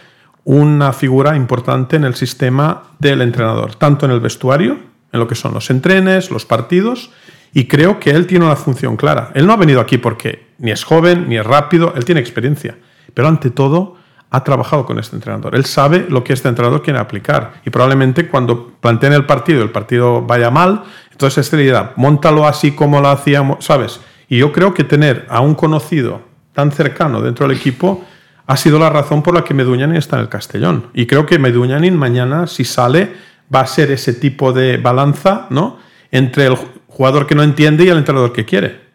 una 0.48 0.94
figura 0.94 1.36
importante 1.36 1.98
en 1.98 2.06
el 2.06 2.16
sistema 2.16 2.84
del 3.00 3.22
entrenador, 3.22 3.76
tanto 3.76 4.06
en 4.06 4.14
el 4.14 4.22
vestuario, 4.22 4.80
en 5.12 5.20
lo 5.20 5.28
que 5.28 5.36
son 5.36 5.54
los 5.54 5.70
entrenes, 5.70 6.32
los 6.32 6.46
partidos, 6.46 7.12
y 7.54 7.66
creo 7.66 8.00
que 8.00 8.12
él 8.12 8.28
tiene 8.28 8.46
una 8.46 8.56
función 8.56 8.96
clara. 8.96 9.32
Él 9.36 9.46
no 9.46 9.52
ha 9.52 9.58
venido 9.58 9.82
aquí 9.82 9.98
porque 9.98 10.48
ni 10.60 10.72
es 10.72 10.86
joven, 10.86 11.28
ni 11.28 11.38
es 11.38 11.46
rápido, 11.46 11.92
él 11.98 12.06
tiene 12.06 12.22
experiencia, 12.22 12.78
pero 13.14 13.28
ante 13.28 13.50
todo 13.50 13.98
ha 14.30 14.42
trabajado 14.46 14.86
con 14.86 14.98
este 15.00 15.18
entrenador. 15.18 15.54
Él 15.54 15.66
sabe 15.66 16.06
lo 16.08 16.24
que 16.24 16.32
este 16.32 16.48
entrenador 16.48 16.82
quiere 16.82 17.00
aplicar 17.00 17.56
y 17.66 17.70
probablemente 17.70 18.30
cuando 18.30 18.72
planteen 18.80 19.12
el 19.12 19.26
partido, 19.26 19.62
el 19.62 19.72
partido 19.72 20.22
vaya 20.22 20.50
mal, 20.50 20.84
entonces 21.12 21.40
este 21.46 21.58
le 21.58 21.64
dirá, 21.64 21.92
montalo 21.98 22.48
así 22.48 22.72
como 22.72 23.02
lo 23.02 23.10
hacíamos, 23.10 23.66
¿sabes? 23.66 24.00
Y 24.30 24.38
yo 24.38 24.54
creo 24.54 24.74
que 24.74 24.86
tener 24.86 25.26
a 25.30 25.42
un 25.42 25.56
conocido 25.56 26.22
tan 26.54 26.72
cercano 26.72 27.20
dentro 27.20 27.46
del 27.46 27.58
equipo 27.58 28.06
ha 28.48 28.56
sido 28.56 28.80
la 28.80 28.90
razón 28.90 29.22
por 29.22 29.34
la 29.34 29.44
que 29.44 29.54
Meduñanin 29.54 29.98
está 29.98 30.16
en 30.16 30.24
el 30.24 30.30
Castellón. 30.30 30.88
Y 30.94 31.06
creo 31.06 31.26
que 31.26 31.38
Meduñanin 31.38 31.98
mañana, 31.98 32.48
si 32.48 32.64
sale, 32.64 33.14
va 33.54 33.60
a 33.60 33.68
ser 33.68 33.92
ese 33.92 34.14
tipo 34.14 34.54
de 34.54 34.78
balanza 34.78 35.48
¿no? 35.50 35.78
entre 36.12 36.48
el 36.48 36.56
jugador 36.88 37.28
que 37.28 37.36
no 37.36 37.44
entiende 37.44 37.84
y 37.84 37.90
el 37.90 37.98
entrenador 37.98 38.32
que 38.32 38.46
quiere. 38.46 38.88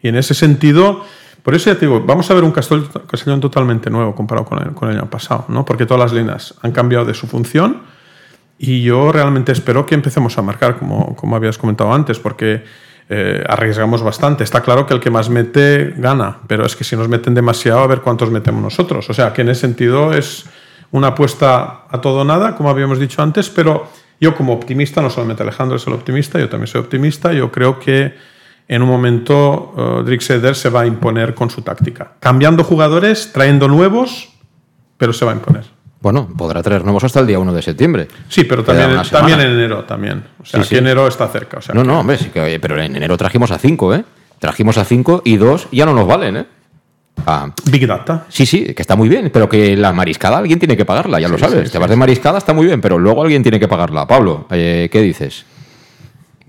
Y 0.00 0.08
en 0.08 0.16
ese 0.16 0.32
sentido, 0.32 1.04
por 1.42 1.54
eso 1.54 1.70
ya 1.70 1.78
te 1.78 1.84
digo, 1.84 2.00
vamos 2.00 2.30
a 2.30 2.34
ver 2.34 2.44
un 2.44 2.50
Castellón 2.50 3.40
totalmente 3.40 3.90
nuevo 3.90 4.14
comparado 4.14 4.46
con 4.46 4.66
el, 4.66 4.74
con 4.74 4.88
el 4.88 4.96
año 4.96 5.10
pasado, 5.10 5.44
¿no? 5.48 5.66
porque 5.66 5.84
todas 5.84 6.00
las 6.00 6.12
líneas 6.12 6.54
han 6.62 6.72
cambiado 6.72 7.04
de 7.04 7.12
su 7.12 7.26
función. 7.26 7.82
Y 8.58 8.82
yo 8.82 9.12
realmente 9.12 9.52
espero 9.52 9.84
que 9.84 9.94
empecemos 9.94 10.36
a 10.38 10.42
marcar, 10.42 10.78
como, 10.78 11.14
como 11.14 11.36
habías 11.36 11.58
comentado 11.58 11.92
antes, 11.92 12.18
porque 12.18 12.64
eh, 13.08 13.42
arriesgamos 13.48 14.02
bastante. 14.02 14.44
Está 14.44 14.62
claro 14.62 14.86
que 14.86 14.94
el 14.94 15.00
que 15.00 15.10
más 15.10 15.30
mete 15.30 15.94
gana, 15.96 16.38
pero 16.46 16.66
es 16.66 16.76
que 16.76 16.84
si 16.84 16.96
nos 16.96 17.08
meten 17.08 17.34
demasiado, 17.34 17.80
a 17.80 17.86
ver 17.86 18.00
cuántos 18.00 18.30
metemos 18.30 18.62
nosotros. 18.62 19.08
O 19.08 19.14
sea, 19.14 19.32
que 19.32 19.42
en 19.42 19.48
ese 19.48 19.62
sentido 19.62 20.12
es 20.12 20.44
una 20.90 21.08
apuesta 21.08 21.84
a 21.88 22.00
todo 22.00 22.20
o 22.20 22.24
nada, 22.24 22.54
como 22.54 22.70
habíamos 22.70 22.98
dicho 22.98 23.22
antes, 23.22 23.48
pero 23.48 23.88
yo 24.20 24.34
como 24.34 24.52
optimista, 24.52 25.00
no 25.00 25.10
solamente 25.10 25.42
Alejandro 25.42 25.76
es 25.76 25.86
el 25.86 25.92
optimista, 25.92 26.38
yo 26.38 26.48
también 26.48 26.66
soy 26.66 26.80
optimista, 26.80 27.32
yo 27.32 27.50
creo 27.52 27.78
que 27.78 28.14
en 28.66 28.82
un 28.82 28.88
momento 28.88 29.72
uh, 29.76 30.02
Drixeder 30.02 30.54
se 30.54 30.68
va 30.68 30.82
a 30.82 30.86
imponer 30.86 31.34
con 31.34 31.50
su 31.50 31.62
táctica, 31.62 32.12
cambiando 32.20 32.64
jugadores, 32.64 33.32
trayendo 33.32 33.68
nuevos, 33.68 34.30
pero 34.98 35.12
se 35.12 35.24
va 35.24 35.32
a 35.32 35.34
imponer. 35.34 35.77
Bueno, 36.00 36.28
podrá 36.36 36.62
traer 36.62 36.84
nuevos 36.84 37.02
hasta 37.02 37.20
el 37.20 37.26
día 37.26 37.38
1 37.38 37.52
de 37.52 37.62
septiembre. 37.62 38.08
Sí, 38.28 38.44
pero 38.44 38.62
también, 38.62 39.02
también 39.10 39.40
en 39.40 39.50
enero 39.50 39.84
también. 39.84 40.24
O 40.40 40.44
sea, 40.44 40.62
sí, 40.62 40.76
enero 40.76 41.08
está 41.08 41.26
cerca. 41.28 41.58
no, 41.74 41.82
no, 41.82 42.00
hombre, 42.00 42.16
sí 42.18 42.26
que, 42.26 42.60
pero 42.60 42.80
en 42.80 42.94
enero 42.94 43.16
trajimos 43.16 43.50
a 43.50 43.58
5, 43.58 43.94
¿eh? 43.94 44.04
Trajimos 44.38 44.78
a 44.78 44.84
5 44.84 45.22
y 45.24 45.36
2 45.36 45.68
ya 45.72 45.84
no 45.84 45.94
nos 45.94 46.06
valen, 46.06 46.36
¿eh? 46.36 46.46
Ah, 47.26 47.52
Big 47.64 47.86
Data. 47.86 48.26
Sí, 48.28 48.46
sí, 48.46 48.74
que 48.74 48.82
está 48.82 48.94
muy 48.94 49.08
bien, 49.08 49.30
pero 49.32 49.48
que 49.48 49.76
la 49.76 49.92
mariscada 49.92 50.38
alguien 50.38 50.58
tiene 50.58 50.76
que 50.76 50.84
pagarla, 50.84 51.18
ya 51.18 51.28
lo 51.28 51.36
sabes. 51.36 51.70
Te 51.70 51.78
vas 51.78 51.90
de 51.90 51.96
mariscada, 51.96 52.38
está 52.38 52.52
muy 52.52 52.66
bien, 52.66 52.80
pero 52.80 52.98
luego 52.98 53.22
alguien 53.22 53.42
tiene 53.42 53.58
que 53.58 53.66
pagarla. 53.68 54.06
Pablo, 54.06 54.46
eh, 54.50 54.88
¿qué 54.90 55.02
dices? 55.02 55.44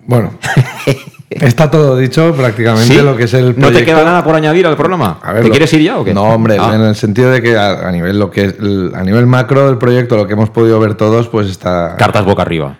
Bueno, 0.06 0.38
está 1.30 1.69
todo 1.69 1.95
dicho 1.97 2.34
prácticamente 2.36 3.01
lo 3.01 3.15
que 3.15 3.23
es 3.23 3.34
el 3.34 3.53
proyecto. 3.53 3.71
¿No 3.71 3.77
te 3.77 3.86
queda 3.86 4.03
nada 4.03 4.23
por 4.23 4.36
añadir 4.36 4.65
al 4.65 4.75
programa? 4.75 5.19
¿Te 5.41 5.49
quieres 5.49 5.71
ir 5.73 5.82
ya 5.82 5.99
o 5.99 6.03
qué? 6.03 6.13
No, 6.13 6.23
hombre, 6.23 6.57
ah. 6.59 6.73
en 6.73 6.82
el 6.82 6.95
sentido 6.95 7.32
de 7.32 7.41
que 7.41 7.57
a, 7.57 7.91
nivel 7.91 8.17
lo 8.17 8.32
que 8.32 8.55
a 8.95 9.03
nivel 9.03 9.27
macro 9.27 9.67
del 9.67 9.77
proyecto, 9.77 10.17
lo 10.17 10.27
que 10.27 10.34
hemos 10.34 10.49
podido 10.49 10.80
ver 10.80 10.95
todos, 10.95 11.27
pues 11.27 11.49
está 11.49 11.95
cartas 11.97 12.25
boca 12.25 12.41
arriba. 12.41 12.77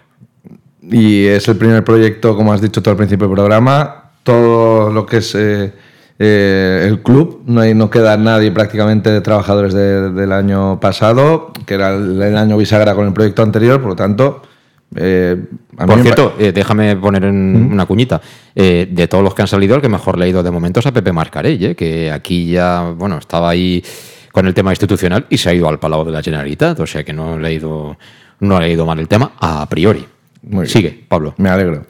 Y 0.82 1.28
es 1.28 1.47
el 1.47 1.58
primer 1.58 1.84
proyecto, 1.84 2.36
como 2.36 2.52
has 2.52 2.62
dicho 2.62 2.82
todo 2.82 2.91
al 2.91 2.97
principio 2.97 3.28
del 3.28 3.36
programa, 3.36 4.12
todo 4.24 4.89
lo 4.91 5.06
que 5.06 5.18
es 5.18 5.36
eh, 5.36 5.72
eh, 6.18 6.86
el 6.88 7.02
club, 7.04 7.43
no, 7.45 7.62
hay, 7.62 7.76
no 7.76 7.91
queda 7.91 8.18
nadie 8.18 8.52
prácticamente 8.52 9.12
de 9.12 9.22
trabajadores 9.22 9.74
del 9.76 10.32
año 10.32 10.80
pasado, 10.80 11.52
que 11.68 11.76
era 11.76 11.93
el, 11.93 12.20
el 12.20 12.36
año 12.36 12.58
bisagra 12.58 12.95
con 12.95 13.06
el 13.06 13.14
proyecto 13.14 13.43
anterior, 13.43 13.80
por 13.80 13.91
lo 13.91 13.95
tanto 13.95 14.41
eh, 14.96 15.38
Por 15.76 16.02
cierto, 16.02 16.36
eh, 16.40 16.52
déjame 16.52 16.96
poner 16.96 17.26
en 17.26 17.70
una 17.72 17.86
cuñita. 17.86 18.22
Eh, 18.56 18.88
de 18.90 19.08
todos 19.08 19.24
los 19.24 19.36
que 19.36 19.42
han 19.44 19.48
salido, 19.48 19.76
el 19.76 19.82
que 19.82 19.90
mejor 19.90 20.18
leído 20.18 20.42
de 20.42 20.52
momento 20.52 20.80
es 20.80 20.86
a 20.86 20.92
Pepe 20.92 21.12
Mascarell, 21.12 21.76
que 21.76 22.12
aquí 22.12 22.52
ya, 22.52 22.94
bueno, 22.96 23.18
estaba 23.18 23.50
ahí 23.50 23.84
con 24.32 24.48
el 24.48 24.54
tema 24.54 24.72
institucional 24.72 25.26
y 25.30 25.38
se 25.38 25.50
ha 25.50 25.54
ido 25.54 25.68
al 25.68 25.80
Palau 25.80 26.06
de 26.06 26.12
la 26.12 26.22
Generalitat, 26.22 26.80
o 26.80 26.88
sea 26.88 27.04
que 27.04 27.14
no 27.14 27.36
he 27.36 27.40
leído, 27.40 27.98
no 28.40 28.58
ha 28.58 28.62
leído 28.62 28.86
mal 28.86 29.00
el 29.00 29.08
tema 29.08 29.34
a 29.40 29.68
priori. 29.68 30.06
Sigue, 30.66 31.06
Pablo. 31.08 31.34
Me 31.38 31.50
alegro. 31.50 31.86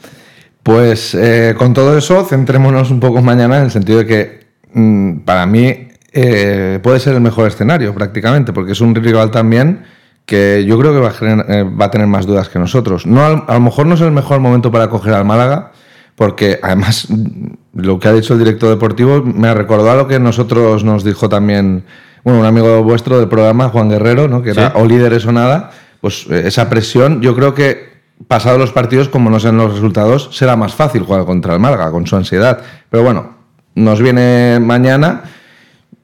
Pues 0.64 1.18
con 1.58 1.74
todo 1.74 1.98
eso, 1.98 2.26
centrémonos 2.26 2.92
un 2.92 3.00
poco 3.00 3.22
mañana 3.22 3.58
en 3.58 3.66
el 3.66 3.72
sentido 3.72 4.00
de 4.00 4.06
que 4.06 4.40
mm, 4.74 5.20
para 5.20 5.46
mí 5.46 5.88
puede 6.12 7.00
ser 7.00 7.16
el 7.16 7.22
mejor 7.22 7.48
escenario 7.48 7.94
prácticamente, 7.94 8.52
porque 8.52 8.74
es 8.74 8.82
un 8.82 8.94
rival 8.94 9.32
también 9.32 9.84
que 10.30 10.64
yo 10.64 10.78
creo 10.78 10.94
que 10.94 11.00
va 11.00 11.10
a, 11.10 11.54
eh, 11.58 11.64
va 11.64 11.86
a 11.86 11.90
tener 11.90 12.06
más 12.06 12.28
dudas 12.28 12.50
que 12.50 12.60
nosotros. 12.60 13.08
No, 13.08 13.26
a, 13.26 13.54
lo 13.56 13.60
mejor 13.60 13.88
no 13.88 13.96
es 13.96 14.02
el 14.02 14.12
mejor 14.12 14.40
momento 14.40 14.72
para 14.72 14.88
coger 14.88 15.16
al 15.16 15.26
Málaga, 15.26 15.72
porque 16.16 16.60
además 16.62 17.08
lo 17.74 18.00
que 18.00 18.08
ha 18.08 18.14
dicho 18.14 18.34
el 18.34 18.40
director 18.40 18.70
deportivo 18.70 19.24
me 19.24 19.48
ha 19.48 19.56
recordado 19.56 19.90
a 19.90 19.96
lo 19.96 20.08
que 20.08 20.20
nosotros 20.20 20.84
nos 20.84 21.04
dijo 21.04 21.30
también 21.30 21.84
bueno, 22.24 22.42
un 22.42 22.46
amigo 22.46 22.84
vuestro 22.84 23.18
del 23.18 23.28
programa, 23.28 23.70
Juan 23.70 23.90
Guerrero, 23.90 24.28
¿no? 24.28 24.44
que 24.44 24.52
era 24.52 24.74
o 24.76 24.86
líderes 24.86 25.26
o 25.26 25.32
nada. 25.32 25.72
Pues 26.00 26.28
eh, 26.30 26.44
esa 26.46 26.70
presión, 26.70 27.22
yo 27.22 27.34
creo 27.34 27.56
que 27.56 27.90
pasados 28.28 28.60
los 28.60 28.72
partidos, 28.72 29.10
como 29.10 29.32
no 29.32 29.40
sean 29.40 29.58
los 29.58 29.74
resultados, 29.74 30.30
será 30.32 30.56
más 30.56 30.76
fácil 30.76 31.02
jugar 31.02 31.26
contra 31.26 31.56
el 31.56 31.60
Málaga, 31.60 31.90
con 31.90 32.06
su 32.06 32.16
ansiedad. 32.16 32.62
Pero 32.92 33.04
bueno, 33.04 33.36
nos 33.74 34.00
viene 34.00 34.60
mañana 34.62 35.24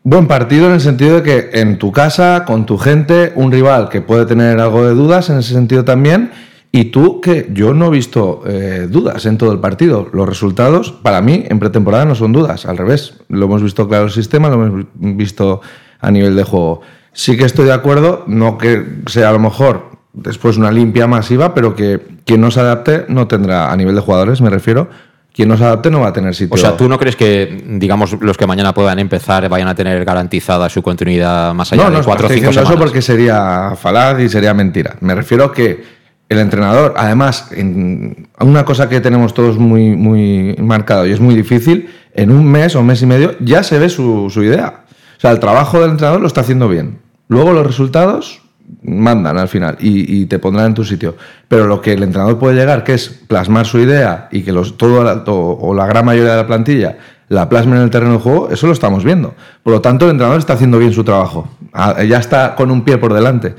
Buen 0.07 0.27
partido 0.27 0.67
en 0.67 0.73
el 0.73 0.81
sentido 0.81 1.15
de 1.15 1.23
que 1.23 1.59
en 1.59 1.79
tu 1.79 1.91
casa, 1.91 2.43
con 2.45 2.67
tu 2.67 2.77
gente, 2.77 3.33
un 3.33 3.51
rival 3.51 3.89
que 3.89 4.01
puede 4.01 4.27
tener 4.27 4.59
algo 4.59 4.85
de 4.85 4.93
dudas 4.93 5.31
en 5.31 5.39
ese 5.39 5.55
sentido 5.55 5.83
también, 5.83 6.29
y 6.71 6.91
tú 6.91 7.21
que 7.21 7.49
yo 7.51 7.73
no 7.73 7.87
he 7.87 7.89
visto 7.89 8.43
eh, 8.45 8.85
dudas 8.87 9.25
en 9.25 9.39
todo 9.39 9.51
el 9.51 9.57
partido. 9.57 10.07
Los 10.13 10.29
resultados, 10.29 10.91
para 10.91 11.21
mí, 11.21 11.45
en 11.49 11.57
pretemporada 11.57 12.05
no 12.05 12.13
son 12.13 12.33
dudas, 12.33 12.67
al 12.67 12.77
revés. 12.77 13.15
Lo 13.29 13.47
hemos 13.47 13.63
visto 13.63 13.87
claro 13.87 14.03
el 14.03 14.11
sistema, 14.11 14.47
lo 14.47 14.63
hemos 14.63 14.85
visto 14.93 15.61
a 15.99 16.11
nivel 16.11 16.35
de 16.35 16.43
juego. 16.43 16.81
Sí 17.11 17.35
que 17.35 17.45
estoy 17.45 17.65
de 17.65 17.73
acuerdo, 17.73 18.25
no 18.27 18.59
que 18.59 18.85
sea 19.07 19.29
a 19.29 19.33
lo 19.33 19.39
mejor 19.39 19.89
después 20.13 20.57
una 20.57 20.71
limpia 20.71 21.07
masiva, 21.07 21.55
pero 21.55 21.75
que 21.75 21.99
quien 22.25 22.41
no 22.41 22.51
se 22.51 22.59
adapte 22.59 23.05
no 23.07 23.27
tendrá, 23.27 23.71
a 23.71 23.75
nivel 23.75 23.95
de 23.95 24.01
jugadores 24.01 24.39
me 24.39 24.51
refiero, 24.51 24.87
quien 25.35 25.49
no 25.49 25.57
se 25.57 25.65
adapte 25.65 25.91
no 25.91 25.99
va 25.99 26.07
a 26.07 26.13
tener 26.13 26.33
sitio. 26.33 26.55
O 26.55 26.57
sea, 26.57 26.77
¿tú 26.77 26.87
no 26.87 26.97
crees 26.97 27.17
que, 27.17 27.61
digamos, 27.67 28.15
los 28.21 28.37
que 28.37 28.47
mañana 28.47 28.73
puedan 28.73 28.99
empezar 28.99 29.49
vayan 29.49 29.67
a 29.67 29.75
tener 29.75 30.05
garantizada 30.05 30.69
su 30.69 30.81
continuidad 30.81 31.53
más 31.53 31.73
allá 31.73 31.89
de 31.89 32.01
cuatro 32.03 32.27
o 32.27 32.29
cinco 32.29 32.53
semanas? 32.53 32.69
eso 32.69 32.79
porque 32.79 33.01
sería 33.01 33.73
falaz 33.75 34.17
y 34.21 34.29
sería 34.29 34.53
mentira. 34.53 34.95
Me 35.01 35.13
refiero 35.13 35.43
a 35.43 35.51
que 35.51 35.83
el 36.29 36.39
entrenador, 36.39 36.93
además, 36.95 37.49
en 37.51 38.29
una 38.39 38.63
cosa 38.63 38.87
que 38.87 39.01
tenemos 39.01 39.33
todos 39.33 39.57
muy, 39.57 39.97
muy 39.97 40.55
marcado 40.57 41.05
y 41.05 41.11
es 41.11 41.19
muy 41.19 41.35
difícil, 41.35 41.89
en 42.13 42.31
un 42.31 42.49
mes 42.49 42.73
o 42.77 42.79
un 42.79 42.85
mes 42.85 43.01
y 43.01 43.05
medio 43.05 43.35
ya 43.41 43.61
se 43.61 43.77
ve 43.77 43.89
su, 43.89 44.29
su 44.29 44.41
idea. 44.41 44.85
O 45.17 45.19
sea, 45.19 45.31
el 45.31 45.39
trabajo 45.39 45.81
del 45.81 45.91
entrenador 45.91 46.21
lo 46.21 46.27
está 46.27 46.41
haciendo 46.41 46.69
bien. 46.69 46.99
Luego 47.27 47.51
los 47.51 47.67
resultados 47.67 48.41
mandan 48.83 49.37
al 49.37 49.47
final 49.47 49.77
y, 49.79 50.25
te 50.25 50.39
pondrán 50.39 50.67
en 50.67 50.73
tu 50.73 50.83
sitio. 50.83 51.15
Pero 51.47 51.67
lo 51.67 51.81
que 51.81 51.93
el 51.93 52.03
entrenador 52.03 52.39
puede 52.39 52.55
llegar, 52.55 52.83
que 52.83 52.93
es 52.93 53.09
plasmar 53.09 53.65
su 53.65 53.79
idea 53.79 54.29
y 54.31 54.43
que 54.43 54.51
los, 54.51 54.77
todo 54.77 55.57
o 55.59 55.73
la 55.73 55.85
gran 55.85 56.05
mayoría 56.05 56.31
de 56.31 56.37
la 56.37 56.47
plantilla 56.47 56.97
la 57.27 57.49
plasmen 57.49 57.77
en 57.77 57.83
el 57.83 57.89
terreno 57.89 58.13
de 58.13 58.19
juego, 58.19 58.49
eso 58.51 58.67
lo 58.67 58.73
estamos 58.73 59.03
viendo. 59.03 59.33
Por 59.63 59.73
lo 59.73 59.81
tanto, 59.81 60.05
el 60.05 60.11
entrenador 60.11 60.39
está 60.39 60.53
haciendo 60.53 60.77
bien 60.77 60.93
su 60.93 61.03
trabajo. 61.03 61.47
Ah, 61.73 62.03
ya 62.03 62.19
está 62.19 62.55
con 62.55 62.71
un 62.71 62.83
pie 62.83 62.97
por 62.97 63.13
delante. 63.13 63.55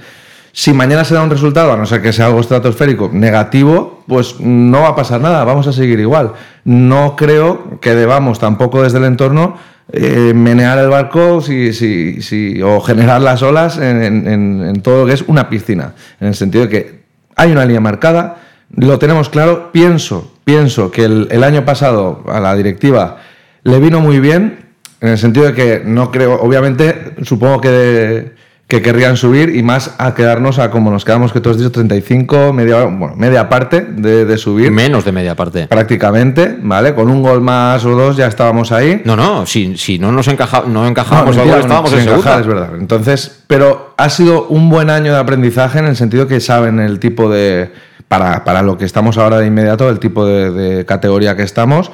Si 0.53 0.73
mañana 0.73 1.05
se 1.05 1.15
da 1.15 1.23
un 1.23 1.31
resultado, 1.31 1.73
a 1.73 1.77
no 1.77 1.85
ser 1.85 2.01
que 2.01 2.13
sea 2.13 2.27
algo 2.27 2.41
estratosférico, 2.41 3.11
negativo, 3.13 4.05
pues 4.07 4.41
no 4.41 4.83
va 4.83 4.89
a 4.89 4.97
pasar 4.97 5.21
nada, 5.21 5.45
vamos 5.45 5.67
a 5.67 5.73
seguir 5.73 6.01
igual. 6.01 6.33
No 6.65 7.15
creo 7.17 7.79
que 7.81 7.95
debamos 7.95 8.39
tampoco 8.39 8.83
desde 8.83 8.99
el 8.99 9.05
entorno 9.05 9.57
eh, 9.93 10.33
menear 10.35 10.79
el 10.79 10.89
barco 10.89 11.41
si, 11.41 11.73
si, 11.73 12.21
si, 12.21 12.61
o 12.61 12.81
generar 12.81 13.21
las 13.21 13.43
olas 13.43 13.79
en, 13.79 14.03
en, 14.03 14.83
todo 14.83 15.03
lo 15.03 15.07
que 15.07 15.13
es 15.15 15.23
una 15.27 15.49
piscina. 15.49 15.95
En 16.21 16.29
el 16.29 16.35
sentido 16.35 16.65
de 16.65 16.71
que 16.71 17.01
hay 17.37 17.53
una 17.53 17.65
línea 17.65 17.81
marcada, 17.81 18.39
lo 18.75 18.99
tenemos 18.99 19.29
claro. 19.29 19.71
Pienso, 19.73 20.33
pienso 20.45 20.91
que 20.91 21.05
el, 21.05 21.29
el 21.31 21.45
año 21.45 21.65
pasado 21.65 22.25
a 22.29 22.41
la 22.41 22.55
directiva 22.57 23.19
le 23.63 23.79
vino 23.79 24.01
muy 24.01 24.21
bien, 24.21 24.67
en 25.01 25.09
el 25.11 25.19
sentido 25.19 25.47
de 25.47 25.55
que 25.55 25.83
no 25.85 26.11
creo, 26.11 26.41
obviamente, 26.41 27.15
supongo 27.23 27.61
que 27.61 28.33
que 28.69 28.83
querrían 28.83 29.17
subir 29.17 29.55
y 29.55 29.63
más 29.63 29.95
a 29.99 30.15
quedarnos 30.15 30.59
a 30.59 30.73
como 30.73 30.91
nos 30.91 31.05
quedamos 31.05 31.33
que 31.33 31.41
tú 31.41 31.51
has 31.51 31.57
dicho 31.57 31.71
35, 31.71 32.53
media, 32.53 32.85
bueno, 32.85 33.15
media 33.15 33.49
parte 33.49 33.81
de, 33.81 34.37
subir. 34.39 34.73
Menos 34.73 35.05
de 35.05 35.13
media 35.13 35.37
parte. 35.37 35.69
Prácticamente, 35.69 36.59
¿vale? 36.61 36.93
Con 36.93 37.09
un 37.09 37.23
gol 37.23 37.41
más 37.41 37.85
o 37.85 37.91
dos 37.91 38.17
ya 38.17 38.27
estábamos 38.27 38.73
ahí. 38.73 39.03
No, 39.05 39.15
no, 39.15 39.47
si, 39.47 39.77
si 39.77 40.01
no 40.01 40.11
nos 40.11 40.27
encaja, 40.27 40.65
no 40.67 40.87
encajábamos 40.87 41.37
estábamos 41.37 41.93
en 41.93 42.01
encajar, 42.01 42.41
es 42.41 42.47
verdad. 42.47 42.71
Entonces, 42.77 43.45
pero 43.47 43.95
ha 43.97 44.11
sido 44.11 44.49
un 44.49 44.69
buen 44.69 44.91
año 44.91 45.13
de 45.13 45.19
aprendizaje 45.19 45.79
en 45.79 45.85
el 45.87 45.95
sentido 45.95 46.27
que 46.27 46.41
saben 46.41 46.81
el 46.81 46.99
tipo 46.99 47.31
de, 47.31 47.71
para, 48.09 48.43
para 48.43 48.63
lo 48.63 48.77
que 48.77 48.85
estamos 48.85 49.17
ahora 49.17 49.39
de 49.39 49.47
inmediato, 49.47 49.89
el 49.89 50.01
tipo 50.01 50.27
de, 50.27 50.51
de 50.51 50.85
categoría 50.85 51.37
que 51.37 51.45
estamos 51.45 51.93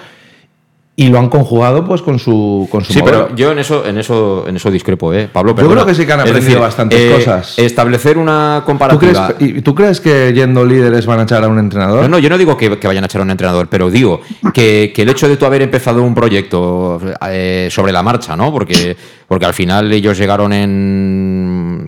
y 0.94 1.08
lo 1.08 1.18
han 1.18 1.30
conjugado 1.30 1.86
pues 1.86 2.02
con 2.02 2.18
su 2.18 2.68
con 2.70 2.84
su 2.84 2.92
sí 2.92 3.00
pero 3.02 3.34
yo 3.34 3.52
en 3.52 3.58
eso 3.58 3.86
en 3.86 3.96
eso 3.96 4.44
en 4.46 4.56
eso 4.56 4.70
discrepo 4.70 5.14
eh 5.14 5.26
Pablo 5.32 5.56
yo 5.56 5.70
creo 5.70 5.86
que 5.86 5.94
sí 5.94 6.04
que 6.04 6.12
han 6.12 6.20
aprendido 6.20 6.60
bastantes 6.60 7.00
eh, 7.00 7.14
cosas. 7.16 7.58
establecer 7.58 8.18
una 8.18 8.62
comparativa 8.66 9.28
¿Tú 9.28 9.34
crees, 9.36 9.56
¿y 9.56 9.62
tú 9.62 9.74
crees 9.74 10.00
que 10.02 10.34
yendo 10.34 10.66
líderes 10.66 11.06
van 11.06 11.20
a 11.20 11.22
echar 11.22 11.44
a 11.44 11.48
un 11.48 11.58
entrenador 11.58 12.02
no 12.02 12.08
no 12.08 12.18
yo 12.18 12.28
no 12.28 12.36
digo 12.36 12.58
que, 12.58 12.68
vayan 12.68 13.04
a 13.04 13.06
echar 13.06 13.22
a 13.22 13.24
un 13.24 13.30
entrenador 13.30 13.68
pero 13.68 13.90
digo 13.90 14.20
que, 14.52 14.92
que, 14.94 15.02
el 15.02 15.08
hecho 15.08 15.28
de 15.28 15.38
tú 15.38 15.46
haber 15.46 15.62
empezado 15.62 16.02
un 16.02 16.14
proyecto 16.14 17.00
eh, 17.26 17.68
sobre 17.70 17.90
la 17.90 18.02
marcha 18.02 18.36
no 18.36 18.52
porque 18.52 18.94
porque 19.26 19.46
al 19.46 19.54
final 19.54 19.90
ellos 19.90 20.18
llegaron 20.18 20.52
en 20.52 21.31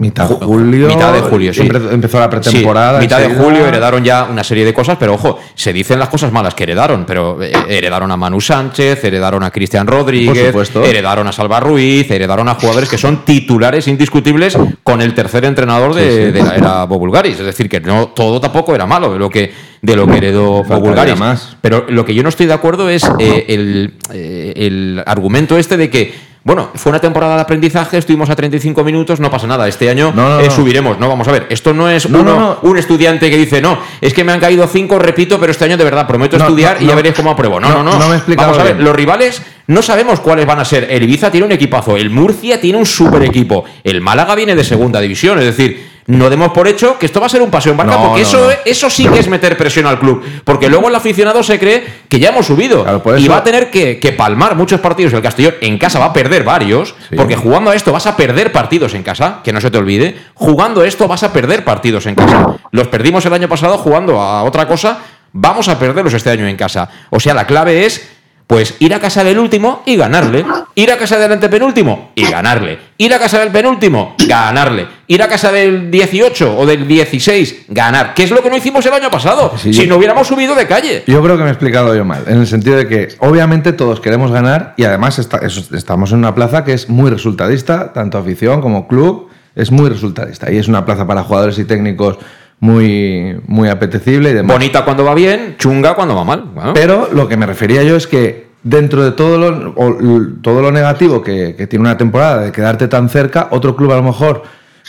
mitad 0.04 0.28
de 0.28 0.36
julio. 0.44 0.88
mitad 0.88 1.12
de 1.12 1.20
julio 1.20 1.54
sí. 1.54 1.68
empezó 1.90 2.20
la 2.20 2.30
pretemporada 2.30 3.00
mitad 3.00 3.20
de 3.20 3.34
julio 3.34 3.66
heredaron 3.66 4.04
ya 4.04 4.24
una 4.24 4.44
serie 4.44 4.64
de 4.64 4.74
cosas 4.74 4.96
pero 4.98 5.14
ojo 5.14 5.38
se 5.54 5.72
dicen 5.72 5.98
las 5.98 6.08
cosas 6.08 6.32
malas 6.32 6.54
que 6.54 6.64
heredaron 6.64 7.04
pero 7.06 7.42
eh, 7.42 7.52
heredaron 7.68 8.10
a 8.10 8.16
Manu 8.16 8.40
Sánchez 8.40 9.02
heredaron 9.04 9.42
a 9.42 9.50
Cristian 9.50 9.86
Rodríguez, 9.86 10.54
heredaron 10.76 11.26
a 11.28 11.32
Salva 11.32 11.60
Ruiz, 11.60 12.10
heredaron 12.10 12.48
a 12.48 12.54
jugadores 12.54 12.88
que 12.88 12.98
son 12.98 13.24
titulares 13.24 13.88
indiscutibles 13.88 14.58
con 14.82 15.00
el 15.00 15.14
tercer 15.14 15.44
entrenador 15.44 15.94
de, 15.94 16.32
la 16.32 16.56
era 16.56 16.84
Bobulgaris. 16.84 17.38
Es 17.38 17.46
decir, 17.46 17.68
que 17.68 17.80
no 17.80 18.08
todo 18.08 18.40
tampoco 18.40 18.74
era 18.74 18.86
malo 18.86 19.12
de 19.12 19.18
lo 19.18 19.30
que, 19.30 19.52
de 19.80 19.96
lo 19.96 20.06
que 20.06 20.16
heredó 20.16 20.64
Bobulgaris. 20.64 21.18
Pero 21.60 21.86
lo 21.88 22.04
que 22.04 22.14
yo 22.14 22.22
no 22.22 22.28
estoy 22.28 22.46
de 22.46 22.52
acuerdo 22.52 22.88
es 22.88 23.04
eh, 23.18 23.46
el, 23.48 23.94
eh, 24.12 24.52
el 24.56 25.02
argumento 25.06 25.56
este 25.56 25.76
de 25.76 25.90
que 25.90 26.33
bueno, 26.44 26.70
fue 26.74 26.90
una 26.90 27.00
temporada 27.00 27.36
de 27.36 27.40
aprendizaje, 27.40 27.96
estuvimos 27.96 28.28
a 28.28 28.36
35 28.36 28.84
minutos, 28.84 29.18
no 29.18 29.30
pasa 29.30 29.46
nada, 29.46 29.66
este 29.66 29.88
año 29.88 30.12
No, 30.14 30.28
no, 30.28 30.40
eh, 30.40 30.44
no. 30.46 30.50
subiremos. 30.50 30.98
No, 30.98 31.08
vamos 31.08 31.26
a 31.26 31.32
ver, 31.32 31.46
esto 31.48 31.72
no 31.72 31.88
es 31.88 32.08
No, 32.10 32.20
uno- 32.20 32.34
no, 32.34 32.40
no. 32.40 32.58
un 32.62 32.76
estudiante 32.76 33.30
que 33.30 33.36
dice, 33.38 33.62
no, 33.62 33.78
es 34.02 34.12
que 34.12 34.24
me 34.24 34.32
han 34.32 34.40
caído 34.40 34.66
cinco, 34.66 34.98
repito, 34.98 35.40
pero 35.40 35.52
este 35.52 35.64
año 35.64 35.78
de 35.78 35.84
verdad 35.84 36.06
prometo 36.06 36.36
estudiar 36.36 36.82
y 36.82 36.86
ya 36.86 36.94
veréis 36.94 37.14
cómo 37.14 37.30
apruebo. 37.30 37.58
No, 37.60 37.70
no, 37.70 37.82
No, 37.82 37.98
no. 37.98 38.08
me 38.10 38.16
he 38.16 38.36
vamos 38.36 38.58
a 38.58 38.62
ver, 38.62 38.74
bien. 38.74 38.84
los 38.84 38.94
rivales 38.94 39.42
no 39.68 39.80
sabemos 39.80 40.20
cuáles 40.20 40.44
van 40.44 40.58
a 40.60 40.66
ser. 40.66 40.86
El 40.90 41.02
Ibiza 41.04 41.30
tiene 41.30 41.46
un 41.46 41.52
equipazo, 41.52 41.96
el 41.96 42.10
Murcia 42.10 42.60
tiene 42.60 42.76
un 42.78 42.84
super 42.84 43.22
equipo, 43.22 43.64
el 43.82 44.02
Málaga 44.02 44.34
viene 44.34 44.54
de 44.54 44.64
segunda 44.64 45.00
división, 45.00 45.38
es 45.38 45.46
decir, 45.46 45.93
no 46.06 46.28
demos 46.28 46.50
por 46.52 46.68
hecho 46.68 46.98
que 46.98 47.06
esto 47.06 47.18
va 47.20 47.26
a 47.26 47.28
ser 47.30 47.40
un 47.42 47.50
paseo 47.50 47.72
en 47.72 47.78
barca, 47.78 47.94
No, 47.96 48.02
porque 48.08 48.22
no, 48.22 48.28
eso, 48.28 48.46
no. 48.46 48.52
eso 48.64 48.90
sí 48.90 49.06
que 49.08 49.18
es 49.18 49.28
meter 49.28 49.56
presión 49.56 49.86
al 49.86 49.98
club. 49.98 50.22
Porque 50.44 50.68
luego 50.68 50.88
el 50.88 50.94
aficionado 50.94 51.42
se 51.42 51.58
cree 51.58 51.84
que 52.08 52.18
ya 52.18 52.28
hemos 52.28 52.46
subido 52.46 52.82
Claro, 52.82 53.02
y 53.18 53.26
va 53.28 53.38
a 53.38 53.44
tener 53.44 53.70
que, 53.70 53.98
que 53.98 54.12
palmar 54.12 54.54
muchos 54.56 54.80
partidos. 54.80 55.12
El 55.14 55.22
Castellón 55.22 55.54
en 55.60 55.78
casa 55.78 55.98
va 55.98 56.06
a 56.06 56.12
perder 56.12 56.44
varios, 56.44 56.94
Sí. 57.08 57.16
porque 57.16 57.36
jugando 57.36 57.70
a 57.70 57.74
esto 57.74 57.92
vas 57.92 58.06
a 58.06 58.16
perder 58.16 58.52
partidos 58.52 58.94
en 58.94 59.02
casa, 59.02 59.40
que 59.42 59.52
no 59.52 59.60
se 59.60 59.70
te 59.70 59.78
olvide. 59.78 60.16
Jugando 60.34 60.82
a 60.82 60.86
esto 60.86 61.08
vas 61.08 61.22
a 61.22 61.32
perder 61.32 61.64
partidos 61.64 62.06
en 62.06 62.14
casa. 62.14 62.46
Los 62.70 62.88
perdimos 62.88 63.24
el 63.26 63.32
año 63.32 63.48
pasado 63.48 63.78
jugando 63.78 64.20
a 64.20 64.42
otra 64.42 64.66
cosa, 64.68 64.98
vamos 65.32 65.68
a 65.68 65.78
perderlos 65.78 66.12
este 66.14 66.30
año 66.30 66.46
en 66.46 66.56
casa. 66.56 66.88
O 67.10 67.18
sea, 67.18 67.34
la 67.34 67.46
clave 67.46 67.86
es 67.86 68.10
pues 68.46 68.74
ir 68.78 68.92
a 68.94 69.00
casa 69.00 69.24
del 69.24 69.38
último 69.38 69.82
y 69.86 69.96
ganarle. 69.96 70.44
Ir 70.74 70.90
a 70.92 70.98
casa 70.98 71.18
del 71.18 71.32
antepenúltimo 71.32 72.10
y 72.14 72.24
ganarle. 72.30 72.78
Ir 72.98 73.14
a 73.14 73.18
casa 73.18 73.38
del 73.40 73.48
penúltimo, 73.50 74.14
ganarle. 74.28 74.86
Ir 75.06 75.22
a 75.22 75.28
casa 75.28 75.50
del 75.50 75.90
18 75.90 76.56
o 76.58 76.66
del 76.66 76.86
16, 76.86 77.66
ganar. 77.68 78.12
Que 78.14 78.24
es 78.24 78.30
lo 78.30 78.42
que 78.42 78.50
no 78.50 78.56
hicimos 78.56 78.84
el 78.86 78.92
año 78.92 79.10
pasado. 79.10 79.52
Sí, 79.56 79.72
si 79.72 79.82
yo- 79.82 79.88
no 79.88 79.96
hubiéramos 79.96 80.26
subido 80.28 80.54
de 80.54 80.66
calle. 80.66 81.04
Yo 81.06 81.22
creo 81.22 81.36
que 81.36 81.42
me 81.42 81.48
he 81.48 81.52
explicado 81.52 81.94
yo 81.94 82.04
mal, 82.04 82.24
en 82.26 82.38
el 82.38 82.46
sentido 82.46 82.76
de 82.76 82.86
que 82.86 83.08
obviamente 83.18 83.72
todos 83.72 84.00
queremos 84.00 84.30
ganar 84.30 84.74
y 84.76 84.84
además 84.84 85.18
está- 85.18 85.40
estamos 85.72 86.12
en 86.12 86.18
una 86.18 86.34
plaza 86.34 86.64
que 86.64 86.74
es 86.74 86.88
muy 86.88 87.10
resultadista, 87.10 87.92
tanto 87.92 88.18
afición 88.18 88.60
como 88.60 88.86
club, 88.88 89.28
es 89.56 89.70
muy 89.70 89.88
resultadista 89.88 90.50
y 90.52 90.58
es 90.58 90.68
una 90.68 90.84
plaza 90.84 91.06
para 91.06 91.22
jugadores 91.22 91.58
y 91.58 91.64
técnicos 91.64 92.18
muy, 92.64 93.38
muy 93.46 93.68
apetecible 93.68 94.30
y 94.30 94.32
demás. 94.32 94.56
Bonita 94.56 94.84
cuando 94.86 95.04
va 95.04 95.14
bien, 95.14 95.56
chunga 95.58 95.94
cuando 95.94 96.16
va 96.16 96.24
mal. 96.24 96.44
Bueno. 96.54 96.72
Pero 96.72 97.08
lo 97.12 97.28
que 97.28 97.36
me 97.36 97.44
refería 97.44 97.82
yo 97.82 97.94
es 97.94 98.06
que 98.06 98.46
dentro 98.62 99.04
de 99.04 99.12
todo 99.12 99.36
lo, 99.38 99.74
o 99.76 99.96
todo 100.40 100.62
lo 100.62 100.72
negativo 100.72 101.20
que, 101.22 101.54
que 101.56 101.66
tiene 101.66 101.82
una 101.82 101.98
temporada 101.98 102.40
de 102.40 102.52
quedarte 102.52 102.88
tan 102.88 103.10
cerca, 103.10 103.48
otro 103.50 103.76
club 103.76 103.92
a 103.92 103.96
lo 103.96 104.02
mejor, 104.02 104.42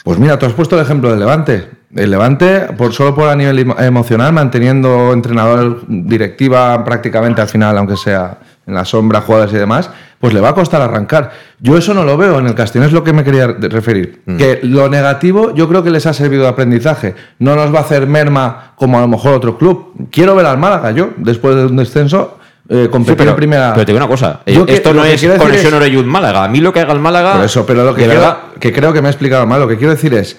pues 0.05 0.17
mira, 0.19 0.39
tú 0.39 0.45
has 0.45 0.53
puesto 0.53 0.77
el 0.77 0.83
ejemplo 0.83 1.09
del 1.09 1.19
Levante. 1.19 1.67
El 1.93 2.11
Levante, 2.11 2.61
por 2.77 2.93
solo 2.93 3.13
por 3.13 3.27
a 3.27 3.35
nivel 3.35 3.59
emo- 3.67 3.79
emocional, 3.81 4.31
manteniendo 4.31 5.11
entrenador, 5.11 5.81
directiva 5.87 6.81
prácticamente 6.85 7.41
al 7.41 7.47
final, 7.49 7.77
aunque 7.77 7.97
sea 7.97 8.37
en 8.65 8.73
la 8.73 8.85
sombra, 8.85 9.19
jugadores 9.21 9.53
y 9.53 9.57
demás, 9.57 9.89
pues 10.19 10.33
le 10.33 10.39
va 10.41 10.49
a 10.49 10.53
costar 10.55 10.81
arrancar. 10.81 11.31
Yo 11.59 11.77
eso 11.77 11.93
no 11.93 12.03
lo 12.03 12.17
veo 12.17 12.39
en 12.39 12.47
el 12.47 12.55
Castellón, 12.55 12.87
es 12.87 12.93
lo 12.93 13.03
que 13.03 13.13
me 13.13 13.23
quería 13.23 13.47
referir. 13.47 14.21
Que 14.37 14.59
lo 14.63 14.89
negativo 14.89 15.53
yo 15.53 15.67
creo 15.67 15.83
que 15.83 15.89
les 15.91 16.05
ha 16.05 16.13
servido 16.13 16.43
de 16.43 16.49
aprendizaje. 16.49 17.15
No 17.39 17.55
nos 17.55 17.73
va 17.73 17.79
a 17.79 17.81
hacer 17.81 18.07
merma 18.07 18.73
como 18.75 18.97
a 18.97 19.01
lo 19.01 19.07
mejor 19.07 19.33
otro 19.33 19.57
club. 19.57 19.93
Quiero 20.11 20.35
ver 20.35 20.45
al 20.45 20.57
Málaga 20.57 20.91
yo, 20.91 21.09
después 21.17 21.55
de 21.55 21.65
un 21.65 21.75
descenso, 21.75 22.37
eh, 22.67 22.83
Sí, 22.85 22.89
competir 22.89 23.17
pero, 23.17 23.29
en 23.31 23.35
primera. 23.35 23.73
pero 23.73 23.85
te 23.85 23.91
digo 23.91 24.03
una 24.03 24.11
cosa, 24.11 24.39
eh, 24.45 24.59
que- 24.65 24.73
esto 24.73 24.93
no 24.93 25.03
es 25.05 25.21
conexión 25.37 25.73
Oreyud 25.75 26.05
Málaga. 26.05 26.45
A 26.45 26.47
mí 26.47 26.59
lo 26.59 26.73
que 26.73 26.79
haga 26.79 26.93
el 26.93 26.99
Málaga, 26.99 27.33
Por 27.35 27.45
eso, 27.45 27.63
pero 27.65 27.83
lo 27.83 27.93
que, 27.93 28.05
quiero- 28.05 28.13
verdad, 28.19 28.37
que 28.59 28.73
creo 28.73 28.91
que 28.91 29.01
me 29.03 29.09
he 29.09 29.11
explicado 29.11 29.45
mal, 29.45 29.59
lo 29.59 29.67
que 29.67 29.77
quiero 29.77 29.91
decir 29.93 30.13
es, 30.15 30.37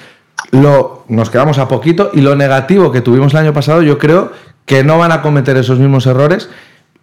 lo, 0.51 1.05
nos 1.09 1.31
quedamos 1.31 1.59
a 1.59 1.69
poquito 1.69 2.11
y 2.13 2.21
lo 2.23 2.35
negativo 2.35 2.91
que 2.91 3.01
tuvimos 3.01 3.33
el 3.35 3.41
año 3.41 3.53
pasado, 3.53 3.83
yo 3.83 3.99
creo 3.99 4.33
que 4.65 4.83
no 4.83 4.99
van 4.99 5.13
a 5.13 5.23
cometer 5.23 5.57
esos 5.57 5.79
mismos 5.79 6.07
errores 6.07 6.49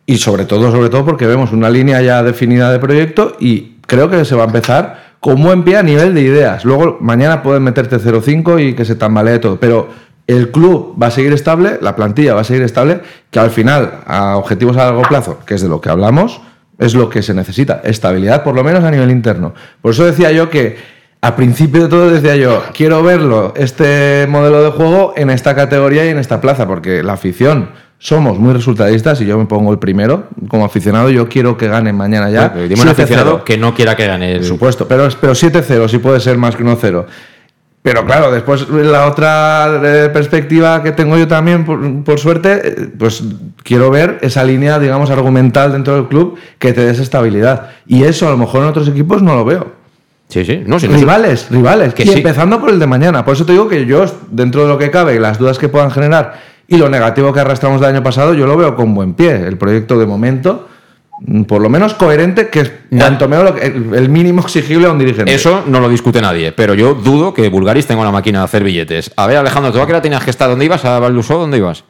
y 0.06 0.18
sobre 0.18 0.46
todo, 0.46 0.72
sobre 0.72 0.90
todo 0.90 1.06
porque 1.06 1.28
vemos 1.28 1.52
una 1.52 1.70
línea 1.70 2.02
ya 2.02 2.24
definida 2.24 2.72
de 2.72 2.80
proyecto 2.80 3.36
y 3.40 3.78
creo 3.88 4.10
que 4.10 4.26
se 4.26 4.36
va 4.36 4.44
a 4.44 4.48
empezar 4.48 5.14
con 5.20 5.42
buen 5.42 5.64
pie 5.64 5.78
a 5.78 5.84
nivel 5.84 6.14
de 6.14 6.22
ideas. 6.22 6.66
Luego 6.66 6.98
mañana 7.00 7.42
pueden 7.42 7.64
meterte 7.64 7.98
0-5 7.98 8.62
y 8.62 8.74
que 8.74 8.84
se 8.84 8.96
tambalee 8.96 9.40
todo, 9.40 9.60
pero 9.60 9.90
el 10.28 10.52
club 10.52 10.98
va 11.02 11.08
a 11.08 11.12
seguir 11.12 11.34
estable, 11.34 11.78
la 11.82 11.96
plantilla 11.96 12.34
va 12.34 12.42
a 12.42 12.46
seguir 12.46 12.64
estable, 12.64 13.02
que 13.30 13.40
al 13.40 13.50
final, 13.50 14.02
a 14.06 14.38
objetivos 14.38 14.78
a 14.78 14.86
largo 14.86 15.02
plazo, 15.04 15.40
que 15.46 15.56
es 15.56 15.62
de 15.62 15.70
lo 15.70 15.82
que 15.82 15.90
hablamos, 15.90 16.42
es 16.78 16.94
lo 16.96 17.10
que 17.10 17.22
se 17.22 17.34
necesita, 17.34 17.82
estabilidad 17.84 18.44
por 18.44 18.56
lo 18.56 18.64
menos 18.64 18.84
a 18.84 18.92
nivel 18.92 19.12
interno. 19.12 19.54
Por 19.82 19.92
eso 19.92 20.06
decía 20.06 20.32
yo 20.32 20.50
que 20.50 20.78
a 21.22 21.36
principio 21.38 21.84
de 21.84 21.90
todo 21.90 22.10
decía 22.10 22.36
yo, 22.36 22.64
quiero 22.74 23.02
verlo, 23.04 23.54
este 23.56 24.28
modelo 24.30 24.62
de 24.62 24.72
juego 24.72 25.14
en 25.16 25.30
esta 25.30 25.56
categoría 25.56 26.06
y 26.06 26.10
en 26.10 26.18
esta 26.18 26.42
plaza, 26.42 26.68
porque 26.68 27.02
la 27.02 27.14
afición 27.14 27.70
somos 28.04 28.38
muy 28.38 28.52
resultadistas 28.52 29.22
y 29.22 29.26
yo 29.26 29.38
me 29.38 29.46
pongo 29.46 29.72
el 29.72 29.80
primero 29.80 30.26
como 30.50 30.66
aficionado, 30.66 31.10
yo 31.10 31.30
quiero 31.30 31.56
que 31.56 31.70
gane 31.70 31.94
mañana 31.94 32.30
ya. 32.30 32.50
Bueno, 32.50 32.68
dime 32.68 32.82
un 32.82 32.88
7-0. 32.88 32.92
aficionado 32.92 33.46
que 33.46 33.58
no 33.58 33.74
quiera 33.74 33.96
que 33.96 34.06
gane 34.06 34.34
el. 34.34 34.40
Por 34.40 34.48
supuesto, 34.48 34.88
pero, 34.90 35.08
pero 35.22 35.32
7-0 35.32 35.88
sí 35.88 36.00
puede 36.00 36.20
ser 36.20 36.38
más 36.38 36.58
que 36.58 36.66
1-0. 36.66 37.06
Pero 37.82 38.06
claro, 38.06 38.30
después 38.30 38.68
la 38.68 39.08
otra 39.08 39.80
eh, 39.86 40.10
perspectiva 40.10 40.84
que 40.84 40.92
tengo 40.92 41.18
yo 41.18 41.30
también, 41.30 41.64
por, 41.64 42.04
por 42.04 42.20
suerte, 42.20 42.62
eh, 42.66 42.90
pues 43.00 43.24
quiero 43.64 43.90
ver 43.90 44.18
esa 44.22 44.44
línea, 44.44 44.80
digamos, 44.80 45.10
argumental 45.10 45.72
dentro 45.72 45.96
del 45.96 46.10
club 46.10 46.38
que 46.60 46.74
te 46.74 46.84
des 46.86 47.00
estabilidad. 47.00 47.70
Y 47.88 48.04
eso 48.04 48.28
a 48.28 48.32
lo 48.32 48.38
mejor 48.38 48.64
en 48.64 48.68
otros 48.68 48.90
equipos 48.90 49.22
no 49.22 49.34
lo 49.36 49.46
veo. 49.46 49.72
Sí, 50.28 50.44
sí. 50.44 50.62
No, 50.66 50.78
si 50.78 50.90
no- 50.90 50.98
rivales, 50.98 51.48
rivales. 51.50 51.94
Que 51.94 52.04
y 52.04 52.08
sí. 52.08 52.18
empezando 52.18 52.60
por 52.60 52.70
el 52.70 52.80
de 52.80 52.88
mañana. 52.88 53.24
Por 53.24 53.36
eso 53.36 53.46
te 53.46 53.54
digo 53.54 53.70
que 53.70 53.86
yo, 53.86 54.06
dentro 54.30 54.64
de 54.64 54.68
lo 54.68 54.78
que 54.78 54.92
cabe, 54.92 55.16
y 55.16 55.20
las 55.20 55.38
dudas 55.38 55.58
que 55.58 55.70
puedan 55.70 55.90
generar 55.90 56.53
y 56.68 56.78
lo 56.78 56.90
negativo 56.90 57.34
que 57.34 57.40
arrastramos 57.40 57.82
del 57.82 57.90
año 57.90 58.04
pasado, 58.04 58.34
yo 58.34 58.48
lo 58.48 58.58
veo 58.58 58.76
con 58.76 58.94
buen 58.94 59.14
pie. 59.14 59.48
El 59.48 59.58
proyecto 59.58 59.98
de 60.00 60.06
momento, 60.06 60.68
mm, 61.20 61.44
por 61.44 61.62
lo 61.62 61.70
menos 61.70 61.94
coherente, 61.94 62.50
que 62.50 62.60
es 62.62 62.72
cuanto 62.90 63.28
menos 63.28 63.54
el, 63.62 64.10
mínimo 64.10 64.42
exigible 64.42 64.88
a 64.88 64.92
un 64.92 65.00
dirigente. 65.00 65.34
Eso 65.34 65.64
no 65.68 65.80
lo 65.80 65.90
discute 65.90 66.22
nadie, 66.22 66.52
pero 66.52 66.74
yo 66.74 66.94
dudo 66.94 67.34
que 67.34 67.50
Bulgaris 67.50 67.86
tenga 67.86 68.02
una 68.02 68.12
máquina 68.12 68.40
de 68.40 68.46
hacer 68.46 68.64
billetes. 68.64 69.12
A 69.16 69.28
ver, 69.28 69.38
Alejandro, 69.38 69.72
¿tú 69.72 69.82
a 69.82 69.86
qué 69.86 69.92
hora 69.92 70.02
tenías 70.02 70.24
que 70.24 70.32
estar? 70.32 70.50
¿Dónde 70.50 70.66
ibas? 70.66 70.84
¿A 70.86 71.00
Valusó? 71.00 71.38
¿Dónde 71.38 71.58
ibas? 71.58 71.84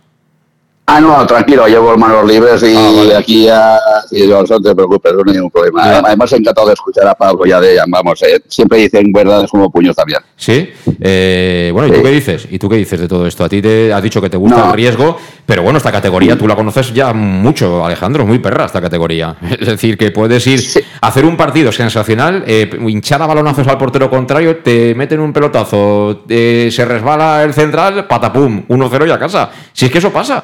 Ah, 0.85 0.99
no, 0.99 1.25
tranquilo, 1.25 1.65
llevo 1.65 1.97
manos 1.97 2.25
libres 2.25 2.61
y 2.61 2.75
Ah, 2.75 2.91
vale. 2.97 3.15
aquí 3.15 3.47
a... 3.47 3.79
y 4.11 4.27
no, 4.27 4.43
no 4.43 4.59
te 4.61 4.75
preocupes, 4.75 5.13
no 5.13 5.23
hay 5.25 5.33
ningún 5.37 5.49
problema. 5.49 5.81
Ya. 5.85 5.99
Además, 5.99 6.33
encantado 6.33 6.67
de 6.67 6.73
escuchar 6.73 7.07
a 7.07 7.15
Pablo 7.15 7.45
ya 7.45 7.61
de... 7.61 7.79
Vamos, 7.87 8.21
eh, 8.23 8.41
siempre 8.49 8.79
dicen 8.79 9.09
verdades 9.13 9.49
como 9.49 9.71
puños 9.71 9.95
también. 9.95 10.19
Sí. 10.35 10.69
Eh, 10.99 11.69
bueno, 11.73 11.87
¿y 11.87 11.91
tú 11.97 12.03
qué 12.03 12.11
dices? 12.11 12.47
¿Y 12.51 12.59
tú 12.59 12.67
qué 12.67 12.75
dices 12.75 12.99
de 12.99 13.07
todo 13.07 13.25
esto? 13.25 13.45
A 13.45 13.49
ti 13.49 13.61
te 13.61 13.93
has 13.93 14.03
dicho 14.03 14.19
que 14.21 14.29
te 14.29 14.35
gusta 14.35 14.57
No. 14.57 14.65
el 14.67 14.73
riesgo, 14.73 15.17
pero 15.45 15.63
bueno, 15.63 15.77
esta 15.77 15.89
categoría 15.91 16.37
tú 16.37 16.49
la 16.49 16.55
conoces 16.57 16.93
ya 16.93 17.13
mucho, 17.13 17.85
Alejandro, 17.85 18.25
muy 18.25 18.39
perra 18.39 18.65
esta 18.65 18.81
categoría. 18.81 19.37
Es 19.59 19.65
decir, 19.67 19.97
que 19.97 20.11
puedes 20.11 20.45
ir 20.47 20.59
Sí. 20.59 20.81
a 20.99 21.07
hacer 21.07 21.23
un 21.23 21.37
partido 21.37 21.71
sensacional, 21.71 22.43
eh, 22.45 22.69
hinchar 22.87 23.21
a 23.21 23.27
balonazos 23.27 23.65
al 23.69 23.77
portero 23.77 24.09
contrario, 24.09 24.57
te 24.57 24.93
meten 24.95 25.21
un 25.21 25.31
pelotazo, 25.31 26.25
eh, 26.27 26.67
se 26.73 26.83
resbala 26.83 27.41
el 27.43 27.53
central, 27.53 28.05
patapum, 28.05 28.65
1-0 28.67 29.07
y 29.07 29.11
a 29.11 29.17
casa. 29.17 29.49
Si 29.71 29.85
es 29.85 29.91
que 29.91 29.99
eso 29.99 30.11
pasa. 30.11 30.43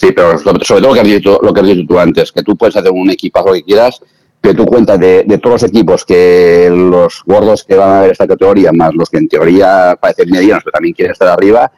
Sí, 0.00 0.12
pero 0.12 0.38
sobre, 0.38 0.60
todo 0.64 0.80
lo 0.80 0.94
que, 0.94 1.00
has 1.00 1.06
dicho, 1.06 1.38
lo 1.42 1.52
que 1.52 1.60
has 1.60 1.66
dicho 1.66 1.86
tú 1.86 1.98
antes, 1.98 2.32
que 2.32 2.42
tú 2.42 2.56
puedes 2.56 2.74
hacer 2.76 2.90
un 2.90 3.10
equipazo 3.10 3.52
que 3.52 3.62
quieras, 3.62 4.00
pero 4.40 4.54
tú 4.54 4.64
cuentas 4.64 4.98
de, 4.98 5.24
de 5.26 5.36
todos 5.38 5.60
los 5.60 5.70
equipos 5.70 6.04
que 6.06 6.70
los 6.72 7.22
gordos 7.26 7.64
que 7.64 7.74
van 7.76 7.90
a 7.90 8.00
ver 8.00 8.12
esta 8.12 8.26
categoría, 8.26 8.72
más 8.72 8.94
los 8.94 9.10
que 9.10 9.18
en 9.18 9.28
teoría 9.28 9.98
parecen 10.00 10.30
medianos, 10.30 10.62
pero 10.64 10.72
también 10.72 10.94
quieren 10.94 11.12
estar 11.12 11.28
arriba, 11.28 11.70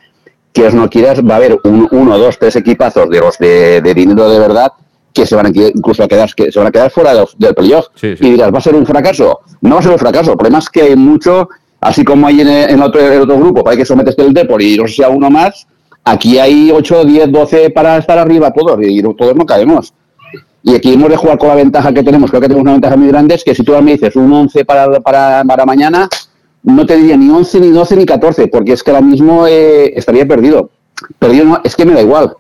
quieras 0.53 0.75
o 0.75 0.77
no 0.77 0.89
quieras, 0.89 1.21
va 1.29 1.35
a 1.35 1.37
haber 1.39 1.59
un, 1.65 1.89
uno, 1.91 2.17
dos, 2.19 2.39
tres 2.39 2.55
equipazos 2.55 3.11
de 3.11 3.19
los 3.19 3.37
de, 3.39 3.81
de 3.81 3.95
dinero 3.95 4.31
de 4.31 4.39
verdad 4.39 4.71
que 5.13 5.27
se 5.27 5.35
van 5.35 5.47
a 5.47 5.51
que- 5.53 5.73
incluso 5.75 6.05
a 6.05 6.09
quedar, 6.09 6.33
que 6.35 6.53
se 6.53 6.59
van 6.61 6.69
a 6.69 6.71
quedar 6.71 6.91
fuera 6.93 7.13
de 7.13 7.21
los- 7.21 7.37
del 7.37 7.55
playoff. 7.55 7.87
Sí, 7.97 8.17
sí. 8.17 8.25
Y 8.27 8.31
dirás, 8.31 8.55
¿va 8.55 8.59
a 8.59 8.63
ser 8.63 8.75
un 8.77 8.87
fracaso? 8.87 9.41
No 9.63 9.75
va 9.75 9.81
a 9.81 9.83
ser 9.83 9.93
un 9.93 9.99
fracaso. 9.99 10.31
El 10.31 10.37
problema 10.39 10.59
es 10.61 10.69
que 10.71 10.83
hay 10.83 10.95
mucho, 10.97 11.49
así 11.81 12.05
como 12.05 12.29
hay 12.29 12.41
en, 12.41 12.49
el- 12.49 12.71
en 12.71 12.81
otro, 12.83 13.01
en 13.01 13.21
otro 13.21 13.37
grupo, 13.39 13.65
para 13.65 13.77
que 13.77 13.85
sometes 13.85 14.17
el 14.19 14.33
Depor 14.33 14.63
y 14.63 14.77
no 14.77 14.87
sé 14.87 14.95
si 14.95 15.03
a 15.03 15.09
uno 15.09 15.29
más, 15.31 15.67
aquí 16.05 16.39
hay 16.39 16.71
8, 16.71 17.05
10, 17.05 17.33
12 17.33 17.71
para 17.71 17.99
estar 17.99 18.19
arriba 18.19 18.53
todos 18.53 18.79
y 18.83 19.03
todos 19.03 19.35
no 19.37 19.47
caemos. 19.47 19.95
Y 20.65 20.75
aquí 20.75 20.93
hemos 20.93 21.11
de 21.11 21.17
jugar 21.17 21.39
con 21.39 21.49
la 21.49 21.57
ventaja 21.57 21.93
que 21.93 22.03
tenemos. 22.03 22.31
Creo 22.31 22.41
que 22.41 22.49
tenemos 22.49 22.63
una 22.63 22.73
ventaja 22.73 22.97
muy 22.97 23.09
grande, 23.09 23.35
es 23.35 23.45
que 23.45 23.55
si 23.55 23.65
tú 23.65 23.73
me 23.83 23.93
dices 23.93 24.15
un 24.15 24.33
11 24.33 24.65
para, 24.65 25.01
para, 25.01 25.43
para 25.45 25.67
mañana, 25.67 26.09
no 26.63 26.87
te 26.87 26.97
diría 26.97 27.17
ni 27.17 27.29
11, 27.29 27.61
ni 27.61 27.71
12, 27.71 27.97
ni 27.97 28.07
14, 28.07 28.49
porque 28.49 28.73
es 28.73 28.83
que 28.83 28.91
ahora 28.93 29.03
mismo 29.03 29.47
eh, 29.47 29.93
estaría 29.97 30.27
perdido. 30.27 30.71
Perdido 31.19 31.45
no, 31.45 31.61
es 31.65 31.75
que 31.75 31.85
me 31.85 31.95
da 31.95 32.03
igual. 32.03 32.37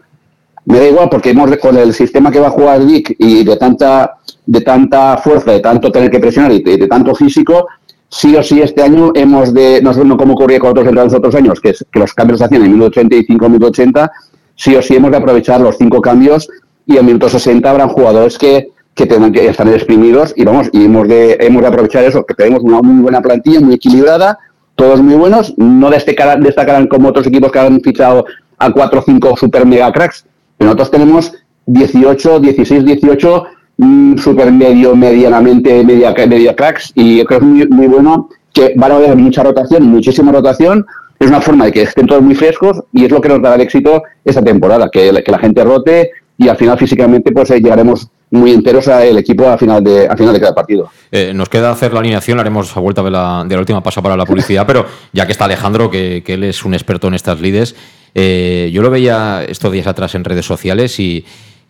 Me 0.64 0.78
da 0.78 0.86
igual 0.86 1.08
porque 1.10 1.30
hemos 1.30 1.56
con 1.56 1.76
el 1.76 1.92
sistema 1.92 2.30
que 2.30 2.38
va 2.38 2.46
a 2.46 2.50
jugar 2.50 2.84
Vic 2.84 3.16
y 3.18 3.42
de 3.42 3.56
tanta, 3.56 4.18
de 4.46 4.60
tanta 4.60 5.16
fuerza, 5.18 5.50
de 5.50 5.60
tanto 5.60 5.90
tener 5.90 6.08
que 6.08 6.20
presionar 6.20 6.52
y 6.52 6.62
de 6.62 6.86
tanto 6.86 7.16
físico, 7.16 7.66
sí 8.12 8.36
o 8.36 8.42
sí 8.42 8.60
este 8.60 8.82
año 8.82 9.10
hemos 9.14 9.54
de, 9.54 9.80
no 9.80 9.94
sé 9.94 10.04
no 10.04 10.18
como 10.18 10.34
ocurría 10.34 10.58
con 10.58 10.70
otros 10.70 10.86
en 10.86 10.94
los 10.94 11.14
otros 11.14 11.34
años, 11.34 11.60
que, 11.60 11.70
es, 11.70 11.84
que 11.90 11.98
los 11.98 12.12
cambios 12.12 12.38
se 12.38 12.44
hacían 12.44 12.62
en 12.62 12.72
minuto 12.72 12.88
85, 12.88 13.48
minuto 13.48 13.66
80, 13.68 14.12
sí 14.54 14.76
o 14.76 14.82
sí 14.82 14.96
hemos 14.96 15.10
de 15.10 15.16
aprovechar 15.16 15.60
los 15.62 15.78
cinco 15.78 16.02
cambios 16.02 16.46
y 16.84 16.98
en 16.98 17.06
minuto 17.06 17.30
60 17.30 17.68
habrán 17.68 17.88
jugadores 17.88 18.36
que, 18.36 18.68
que 18.94 19.06
tendrán 19.06 19.32
que 19.32 19.48
estar 19.48 19.66
exprimidos 19.66 20.34
y 20.36 20.44
vamos, 20.44 20.68
y 20.72 20.84
hemos 20.84 21.08
de, 21.08 21.38
hemos 21.40 21.62
de 21.62 21.68
aprovechar 21.68 22.04
eso, 22.04 22.22
que 22.26 22.34
tenemos 22.34 22.62
una 22.62 22.82
muy 22.82 23.02
buena 23.02 23.22
plantilla, 23.22 23.60
muy 23.60 23.76
equilibrada, 23.76 24.38
todos 24.74 25.00
muy 25.00 25.14
buenos, 25.14 25.54
no 25.56 25.88
destacarán, 25.88 26.42
destacarán 26.42 26.88
como 26.88 27.08
otros 27.08 27.26
equipos 27.26 27.50
que 27.50 27.60
han 27.60 27.80
fichado 27.80 28.26
a 28.58 28.70
cuatro 28.72 29.00
o 29.00 29.02
cinco 29.02 29.34
super 29.38 29.64
mega 29.64 29.90
cracks, 29.90 30.26
pero 30.58 30.68
nosotros 30.68 30.90
tenemos 30.90 31.32
18, 31.64 32.40
16, 32.40 32.84
18 32.84 33.44
mm, 33.76 34.18
super 34.18 34.50
medio, 34.52 34.94
medianamente, 34.96 35.84
media, 35.84 36.14
media 36.26 36.54
cracks, 36.54 36.92
y 36.94 37.24
creo 37.24 37.40
que 37.40 37.44
es 37.44 37.50
muy, 37.50 37.68
muy 37.68 37.86
bueno 37.86 38.28
que 38.52 38.74
van 38.76 38.92
a 38.92 38.96
haber 38.96 39.16
mucha 39.16 39.42
rotación, 39.42 39.84
muchísima 39.84 40.32
rotación, 40.32 40.86
es 41.18 41.28
una 41.28 41.40
forma 41.40 41.66
de 41.66 41.72
que 41.72 41.82
estén 41.82 42.06
todos 42.06 42.22
muy 42.22 42.34
frescos 42.34 42.82
y 42.92 43.04
es 43.04 43.10
lo 43.10 43.20
que 43.20 43.28
nos 43.28 43.40
dará 43.40 43.54
el 43.54 43.60
éxito 43.60 44.02
esta 44.24 44.42
temporada, 44.42 44.88
que, 44.90 45.22
que 45.24 45.30
la 45.30 45.38
gente 45.38 45.64
rote 45.64 46.10
y 46.36 46.48
al 46.48 46.56
final 46.56 46.78
físicamente 46.78 47.30
pues 47.32 47.50
eh, 47.50 47.60
llegaremos 47.60 48.08
muy 48.30 48.52
enteros 48.52 48.88
al 48.88 49.18
equipo 49.18 49.46
a 49.46 49.58
final 49.58 49.84
de, 49.84 50.08
a 50.08 50.16
final 50.16 50.32
de 50.32 50.40
cada 50.40 50.54
partido. 50.54 50.90
Eh, 51.10 51.32
nos 51.34 51.48
queda 51.48 51.70
hacer 51.70 51.92
la 51.92 52.00
alineación, 52.00 52.40
haremos 52.40 52.74
a 52.76 52.80
vuelta 52.80 53.02
de 53.02 53.10
la, 53.10 53.44
de 53.46 53.54
la 53.54 53.60
última 53.60 53.82
pasa 53.82 54.02
para 54.02 54.16
la 54.16 54.24
publicidad, 54.24 54.66
pero 54.66 54.86
ya 55.12 55.26
que 55.26 55.32
está 55.32 55.44
Alejandro, 55.44 55.90
que, 55.90 56.22
que 56.24 56.34
él 56.34 56.44
es 56.44 56.64
un 56.64 56.72
experto 56.74 57.08
en 57.08 57.14
estas 57.14 57.40
lides, 57.40 57.76
eh, 58.14 58.70
yo 58.72 58.82
lo 58.82 58.90
veía 58.90 59.44
estos 59.46 59.72
días 59.72 59.86
atrás 59.86 60.14
en 60.14 60.24
redes 60.24 60.46
sociales 60.46 60.98
y, 60.98 61.24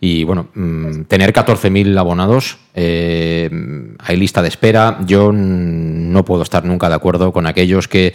y 0.05 0.25
bueno, 0.25 0.47
mm, 0.53 1.03
tener 1.03 1.31
14.000 1.31 1.97
abonados, 1.97 2.57
eh, 2.75 3.49
hay 3.99 4.17
lista 4.17 4.41
de 4.41 4.49
espera, 4.49 4.99
yo 5.05 5.31
no 5.31 6.25
puedo 6.25 6.43
estar 6.43 6.65
nunca 6.65 6.89
de 6.89 6.95
acuerdo 6.95 7.31
con 7.31 7.47
aquellos 7.47 7.87
que 7.87 8.13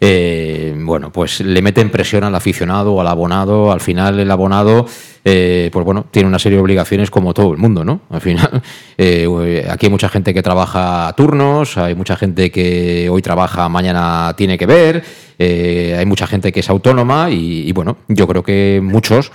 eh, 0.00 0.74
bueno, 0.76 1.12
pues 1.12 1.40
le 1.40 1.62
meten 1.62 1.90
presión 1.90 2.24
al 2.24 2.34
aficionado 2.34 2.94
o 2.94 3.00
al 3.00 3.06
abonado. 3.06 3.70
Al 3.72 3.80
final, 3.80 4.18
el 4.18 4.30
abonado, 4.30 4.86
eh, 5.24 5.70
pues 5.72 5.84
bueno, 5.84 6.06
tiene 6.10 6.28
una 6.28 6.38
serie 6.38 6.56
de 6.56 6.62
obligaciones 6.62 7.10
como 7.10 7.34
todo 7.34 7.52
el 7.52 7.58
mundo, 7.58 7.84
¿no? 7.84 8.00
Al 8.10 8.20
final, 8.20 8.62
eh, 8.98 9.66
aquí 9.70 9.86
hay 9.86 9.90
mucha 9.90 10.08
gente 10.08 10.32
que 10.32 10.42
trabaja 10.42 11.08
a 11.08 11.12
turnos, 11.14 11.76
hay 11.76 11.94
mucha 11.94 12.16
gente 12.16 12.50
que 12.50 13.08
hoy 13.10 13.22
trabaja, 13.22 13.68
mañana 13.68 14.34
tiene 14.36 14.56
que 14.56 14.66
ver, 14.66 15.04
eh, 15.38 15.96
hay 15.98 16.06
mucha 16.06 16.26
gente 16.26 16.52
que 16.52 16.60
es 16.60 16.70
autónoma 16.70 17.30
y, 17.30 17.70
bueno, 17.72 17.98
yo 18.08 18.26
creo 18.26 18.42
que 18.42 18.80
muchos 18.82 19.32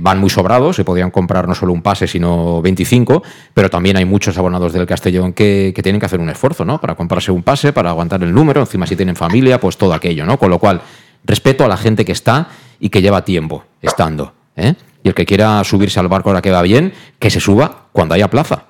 van 0.00 0.20
muy 0.20 0.30
sobrados, 0.30 0.76
se 0.76 0.84
podrían 0.84 1.10
comprar 1.10 1.48
no 1.48 1.54
solo 1.56 1.72
un 1.72 1.82
pase, 1.82 2.06
sino 2.06 2.62
25, 2.62 3.24
pero 3.52 3.68
también 3.68 3.96
hay 3.96 4.04
muchos 4.04 4.38
abonados 4.38 4.72
del 4.72 4.86
Castellón 4.86 5.32
que, 5.32 5.72
que 5.74 5.82
tienen 5.82 5.98
que 5.98 6.06
hacer 6.06 6.20
un 6.20 6.30
esfuerzo, 6.30 6.64
¿no? 6.64 6.80
Para 6.80 6.94
comprarse 6.94 7.32
un 7.32 7.42
pase, 7.42 7.72
para 7.72 7.90
aguantar 7.90 8.22
el 8.22 8.32
número, 8.32 8.60
encima 8.60 8.86
si 8.86 8.94
tienen 8.94 9.16
familia, 9.16 9.58
pues 9.58 9.76
todo 9.76 9.92
aquello, 9.92 10.24
¿no? 10.24 10.38
Con 10.38 10.50
lo 10.50 10.60
cual, 10.60 10.82
respeto 11.24 11.64
a 11.64 11.68
la 11.68 11.76
gente 11.76 12.04
que 12.04 12.12
está 12.12 12.48
y 12.78 12.88
que 12.88 13.02
lleva 13.02 13.24
tiempo 13.24 13.64
estando, 13.82 14.32
¿eh? 14.54 14.74
Y 15.06 15.08
el 15.08 15.14
que 15.14 15.24
quiera 15.24 15.62
subirse 15.62 16.00
al 16.00 16.08
barco 16.08 16.30
ahora 16.30 16.42
que 16.42 16.50
va 16.50 16.62
bien, 16.62 16.92
que 17.20 17.30
se 17.30 17.38
suba 17.38 17.86
cuando 17.92 18.16
haya 18.16 18.28
plaza, 18.28 18.64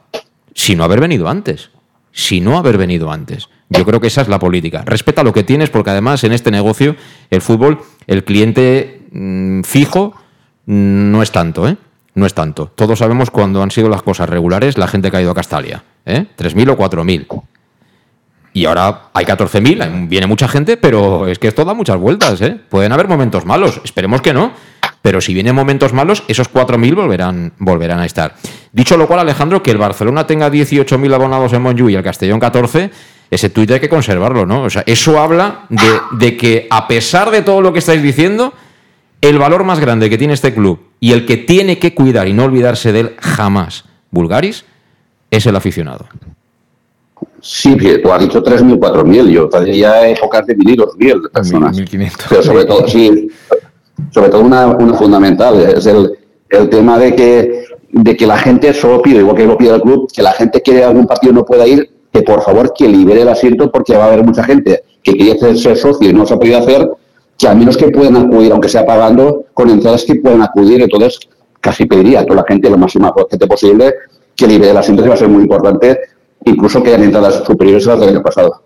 si 0.55 0.76
no 0.76 0.84
haber 0.84 1.01
venido 1.01 1.30
antes, 1.30 1.70
si 2.12 2.43
no 2.43 2.59
haber 2.59 2.76
venido 2.76 3.11
antes. 3.11 3.49
Yo 3.70 3.87
creo 3.87 4.03
que 4.03 4.09
esa 4.09 4.20
es 4.20 4.28
la 4.28 4.39
política. 4.39 4.82
Respeta 4.84 5.22
lo 5.22 5.32
que 5.32 5.45
tienes, 5.45 5.70
porque 5.70 5.89
además 5.89 6.24
en 6.24 6.34
este 6.34 6.51
negocio, 6.51 6.95
el 7.30 7.41
fútbol, 7.41 7.80
el 8.07 8.22
cliente 8.24 9.07
mmm, 9.12 9.62
fijo 9.62 10.12
no 10.66 11.22
es 11.22 11.32
tanto, 11.32 11.66
¿eh? 11.66 11.78
No 12.12 12.26
es 12.26 12.34
tanto. 12.34 12.70
Todos 12.74 12.99
sabemos 12.99 13.30
cuando 13.30 13.62
han 13.62 13.70
sido 13.70 13.89
las 13.89 14.03
cosas 14.03 14.28
regulares 14.28 14.76
la 14.76 14.89
gente 14.89 15.11
ha 15.14 15.22
ido 15.22 15.30
a 15.30 15.34
Castalia. 15.34 15.84
¿eh? 16.05 16.26
3.000 16.37 16.70
o 16.70 16.76
4.000. 16.76 17.43
Y 18.57 18.64
ahora 18.64 19.11
hay 19.12 19.26
14.000, 19.26 20.09
viene 20.09 20.26
mucha 20.26 20.48
gente, 20.48 20.78
pero 20.78 21.28
es 21.28 21.38
que 21.38 21.46
esto 21.46 21.62
da 21.66 21.74
muchas 21.74 21.98
vueltas. 21.98 22.40
¿eh? 22.40 22.59
Pueden 22.70 22.90
haber 22.90 23.07
momentos 23.07 23.44
malos, 23.44 23.82
esperemos 23.84 24.22
que 24.22 24.32
no. 24.32 24.50
Pero 25.02 25.20
si 25.20 25.34
vienen 25.34 25.54
momentos 25.54 25.92
malos, 25.92 26.24
esos 26.26 26.50
4.000 26.50 26.94
volverán, 26.94 27.52
volverán 27.59 28.00
a 28.00 28.07
estar. 28.07 28.34
Dicho 28.72 28.96
lo 28.96 29.07
cual, 29.07 29.20
Alejandro, 29.20 29.62
que 29.62 29.72
el 29.72 29.76
Barcelona 29.76 30.26
tenga 30.26 30.50
18.000 30.50 31.14
abonados 31.14 31.52
en 31.52 31.64
Montjuïc 31.64 31.90
y 31.90 31.94
el 31.96 32.02
Castellón 32.02 32.40
14, 32.40 32.90
ese 33.30 33.50
tuit 33.50 33.72
hay 33.72 33.80
que 33.80 33.90
conservarlo, 33.90 34.46
¿no? 34.46 34.62
O 34.62 34.70
sea, 34.70 34.84
eso 34.86 35.20
habla 35.20 35.66
de, 35.68 36.00
de 36.12 36.38
que 36.38 36.66
a 36.70 36.88
pesar 36.88 37.30
de 37.30 37.42
todo 37.42 37.61
lo 37.61 37.74
que 37.74 37.80
estáis 37.80 38.02
diciendo, 38.02 38.54
el 39.20 39.38
valor 39.38 39.64
más 39.64 39.80
grande 39.80 40.09
que 40.09 40.16
tiene 40.16 40.32
este 40.32 40.54
club 40.54 40.80
y 40.98 41.12
el 41.12 41.26
que 41.26 41.36
tiene 41.36 41.78
que 41.78 41.92
cuidar 41.92 42.26
y 42.26 42.32
no 42.32 42.44
olvidarse 42.44 42.90
de 42.92 43.00
él 43.00 43.16
jamás, 43.20 43.84
Bulgaris, 44.11 44.64
es 45.30 45.44
el 45.44 45.57
aficionado. 45.57 46.07
Sí, 47.49 47.76
tú 48.03 48.12
has 48.12 48.20
dicho 48.20 48.42
3.000, 48.42 48.76
4.000, 48.76 49.30
yo 49.30 49.49
tendría 49.49 50.09
épocas 50.09 50.44
de 50.49 50.57
1.000, 50.57 50.76
2.000 50.99 51.22
de 51.22 51.28
personas. 51.28 51.78
1.500. 51.78 52.26
Pero 52.28 52.42
sobre 52.42 52.64
todo, 52.64 52.88
sí, 52.88 53.28
sobre 54.11 54.30
todo 54.30 54.40
una, 54.40 54.66
una 54.66 54.94
fundamental, 54.94 55.61
es 55.61 55.86
el, 55.86 56.11
el 56.51 56.68
tema 56.68 56.99
de 56.99 57.14
que, 57.14 57.64
de 57.92 58.16
que 58.16 58.26
la 58.26 58.36
gente 58.36 58.74
solo 58.74 59.01
pide, 59.01 59.20
igual 59.20 59.36
que 59.36 59.47
lo 59.47 59.57
pide 59.57 59.76
el 59.76 59.80
club, 59.80 60.11
que 60.12 60.22
la 60.22 60.32
gente 60.32 60.61
quiere 60.61 60.82
algún 60.82 61.07
partido 61.07 61.32
no 61.32 61.44
pueda 61.44 61.68
ir, 61.68 61.88
que 62.12 62.22
por 62.22 62.42
favor 62.42 62.74
que 62.76 62.88
libere 62.88 63.22
el 63.22 63.28
asiento 63.28 63.70
porque 63.70 63.97
va 63.97 64.07
a 64.07 64.09
haber 64.09 64.24
mucha 64.24 64.42
gente 64.42 64.82
que 65.01 65.16
quiere 65.16 65.38
ser 65.57 65.76
socio 65.76 66.11
y 66.11 66.12
no 66.12 66.26
se 66.26 66.34
ha 66.34 66.38
podido 66.38 66.59
hacer, 66.59 66.90
que 67.38 67.47
al 67.47 67.57
menos 67.57 67.76
que 67.76 67.88
puedan 67.90 68.16
acudir, 68.16 68.51
aunque 68.51 68.68
sea 68.68 68.84
pagando, 68.84 69.44
con 69.55 69.70
entradas 69.70 70.05
que 70.05 70.16
puedan 70.16 70.42
acudir. 70.42 70.82
Entonces, 70.82 71.20
casi 71.61 71.86
pediría 71.86 72.20
a 72.20 72.24
toda 72.24 72.40
la 72.40 72.44
gente 72.49 72.68
lo 72.68 72.76
máximo 72.76 73.14
gente 73.30 73.47
posible 73.47 73.94
que 74.34 74.49
libere 74.49 74.72
las 74.72 74.88
entradas, 74.88 75.11
va 75.11 75.14
a 75.14 75.18
ser 75.18 75.28
muy 75.28 75.42
importante, 75.42 75.99
incluso 76.47 76.82
que 76.82 76.90
hayan 76.90 77.05
entradas 77.05 77.42
superiores 77.44 77.86
a 77.86 77.90
las 77.92 78.01
del 78.01 78.09
año 78.11 78.22
pasado. 78.22 78.62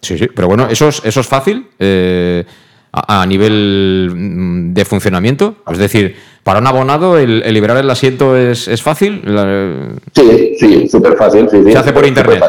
Sí, 0.00 0.18
sí, 0.18 0.28
pero 0.34 0.48
bueno, 0.48 0.68
eso 0.68 0.88
es, 0.88 1.00
eso 1.04 1.20
es 1.20 1.26
fácil 1.26 1.68
eh, 1.78 2.44
a, 2.92 3.22
a, 3.22 3.26
nivel 3.26 4.10
mm, 4.14 4.74
de 4.74 4.84
funcionamiento. 4.84 5.56
Es 5.70 5.78
decir, 5.78 6.14
para 6.42 6.58
un 6.58 6.66
abonado, 6.66 7.18
el, 7.18 7.42
el 7.42 7.54
liberar 7.54 7.78
el 7.78 7.88
asiento 7.88 8.36
es, 8.36 8.68
es 8.68 8.82
fácil. 8.82 9.22
La... 9.24 9.88
Sí, 10.14 10.56
sí, 10.60 10.88
súper 10.88 11.16
fácil. 11.16 11.48
Sí, 11.50 11.62
sí, 11.64 11.72
se 11.72 11.78
hace 11.78 11.92
por 11.92 12.06
internet. 12.06 12.42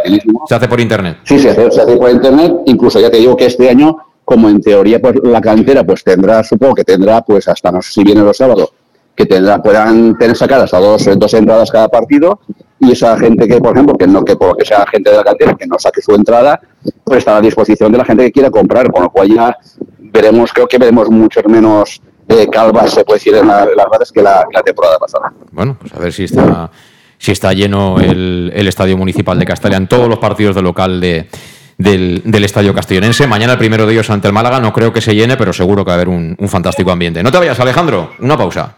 Se 0.48 0.56
hace 0.56 0.68
por 0.68 0.82
internet. 0.82 1.18
Sí, 1.24 1.40
se 1.40 1.52
hace, 1.52 1.72
se 1.72 1.82
hace 1.82 1.96
por 1.96 2.10
internet. 2.10 2.54
Incluso 2.66 3.00
ya 3.00 3.10
te 3.10 3.18
digo 3.18 3.38
que 3.38 3.46
este 3.46 3.70
año 3.70 3.98
como 4.26 4.50
en 4.50 4.60
teoría 4.60 5.00
pues 5.00 5.16
la 5.24 5.40
cantera 5.40 5.84
pues 5.84 6.04
tendrá, 6.04 6.44
supongo 6.44 6.74
que 6.74 6.84
tendrá 6.84 7.22
pues 7.22 7.48
hasta 7.48 7.72
no 7.72 7.82
sé 7.82 7.94
si 7.94 8.04
viene 8.04 8.22
los 8.22 8.36
sábados, 8.36 8.74
que 9.16 9.26
tendrá, 9.26 9.62
puedan 9.62 10.18
tener 10.18 10.36
sacadas 10.36 10.74
a 10.74 10.80
dos, 10.80 11.08
dos 11.18 11.34
entradas 11.34 11.72
cada 11.72 11.88
partido 11.88 12.40
y 12.80 12.92
esa 12.92 13.18
gente 13.18 13.48
que, 13.48 13.58
por 13.60 13.74
ejemplo, 13.74 13.96
que 13.96 14.08
no 14.08 14.24
que 14.24 14.36
porque 14.36 14.66
sea 14.66 14.86
gente 14.88 15.10
de 15.10 15.18
la 15.18 15.24
cantera, 15.24 15.56
que 15.56 15.66
no 15.66 15.80
saque 15.80 16.02
su 16.02 16.14
entrada, 16.14 16.60
pues 17.04 17.20
está 17.20 17.38
a 17.38 17.42
disposición 17.42 17.92
de 17.92 17.98
la 17.98 18.06
gente 18.06 18.24
que 18.26 18.32
quiera 18.32 18.52
comprar, 18.52 18.92
con 18.92 19.04
lo 19.04 19.10
cual 19.10 19.34
ya 19.34 19.58
veremos, 20.00 20.52
creo 20.52 20.68
que 20.68 20.78
veremos 20.78 21.10
muchos 21.10 21.46
menos 21.46 22.02
eh, 22.28 22.48
calvas, 22.52 22.92
se 22.92 23.06
puede 23.06 23.20
decir, 23.20 23.36
en, 23.36 23.48
la, 23.48 23.66
las 23.66 24.12
que 24.12 24.22
la, 24.22 24.46
la, 24.52 24.62
temporada 24.62 24.98
pasada. 25.00 25.32
Bueno, 25.52 25.78
pues 25.80 25.94
a 25.94 26.00
ver 26.00 26.12
si 26.12 26.26
está, 26.26 26.70
si 27.18 27.32
está 27.32 27.54
lleno 27.54 28.00
el, 28.00 28.52
el 28.54 28.68
Estadio 28.68 28.98
Municipal 28.98 29.40
de 29.40 29.46
Castellán 29.46 29.88
todos 29.88 30.10
los 30.10 30.20
partidos 30.20 30.56
de 30.56 30.62
local 30.62 31.00
de 31.00 31.28
del, 31.78 32.44
Estadio 32.44 32.74
Castellonense. 32.74 33.28
Mañana 33.28 33.54
el 33.54 33.60
primero 33.60 33.86
de 33.86 33.94
ellos 33.94 34.10
ante 34.10 34.28
el 34.28 34.34
Málaga. 34.34 34.62
No 34.62 34.72
creo 34.72 34.94
que 34.94 35.02
se 35.02 35.14
llene, 35.14 35.36
pero 35.36 35.52
seguro 35.52 35.84
que 35.84 35.90
va 35.90 35.94
a 35.94 35.96
haber 35.96 36.08
un 36.08 36.38
fantástico 36.48 36.90
ambiente. 36.90 37.22
No 37.22 37.32
te 37.32 37.38
vayas, 37.38 37.60
Alejandro. 37.60 38.12
Una 38.20 38.38
pausa. 38.38 38.78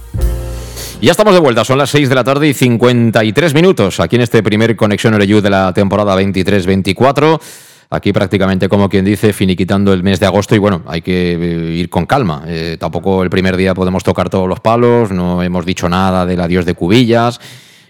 Ya 1.01 1.09
estamos 1.09 1.33
de 1.33 1.39
vuelta, 1.39 1.65
son 1.65 1.79
las 1.79 1.89
6 1.89 2.09
de 2.09 2.13
la 2.13 2.23
tarde 2.23 2.47
y 2.47 2.53
53 2.53 3.55
minutos 3.55 3.99
aquí 3.99 4.17
en 4.17 4.21
este 4.21 4.43
primer 4.43 4.75
Conexión 4.75 5.15
Oreyu 5.15 5.41
de 5.41 5.49
la 5.49 5.73
temporada 5.73 6.15
23-24. 6.15 7.41
Aquí 7.89 8.13
prácticamente, 8.13 8.69
como 8.69 8.87
quien 8.87 9.03
dice, 9.03 9.33
finiquitando 9.33 9.93
el 9.93 10.03
mes 10.03 10.19
de 10.19 10.27
agosto 10.27 10.53
y 10.53 10.59
bueno, 10.59 10.83
hay 10.85 11.01
que 11.01 11.33
eh, 11.33 11.73
ir 11.73 11.89
con 11.89 12.05
calma. 12.05 12.43
Eh, 12.45 12.77
tampoco 12.79 13.23
el 13.23 13.31
primer 13.31 13.57
día 13.57 13.73
podemos 13.73 14.03
tocar 14.03 14.29
todos 14.29 14.47
los 14.47 14.59
palos, 14.59 15.09
no 15.09 15.41
hemos 15.41 15.65
dicho 15.65 15.89
nada 15.89 16.23
del 16.27 16.39
adiós 16.39 16.65
de 16.65 16.75
Cubillas, 16.75 17.41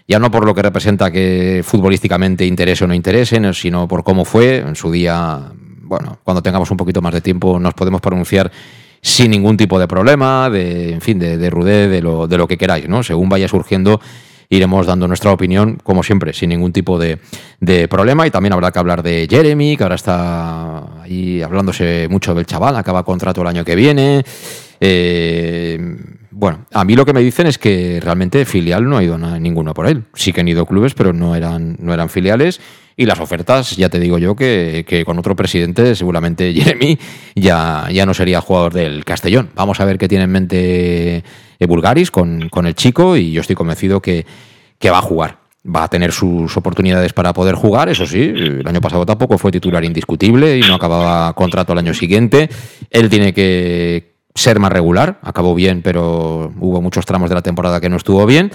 ya 0.08 0.18
no 0.18 0.30
por 0.30 0.46
lo 0.46 0.54
que 0.54 0.62
representa 0.62 1.10
que 1.10 1.60
futbolísticamente 1.62 2.46
interese 2.46 2.84
o 2.84 2.88
no 2.88 2.94
interese, 2.94 3.38
no, 3.38 3.52
sino 3.52 3.86
por 3.86 4.04
cómo 4.04 4.24
fue 4.24 4.56
en 4.56 4.74
su 4.74 4.90
día. 4.90 5.52
Bueno, 5.82 6.18
cuando 6.24 6.42
tengamos 6.42 6.70
un 6.70 6.78
poquito 6.78 7.02
más 7.02 7.12
de 7.12 7.20
tiempo 7.20 7.60
nos 7.60 7.74
podemos 7.74 8.00
pronunciar 8.00 8.50
sin 9.02 9.32
ningún 9.32 9.56
tipo 9.56 9.80
de 9.80 9.88
problema, 9.88 10.48
de, 10.48 10.92
en 10.92 11.00
fin, 11.00 11.18
de, 11.18 11.36
de 11.36 11.50
rudez, 11.50 11.90
de 11.90 12.00
lo, 12.00 12.28
de 12.28 12.38
lo 12.38 12.46
que 12.46 12.56
queráis, 12.56 12.88
¿no? 12.88 13.02
Según 13.02 13.28
vaya 13.28 13.48
surgiendo, 13.48 14.00
iremos 14.48 14.86
dando 14.86 15.08
nuestra 15.08 15.32
opinión, 15.32 15.78
como 15.82 16.04
siempre, 16.04 16.32
sin 16.32 16.50
ningún 16.50 16.72
tipo 16.72 16.98
de, 16.98 17.18
de 17.58 17.88
problema. 17.88 18.26
Y 18.26 18.30
también 18.30 18.52
habrá 18.52 18.70
que 18.70 18.78
hablar 18.78 19.02
de 19.02 19.26
Jeremy, 19.28 19.76
que 19.76 19.82
ahora 19.82 19.96
está 19.96 21.02
ahí 21.02 21.42
hablándose 21.42 22.06
mucho 22.08 22.32
del 22.32 22.46
chaval, 22.46 22.76
acaba 22.76 23.02
contrato 23.02 23.42
el 23.42 23.48
año 23.48 23.64
que 23.64 23.74
viene. 23.74 24.24
Eh, 24.78 25.96
bueno, 26.32 26.64
a 26.72 26.84
mí 26.84 26.96
lo 26.96 27.04
que 27.04 27.12
me 27.12 27.20
dicen 27.20 27.46
es 27.46 27.58
que 27.58 28.00
realmente 28.02 28.44
filial 28.46 28.88
no 28.88 28.96
ha 28.96 29.04
ido 29.04 29.18
ninguno 29.18 29.74
por 29.74 29.86
él. 29.86 30.04
Sí 30.14 30.32
que 30.32 30.40
han 30.40 30.48
ido 30.48 30.64
clubes, 30.64 30.94
pero 30.94 31.12
no 31.12 31.36
eran, 31.36 31.76
no 31.78 31.92
eran 31.92 32.08
filiales. 32.08 32.58
Y 32.96 33.04
las 33.04 33.20
ofertas, 33.20 33.76
ya 33.76 33.90
te 33.90 34.00
digo 34.00 34.16
yo, 34.16 34.34
que, 34.34 35.02
con 35.04 35.18
otro 35.18 35.36
presidente, 35.36 35.94
seguramente 35.94 36.52
Jeremy, 36.54 36.98
ya, 37.34 37.86
ya 37.92 38.06
no 38.06 38.14
sería 38.14 38.40
jugador 38.40 38.72
del 38.72 39.04
Castellón. 39.04 39.50
Vamos 39.54 39.80
a 39.80 39.84
ver 39.84 39.98
qué 39.98 40.08
tiene 40.08 40.24
en 40.24 40.30
mente 40.30 41.16
eh, 41.58 41.66
Bulgaris 41.66 42.10
con, 42.10 42.48
con 42.48 42.66
el 42.66 42.74
chico 42.74 43.16
y 43.16 43.32
yo 43.32 43.42
estoy 43.42 43.56
convencido 43.56 44.00
que, 44.00 44.24
que 44.78 44.90
va 44.90 44.98
a 44.98 45.02
jugar. 45.02 45.38
Va 45.64 45.84
a 45.84 45.88
tener 45.88 46.12
sus 46.12 46.56
oportunidades 46.56 47.12
para 47.12 47.32
poder 47.32 47.54
jugar, 47.54 47.88
eso 47.88 48.04
sí, 48.04 48.20
el 48.20 48.66
año 48.66 48.80
pasado 48.80 49.06
tampoco 49.06 49.38
fue 49.38 49.52
titular 49.52 49.84
indiscutible 49.84 50.58
y 50.58 50.60
no 50.62 50.74
acababa 50.74 51.32
contrato 51.34 51.72
el 51.72 51.78
año 51.78 51.94
siguiente. 51.94 52.48
Él 52.90 53.08
tiene 53.08 53.32
que 53.32 54.11
ser 54.34 54.58
más 54.58 54.72
regular. 54.72 55.18
Acabó 55.22 55.54
bien, 55.54 55.82
pero 55.82 56.52
hubo 56.58 56.80
muchos 56.80 57.06
tramos 57.06 57.28
de 57.28 57.34
la 57.34 57.42
temporada 57.42 57.80
que 57.80 57.88
no 57.88 57.96
estuvo 57.96 58.24
bien. 58.26 58.50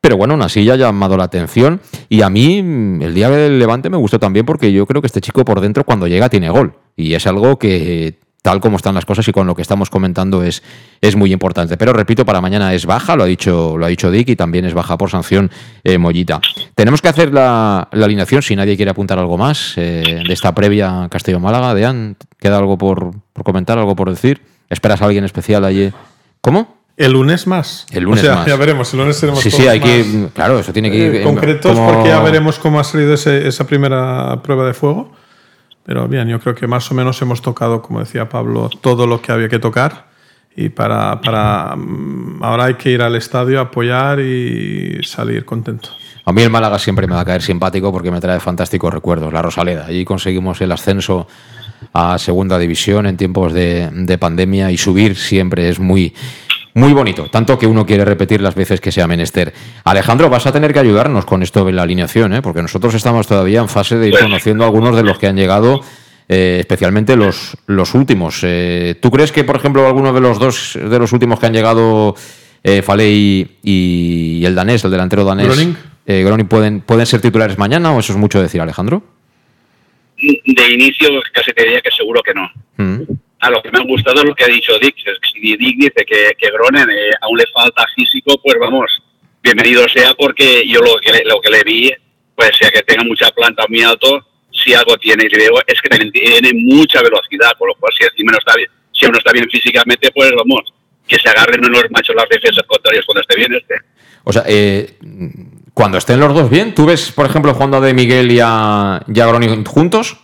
Pero 0.00 0.16
bueno, 0.16 0.34
aún 0.34 0.42
así 0.42 0.64
ya 0.64 0.74
ha 0.74 0.76
llamado 0.76 1.16
la 1.16 1.24
atención. 1.24 1.80
Y 2.08 2.22
a 2.22 2.30
mí, 2.30 2.58
el 2.58 3.14
día 3.14 3.30
del 3.30 3.58
Levante 3.58 3.88
me 3.88 3.96
gustó 3.96 4.18
también 4.18 4.44
porque 4.44 4.72
yo 4.72 4.84
creo 4.86 5.00
que 5.00 5.06
este 5.06 5.20
chico 5.20 5.44
por 5.44 5.60
dentro, 5.60 5.84
cuando 5.84 6.08
llega, 6.08 6.28
tiene 6.28 6.50
gol. 6.50 6.74
Y 6.96 7.14
es 7.14 7.26
algo 7.26 7.58
que 7.58 8.18
tal 8.42 8.60
como 8.60 8.76
están 8.76 8.96
las 8.96 9.04
cosas 9.04 9.26
y 9.28 9.32
con 9.32 9.46
lo 9.46 9.54
que 9.54 9.62
estamos 9.62 9.88
comentando 9.88 10.42
es, 10.42 10.62
es 11.00 11.16
muy 11.16 11.32
importante. 11.32 11.76
Pero 11.76 11.92
repito, 11.92 12.26
para 12.26 12.40
mañana 12.40 12.74
es 12.74 12.84
baja, 12.84 13.14
lo 13.14 13.22
ha 13.22 13.26
dicho, 13.26 13.78
lo 13.78 13.86
ha 13.86 13.88
dicho 13.88 14.10
Dick, 14.10 14.28
y 14.28 14.36
también 14.36 14.64
es 14.64 14.74
baja 14.74 14.98
por 14.98 15.10
sanción 15.10 15.50
eh, 15.84 15.96
Mollita. 15.96 16.40
Tenemos 16.74 17.00
que 17.00 17.08
hacer 17.08 17.32
la, 17.32 17.88
alineación, 17.92 18.42
si 18.42 18.56
nadie 18.56 18.76
quiere 18.76 18.90
apuntar 18.90 19.18
algo 19.18 19.38
más 19.38 19.74
eh, 19.76 20.22
de 20.26 20.32
esta 20.34 20.52
previa 20.54 21.06
Castillo-Málaga. 21.08 21.74
Dean, 21.74 22.16
¿queda 22.38 22.58
algo 22.58 22.76
por, 22.76 23.12
comentar, 23.44 23.78
algo 23.78 23.94
por 23.94 24.10
decir? 24.10 24.42
¿Esperas 24.70 25.02
a 25.02 25.06
alguien 25.06 25.24
especial 25.24 25.64
allí? 25.64 25.92
¿Cómo? 26.40 26.76
El 26.96 27.12
lunes 27.12 27.46
más. 27.46 27.86
El 27.90 28.04
lunes 28.04 28.22
o 28.22 28.26
sea, 28.26 28.34
más. 28.36 28.46
Ya 28.46 28.56
veremos, 28.56 28.92
el 28.92 29.00
lunes 29.00 29.18
tenemos 29.18 29.40
Sí, 29.40 29.50
sí, 29.50 29.66
hay 29.66 29.80
que. 29.80 30.28
Claro, 30.34 30.58
eso 30.58 30.72
tiene 30.72 30.90
que 30.90 30.96
ir. 30.98 31.14
eh, 31.16 31.22
concretos, 31.22 31.78
porque 31.78 32.08
ya 32.10 32.20
veremos 32.20 32.58
cómo 32.58 32.78
ha 32.80 32.84
salido 32.84 33.14
ese- 33.14 33.46
esa 33.48 33.66
primera 33.66 34.40
prueba 34.42 34.66
de 34.66 34.74
fuego. 34.74 35.12
Pero 35.84 36.06
bien, 36.06 36.28
yo 36.28 36.38
creo 36.38 36.54
que 36.54 36.66
más 36.66 36.90
o 36.90 36.94
menos 36.94 37.20
hemos 37.22 37.42
tocado, 37.42 37.82
como 37.82 38.00
decía 38.00 38.28
Pablo, 38.28 38.70
todo 38.80 39.06
lo 39.06 39.20
que 39.20 39.32
había 39.32 39.48
que 39.48 39.58
tocar. 39.58 40.06
Y 40.54 40.68
para, 40.68 41.20
para 41.22 41.74
mm, 41.76 42.42
ahora 42.44 42.64
hay 42.66 42.74
que 42.74 42.90
ir 42.90 43.00
al 43.02 43.16
estadio, 43.16 43.58
apoyar 43.58 44.20
y 44.20 45.00
salir 45.02 45.44
contento. 45.46 45.88
A 46.24 46.32
mí 46.32 46.42
el 46.42 46.50
Málaga 46.50 46.78
siempre 46.78 47.06
me 47.06 47.14
va 47.14 47.22
a 47.22 47.24
caer 47.24 47.42
simpático 47.42 47.90
porque 47.90 48.10
me 48.10 48.20
trae 48.20 48.38
fantásticos 48.38 48.92
recuerdos. 48.92 49.32
La 49.32 49.40
Rosaleda. 49.42 49.86
Allí 49.86 50.04
conseguimos 50.04 50.60
el 50.60 50.70
ascenso 50.70 51.26
a 51.92 52.18
segunda 52.18 52.58
división 52.58 53.06
en 53.06 53.16
tiempos 53.16 53.52
de, 53.52 53.88
de 53.92 54.18
pandemia 54.18 54.70
y 54.70 54.76
subir 54.78 55.16
siempre 55.16 55.68
es 55.68 55.78
muy, 55.78 56.14
muy 56.74 56.92
bonito. 56.92 57.26
Tanto 57.30 57.58
que 57.58 57.66
uno 57.66 57.84
quiere 57.84 58.04
repetir 58.04 58.40
las 58.40 58.54
veces 58.54 58.80
que 58.80 58.92
sea 58.92 59.06
menester. 59.06 59.52
Alejandro, 59.84 60.30
vas 60.30 60.46
a 60.46 60.52
tener 60.52 60.72
que 60.72 60.78
ayudarnos 60.78 61.24
con 61.24 61.42
esto 61.42 61.64
de 61.64 61.72
la 61.72 61.82
alineación, 61.82 62.32
¿eh? 62.32 62.42
porque 62.42 62.62
nosotros 62.62 62.94
estamos 62.94 63.26
todavía 63.26 63.60
en 63.60 63.68
fase 63.68 63.96
de 63.96 64.08
ir 64.08 64.18
conociendo 64.18 64.64
algunos 64.64 64.96
de 64.96 65.02
los 65.02 65.18
que 65.18 65.26
han 65.26 65.36
llegado. 65.36 65.80
eh, 66.28 66.58
especialmente 66.60 67.16
los, 67.16 67.56
los 67.66 67.94
últimos. 67.94 68.40
Eh, 68.42 68.96
¿Tú 69.00 69.10
crees 69.10 69.32
que, 69.32 69.44
por 69.44 69.56
ejemplo, 69.56 69.86
alguno 69.86 70.12
de 70.12 70.20
los 70.20 70.38
dos 70.38 70.78
de 70.82 70.98
los 70.98 71.12
últimos 71.12 71.38
que 71.38 71.46
han 71.46 71.52
llegado, 71.52 72.14
eh, 72.62 72.80
Faley 72.80 73.58
y, 73.62 74.38
y 74.40 74.44
el 74.46 74.54
danés, 74.54 74.84
el 74.84 74.90
delantero 74.90 75.24
danés, 75.24 75.48
Groning. 75.48 75.76
Groning, 76.06 76.46
pueden, 76.46 76.80
pueden 76.80 77.06
ser 77.06 77.20
titulares 77.20 77.58
mañana 77.58 77.92
o 77.92 78.00
eso 78.00 78.12
es 78.12 78.18
mucho 78.18 78.40
decir, 78.40 78.60
Alejandro? 78.60 79.02
De 80.22 80.72
inicio 80.72 81.20
casi 81.32 81.52
te 81.52 81.64
diría 81.64 81.80
que 81.80 81.90
seguro 81.90 82.22
que 82.22 82.34
no. 82.34 82.50
Mm. 82.76 83.02
A 83.40 83.50
lo 83.50 83.60
que 83.60 83.70
me 83.72 83.80
ha 83.80 83.82
gustado 83.82 84.20
es 84.20 84.24
lo 84.24 84.34
que 84.34 84.44
ha 84.44 84.48
dicho 84.48 84.78
Dick. 84.78 84.94
Si 85.32 85.56
Dick 85.56 85.76
dice 85.76 86.04
que, 86.06 86.32
que 86.38 86.50
Gronen 86.50 86.88
eh, 86.90 87.10
aún 87.20 87.36
le 87.36 87.44
falta 87.52 87.84
físico, 87.94 88.40
pues 88.40 88.56
vamos, 88.60 89.02
bienvenido 89.42 89.88
sea 89.88 90.14
porque 90.14 90.62
yo 90.66 90.80
lo 90.80 90.96
que, 90.98 91.24
lo 91.24 91.40
que 91.40 91.50
le 91.50 91.64
vi, 91.64 91.90
pues 92.36 92.50
sea 92.56 92.70
que 92.70 92.82
tenga 92.82 93.02
mucha 93.02 93.30
planta 93.30 93.64
muy 93.68 93.82
alto, 93.82 94.24
si 94.52 94.74
algo 94.74 94.96
tiene, 94.98 95.24
y 95.24 95.28
le 95.28 95.38
veo, 95.38 95.60
es 95.66 95.80
que 95.80 95.88
también 95.88 96.12
tiene 96.12 96.50
mucha 96.54 97.02
velocidad, 97.02 97.52
con 97.58 97.68
lo 97.68 97.74
cual 97.74 97.92
si 97.98 98.04
encima 98.04 98.32
no 98.32 98.38
está 98.38 98.54
bien, 98.54 98.68
si 98.92 99.06
no 99.06 99.18
está 99.18 99.32
bien 99.32 99.48
físicamente, 99.50 100.10
pues 100.12 100.30
vamos, 100.36 100.72
que 101.06 101.18
se 101.18 101.28
agarren 101.28 101.64
unos 101.64 101.90
machos 101.90 102.14
las 102.14 102.28
defensas 102.28 102.64
contrarias 102.66 103.04
cuando 103.04 103.22
esté 103.22 103.36
bien 103.36 103.54
este. 103.54 103.74
O 104.24 104.32
sea, 104.32 104.44
eh, 104.46 104.98
cuando 105.74 105.98
estén 105.98 106.20
los 106.20 106.34
dos 106.34 106.50
bien, 106.50 106.74
¿tú 106.74 106.86
ves, 106.86 107.12
por 107.12 107.26
ejemplo, 107.26 107.54
jugando 107.54 107.78
a 107.78 107.80
De 107.80 107.94
Miguel 107.94 108.30
y 108.30 108.40
a, 108.42 109.00
y 109.06 109.64
juntos? 109.64 110.18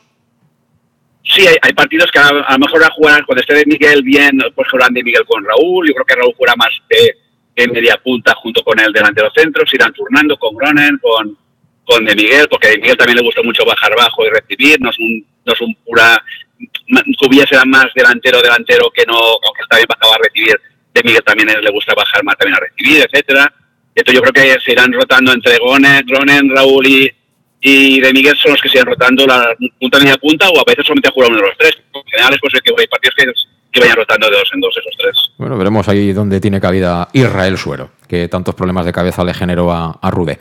Sí, 1.24 1.46
hay, 1.46 1.72
partidos 1.72 2.10
que 2.10 2.18
a, 2.18 2.32
lo 2.32 2.58
mejor 2.58 2.84
a 2.84 2.90
jugar, 2.90 3.24
cuando 3.26 3.40
esté 3.40 3.54
de 3.54 3.66
Miguel 3.66 4.02
bien, 4.02 4.38
pues 4.54 4.68
jugarán 4.70 4.94
de 4.94 5.02
Miguel 5.02 5.24
con 5.26 5.44
Raúl. 5.44 5.86
Yo 5.86 5.94
creo 5.94 6.06
que 6.06 6.14
Raúl 6.14 6.34
jugará 6.36 6.54
más 6.56 6.70
de, 6.88 7.68
media 7.68 8.00
punta 8.02 8.34
junto 8.36 8.62
con 8.62 8.78
el 8.78 8.92
delantero 8.92 9.30
centro. 9.34 9.66
Se 9.66 9.76
irán 9.76 9.92
turnando 9.92 10.38
con 10.38 10.54
Gronen, 10.54 10.98
con, 11.02 11.36
con 11.84 12.04
de 12.04 12.14
Miguel, 12.14 12.46
porque 12.48 12.68
a 12.68 12.70
de 12.70 12.78
Miguel 12.78 12.96
también 12.96 13.16
le 13.16 13.24
gusta 13.24 13.42
mucho 13.42 13.64
bajar 13.64 13.94
bajo 13.96 14.24
y 14.24 14.30
recibir. 14.30 14.80
No 14.80 14.90
es 14.90 14.98
un, 14.98 15.26
no 15.44 15.52
es 15.52 15.60
un 15.60 15.74
pura. 15.84 16.22
Cubilla 17.18 17.46
será 17.46 17.64
más 17.64 17.86
delantero, 17.94 18.40
delantero 18.40 18.90
que 18.90 19.04
no, 19.06 19.14
aunque 19.16 19.62
está 19.62 19.76
bien 19.76 19.88
bajaba 19.88 20.14
a 20.14 20.28
recibir. 20.28 20.58
De 20.94 21.02
Miguel 21.02 21.22
también 21.24 21.48
le 21.48 21.70
gusta 21.70 21.94
bajar 21.94 22.24
más 22.24 22.36
también 22.38 22.56
a 22.56 22.60
recibir, 22.60 23.04
etcétera. 23.04 23.52
Entonces 23.94 24.14
yo 24.14 24.22
creo 24.22 24.32
que 24.32 24.60
se 24.60 24.72
irán 24.72 24.92
rotando 24.92 25.32
entre 25.32 25.56
Gronen, 25.56 26.06
Gronen 26.06 26.54
Raúl 26.54 26.86
y, 26.86 27.10
y 27.60 28.00
de 28.00 28.12
Miguel 28.12 28.36
son 28.36 28.52
los 28.52 28.60
que 28.60 28.68
se 28.68 28.78
irán 28.78 28.86
rotando 28.86 29.26
la 29.26 29.54
punta 29.80 29.98
media 29.98 30.16
punta 30.16 30.48
o 30.48 30.58
a 30.60 30.64
veces 30.66 30.86
solamente 30.86 31.10
jugar 31.10 31.30
uno 31.30 31.40
de 31.40 31.46
los 31.48 31.58
tres. 31.58 31.78
En 31.94 32.02
general 32.04 32.34
es 32.34 32.40
posible 32.40 32.60
que 32.64 32.74
hay 32.78 32.86
partidos 32.86 33.14
que, 33.16 33.24
que 33.72 33.80
vayan 33.80 33.96
rotando 33.96 34.30
de 34.30 34.36
dos 34.36 34.50
en 34.54 34.60
dos 34.60 34.76
esos 34.76 34.94
tres. 34.98 35.16
Bueno, 35.36 35.58
veremos 35.58 35.88
ahí 35.88 36.12
dónde 36.12 36.40
tiene 36.40 36.60
cabida 36.60 37.08
Israel 37.12 37.58
Suero, 37.58 37.90
que 38.08 38.28
tantos 38.28 38.54
problemas 38.54 38.86
de 38.86 38.92
cabeza 38.92 39.24
le 39.24 39.34
generó 39.34 39.72
a, 39.72 39.98
a 40.00 40.10
Rude. 40.10 40.38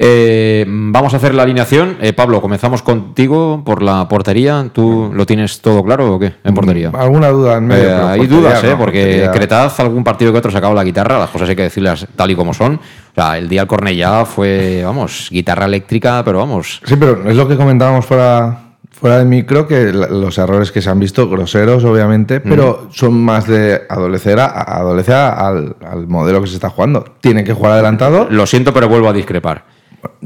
Eh, 0.00 0.64
vamos 0.68 1.12
a 1.12 1.16
hacer 1.16 1.34
la 1.34 1.42
alineación. 1.42 1.96
Eh, 2.00 2.12
Pablo, 2.12 2.40
comenzamos 2.40 2.82
contigo 2.82 3.62
por 3.64 3.82
la 3.82 4.06
portería. 4.08 4.68
¿Tú 4.72 5.10
lo 5.12 5.26
tienes 5.26 5.60
todo 5.60 5.82
claro 5.82 6.14
o 6.14 6.18
qué? 6.18 6.34
En 6.44 6.54
portería. 6.54 6.90
Alguna 6.94 7.28
duda 7.28 7.56
en 7.58 7.66
medio. 7.66 7.88
Eh, 7.88 8.02
hay 8.02 8.26
dudas, 8.26 8.62
¿eh? 8.62 8.68
no, 8.70 8.78
porque 8.78 9.02
portería- 9.02 9.30
Cretaz 9.32 9.80
algún 9.80 10.04
partido 10.04 10.30
que 10.32 10.38
otro 10.38 10.50
sacaba 10.52 10.74
la 10.74 10.84
guitarra, 10.84 11.18
las 11.18 11.30
cosas 11.30 11.48
hay 11.48 11.56
que 11.56 11.62
decirlas 11.62 12.06
tal 12.14 12.30
y 12.30 12.36
como 12.36 12.54
son. 12.54 12.74
O 12.76 13.14
sea, 13.14 13.38
el 13.38 13.48
día 13.48 13.62
del 13.62 13.68
Cornellá 13.68 14.24
fue, 14.24 14.82
vamos, 14.84 15.28
guitarra 15.32 15.64
eléctrica, 15.66 16.22
pero 16.24 16.38
vamos. 16.38 16.80
Sí, 16.84 16.94
pero 16.96 17.28
es 17.28 17.34
lo 17.34 17.48
que 17.48 17.56
comentábamos 17.56 18.06
fuera, 18.06 18.60
fuera 18.92 19.18
de 19.18 19.24
micro, 19.24 19.66
que 19.66 19.92
los 19.92 20.38
errores 20.38 20.70
que 20.70 20.80
se 20.80 20.90
han 20.90 21.00
visto, 21.00 21.28
groseros 21.28 21.82
obviamente, 21.84 22.38
pero 22.38 22.86
son 22.92 23.14
más 23.20 23.48
de 23.48 23.80
adolecer, 23.88 24.38
a, 24.38 24.46
a- 24.46 24.78
adolecer 24.78 25.16
al, 25.16 25.74
al 25.84 26.06
modelo 26.06 26.40
que 26.40 26.46
se 26.46 26.54
está 26.54 26.70
jugando. 26.70 27.04
Tiene 27.20 27.42
que 27.42 27.52
jugar 27.52 27.72
adelantado. 27.72 28.28
Lo 28.30 28.46
siento, 28.46 28.72
pero 28.72 28.88
vuelvo 28.88 29.08
a 29.08 29.12
discrepar. 29.12 29.64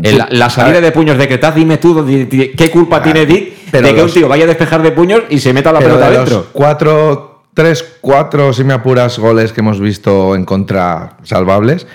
En 0.03 0.19
la, 0.19 0.29
la 0.31 0.51
salida 0.51 0.81
de 0.81 0.93
puños 0.93 1.17
de 1.19 1.29
Cretaz, 1.29 1.55
dime 1.55 1.79
tú, 1.79 2.05
¿qué 2.57 2.71
culpa 2.71 3.03
tiene 3.03 3.25
Dick 3.27 3.53
pero 3.71 3.87
de 3.89 3.95
que 3.95 4.03
los- 4.03 4.11
un 4.15 4.19
tío 4.21 4.29
vaya 4.29 4.45
a 4.45 4.47
despejar 4.49 4.83
de 4.83 4.93
puños 4.93 5.23
y 5.31 5.39
se 5.39 5.53
meta 5.53 5.73
la 5.73 5.79
pelota 5.81 6.11
de 6.11 6.17
los 6.19 6.29
dentro? 6.29 6.47
cuatro, 6.53 7.43
tres, 7.55 7.85
cuatro, 8.01 8.53
si 8.53 8.65
me 8.65 8.75
apuras, 8.75 9.19
goles 9.19 9.53
que 9.53 9.61
hemos 9.61 9.81
visto 9.81 10.35
en 10.35 10.45
contra 10.45 11.17
salvables, 11.23 11.87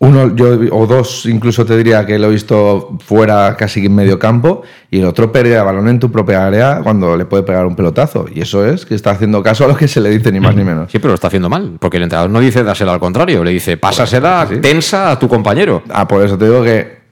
uno 0.00 0.34
yo, 0.34 0.58
o 0.72 0.86
dos 0.88 1.24
incluso 1.26 1.64
te 1.64 1.76
diría 1.76 2.04
que 2.04 2.18
lo 2.18 2.26
he 2.26 2.30
visto 2.30 2.98
fuera 3.06 3.56
casi 3.56 3.86
en 3.86 3.94
medio 3.94 4.18
campo 4.18 4.62
y 4.90 4.98
el 4.98 5.06
otro 5.06 5.30
pérdida 5.32 5.58
de 5.58 5.62
balón 5.62 5.88
en 5.88 6.00
tu 6.00 6.10
propia 6.10 6.44
área 6.46 6.80
cuando 6.82 7.16
le 7.16 7.24
puede 7.26 7.44
pegar 7.44 7.64
un 7.64 7.76
pelotazo. 7.76 8.26
Y 8.32 8.40
eso 8.40 8.66
es 8.66 8.84
que 8.84 8.94
está 8.96 9.12
haciendo 9.12 9.42
caso 9.42 9.64
a 9.64 9.68
lo 9.68 9.76
que 9.76 9.86
se 9.88 10.00
le 10.00 10.10
dice, 10.10 10.32
ni 10.32 10.40
más 10.40 10.56
ni 10.56 10.64
menos. 10.64 10.90
Sí, 10.90 10.98
pero 10.98 11.10
lo 11.10 11.14
está 11.14 11.28
haciendo 11.28 11.48
mal, 11.48 11.76
porque 11.78 11.96
el 11.98 12.02
entrenador 12.02 12.28
no 12.30 12.40
dice 12.40 12.64
dásela 12.64 12.92
al 12.92 13.00
contrario, 13.00 13.44
le 13.44 13.52
dice 13.52 13.76
pásasela 13.76 14.46
Sí. 14.50 14.56
tensa 14.60 15.12
a 15.12 15.18
tu 15.18 15.28
compañero. 15.28 15.82
Ah, 15.88 16.06
por 16.08 16.22
eso 16.24 16.36
te 16.36 16.46
digo 16.46 16.62
que 16.64 17.03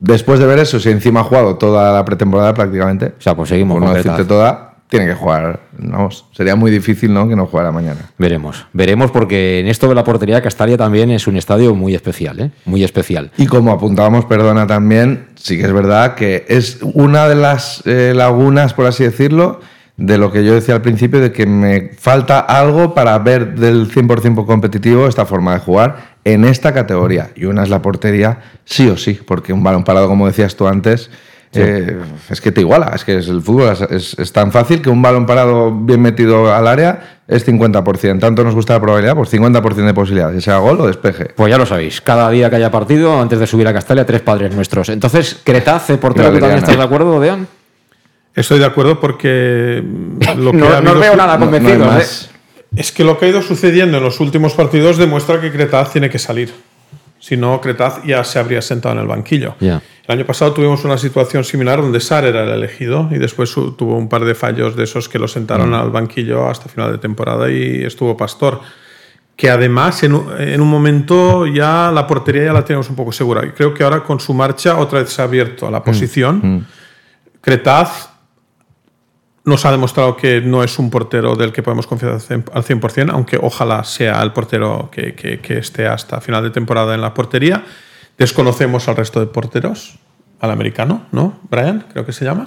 después 0.00 0.40
de 0.40 0.46
ver 0.46 0.58
eso, 0.58 0.78
si 0.80 0.90
encima 0.90 1.20
ha 1.20 1.24
jugado 1.24 1.56
toda 1.56 1.92
la 1.92 2.04
pretemporada 2.04 2.54
prácticamente, 2.54 3.14
O 3.18 3.20
sea, 3.20 3.34
pues 3.34 3.48
seguimos 3.48 3.78
por 3.78 3.88
no 3.88 3.94
decirte 3.94 4.24
toda, 4.24 4.68
tiene 4.88 5.06
que 5.06 5.14
jugar. 5.14 5.60
Vamos, 5.78 6.24
sería 6.32 6.56
muy 6.56 6.70
difícil 6.70 7.12
¿no? 7.12 7.28
que 7.28 7.36
no 7.36 7.46
jugara 7.46 7.70
mañana. 7.70 8.10
Veremos, 8.16 8.66
veremos 8.72 9.10
porque 9.10 9.60
en 9.60 9.66
esto 9.68 9.88
de 9.88 9.94
la 9.94 10.04
portería 10.04 10.40
Castalia 10.40 10.76
también 10.76 11.10
es 11.10 11.26
un 11.26 11.36
estadio 11.36 11.74
muy 11.74 11.94
especial, 11.94 12.40
¿eh? 12.40 12.50
Muy 12.64 12.82
especial. 12.82 13.30
Y 13.36 13.46
como 13.46 13.70
apuntábamos, 13.72 14.24
perdona 14.24 14.66
también, 14.66 15.28
sí 15.34 15.58
que 15.58 15.64
es 15.64 15.72
verdad 15.72 16.14
que 16.14 16.46
es 16.48 16.78
una 16.82 17.28
de 17.28 17.34
las 17.34 17.82
eh, 17.86 18.12
lagunas, 18.14 18.72
por 18.72 18.86
así 18.86 19.04
decirlo, 19.04 19.60
de 19.98 20.16
lo 20.16 20.30
que 20.30 20.44
yo 20.44 20.54
decía 20.54 20.74
al 20.76 20.82
principio, 20.82 21.20
de 21.20 21.32
que 21.32 21.44
me 21.44 21.90
falta 21.98 22.38
algo 22.38 22.94
para 22.94 23.18
ver 23.18 23.56
del 23.56 23.90
100% 23.90 24.46
competitivo 24.46 25.08
esta 25.08 25.26
forma 25.26 25.54
de 25.54 25.58
jugar 25.58 26.17
en 26.32 26.44
esta 26.44 26.72
categoría. 26.72 27.30
Y 27.36 27.44
una 27.46 27.62
es 27.62 27.68
la 27.68 27.80
portería, 27.82 28.38
sí 28.64 28.88
o 28.88 28.96
sí, 28.96 29.18
porque 29.26 29.52
un 29.52 29.62
balón 29.62 29.84
parado, 29.84 30.08
como 30.08 30.26
decías 30.26 30.56
tú 30.56 30.66
antes, 30.66 31.10
eh, 31.54 31.96
es 32.28 32.40
que 32.42 32.52
te 32.52 32.60
iguala, 32.60 32.92
es 32.94 33.04
que 33.04 33.18
es 33.18 33.28
el 33.28 33.40
fútbol 33.40 33.72
es, 33.72 33.80
es- 33.80 34.18
es 34.18 34.32
tan 34.32 34.52
fácil 34.52 34.82
que 34.82 34.90
un 34.90 35.00
balón 35.00 35.24
parado 35.24 35.72
bien 35.74 36.02
metido 36.02 36.54
al 36.54 36.66
área 36.66 37.20
es 37.26 37.46
50%. 37.46 38.18
Tanto 38.20 38.44
nos 38.44 38.54
gusta 38.54 38.74
la 38.74 38.80
probabilidad, 38.80 39.14
pues 39.16 39.30
50% 39.32 39.86
de 39.86 39.94
posibilidad, 39.94 40.30
que 40.32 40.40
sea 40.42 40.58
gol 40.58 40.78
o 40.82 40.86
despeje. 40.86 41.30
Pues 41.34 41.50
ya 41.50 41.56
lo 41.56 41.64
sabéis, 41.64 42.00
cada 42.02 42.28
día 42.30 42.50
que 42.50 42.56
haya 42.56 42.70
partido, 42.70 43.18
antes 43.20 43.38
de 43.38 43.46
subir 43.46 43.66
a 43.66 43.72
Castalia, 43.72 44.04
tres 44.04 44.20
padres 44.20 44.54
nuestros. 44.54 44.90
Entonces, 44.90 45.40
Cretaz, 45.42 45.88
eh, 45.90 45.96
portero, 45.96 46.30
¿tú 46.32 46.38
también 46.38 46.58
estás 46.58 46.76
de 46.76 46.82
acuerdo, 46.82 47.18
Dean? 47.18 47.46
Estoy 48.34 48.58
de 48.58 48.66
acuerdo 48.66 49.00
porque 49.00 49.82
lo 50.36 50.52
que 50.52 50.58
No, 50.58 50.68
ha 50.68 50.80
no 50.82 50.94
veo 50.98 51.16
nada 51.16 51.38
no 51.38 51.46
convencidos, 51.46 51.86
más. 51.86 52.30
¿eh? 52.32 52.37
Es 52.76 52.92
que 52.92 53.02
lo 53.04 53.18
que 53.18 53.26
ha 53.26 53.28
ido 53.28 53.42
sucediendo 53.42 53.98
en 53.98 54.04
los 54.04 54.20
últimos 54.20 54.52
partidos 54.54 54.96
demuestra 54.98 55.40
que 55.40 55.50
Cretaz 55.50 55.92
tiene 55.92 56.10
que 56.10 56.18
salir. 56.18 56.52
Si 57.20 57.36
no, 57.36 57.60
Cretaz 57.60 58.02
ya 58.04 58.22
se 58.24 58.38
habría 58.38 58.62
sentado 58.62 58.94
en 58.94 59.00
el 59.00 59.06
banquillo. 59.08 59.54
El 60.06 60.14
año 60.18 60.24
pasado 60.26 60.52
tuvimos 60.52 60.84
una 60.84 60.96
situación 60.96 61.42
similar 61.44 61.80
donde 61.82 62.00
Sar 62.00 62.24
era 62.24 62.44
el 62.44 62.50
elegido 62.50 63.08
y 63.10 63.18
después 63.18 63.52
tuvo 63.52 63.96
un 63.96 64.08
par 64.08 64.24
de 64.24 64.34
fallos 64.34 64.76
de 64.76 64.84
esos 64.84 65.08
que 65.08 65.18
lo 65.18 65.26
sentaron 65.28 65.74
al 65.74 65.90
banquillo 65.90 66.48
hasta 66.48 66.68
final 66.68 66.92
de 66.92 66.98
temporada 66.98 67.50
y 67.50 67.82
estuvo 67.84 68.16
Pastor. 68.16 68.60
Que 69.36 69.50
además 69.50 70.02
en, 70.02 70.14
un- 70.14 70.32
en 70.40 70.60
un 70.60 70.68
momento 70.68 71.46
ya 71.46 71.90
la 71.92 72.06
portería 72.06 72.44
ya 72.46 72.52
la 72.52 72.64
tenemos 72.64 72.88
un 72.90 72.96
poco 72.96 73.12
segura. 73.12 73.44
Y 73.46 73.50
creo 73.50 73.74
que 73.74 73.82
ahora 73.84 74.02
con 74.02 74.18
su 74.20 74.32
marcha 74.34 74.76
otra 74.78 75.00
vez 75.00 75.10
se 75.10 75.20
ha 75.20 75.24
abierto 75.24 75.66
a 75.66 75.70
la 75.70 75.82
posición. 75.82 76.66
Cretaz 77.40 78.10
nos 79.48 79.64
ha 79.64 79.70
demostrado 79.72 80.16
que 80.16 80.40
no 80.40 80.62
es 80.62 80.78
un 80.78 80.90
portero 80.90 81.34
del 81.34 81.52
que 81.52 81.62
podemos 81.62 81.86
confiar 81.86 82.12
al 82.12 82.20
100%, 82.20 83.10
aunque 83.12 83.38
ojalá 83.40 83.82
sea 83.84 84.22
el 84.22 84.32
portero 84.32 84.90
que, 84.92 85.14
que 85.14 85.58
esté 85.58 85.86
hasta 85.86 86.20
final 86.20 86.44
de 86.44 86.50
temporada 86.50 86.94
en 86.94 87.00
la 87.00 87.14
portería. 87.14 87.64
Desconocemos 88.16 88.88
al 88.88 88.96
resto 88.96 89.20
de 89.20 89.26
porteros, 89.26 89.98
al 90.40 90.50
americano, 90.50 91.06
¿no? 91.12 91.40
Brian, 91.50 91.86
creo 91.92 92.04
que 92.04 92.12
se 92.12 92.24
llama. 92.24 92.46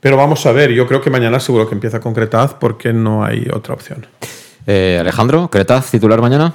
Pero 0.00 0.16
vamos 0.16 0.44
a 0.46 0.52
ver, 0.52 0.70
yo 0.70 0.86
creo 0.86 1.00
que 1.00 1.10
mañana 1.10 1.40
seguro 1.40 1.68
que 1.68 1.74
empieza 1.74 1.98
con 1.98 2.14
Cretaz 2.14 2.54
porque 2.54 2.92
no 2.92 3.24
hay 3.24 3.48
otra 3.52 3.74
opción. 3.74 4.06
Eh, 4.66 4.98
Alejandro, 5.00 5.48
¿Cretaz 5.50 5.90
titular 5.90 6.20
mañana? 6.20 6.54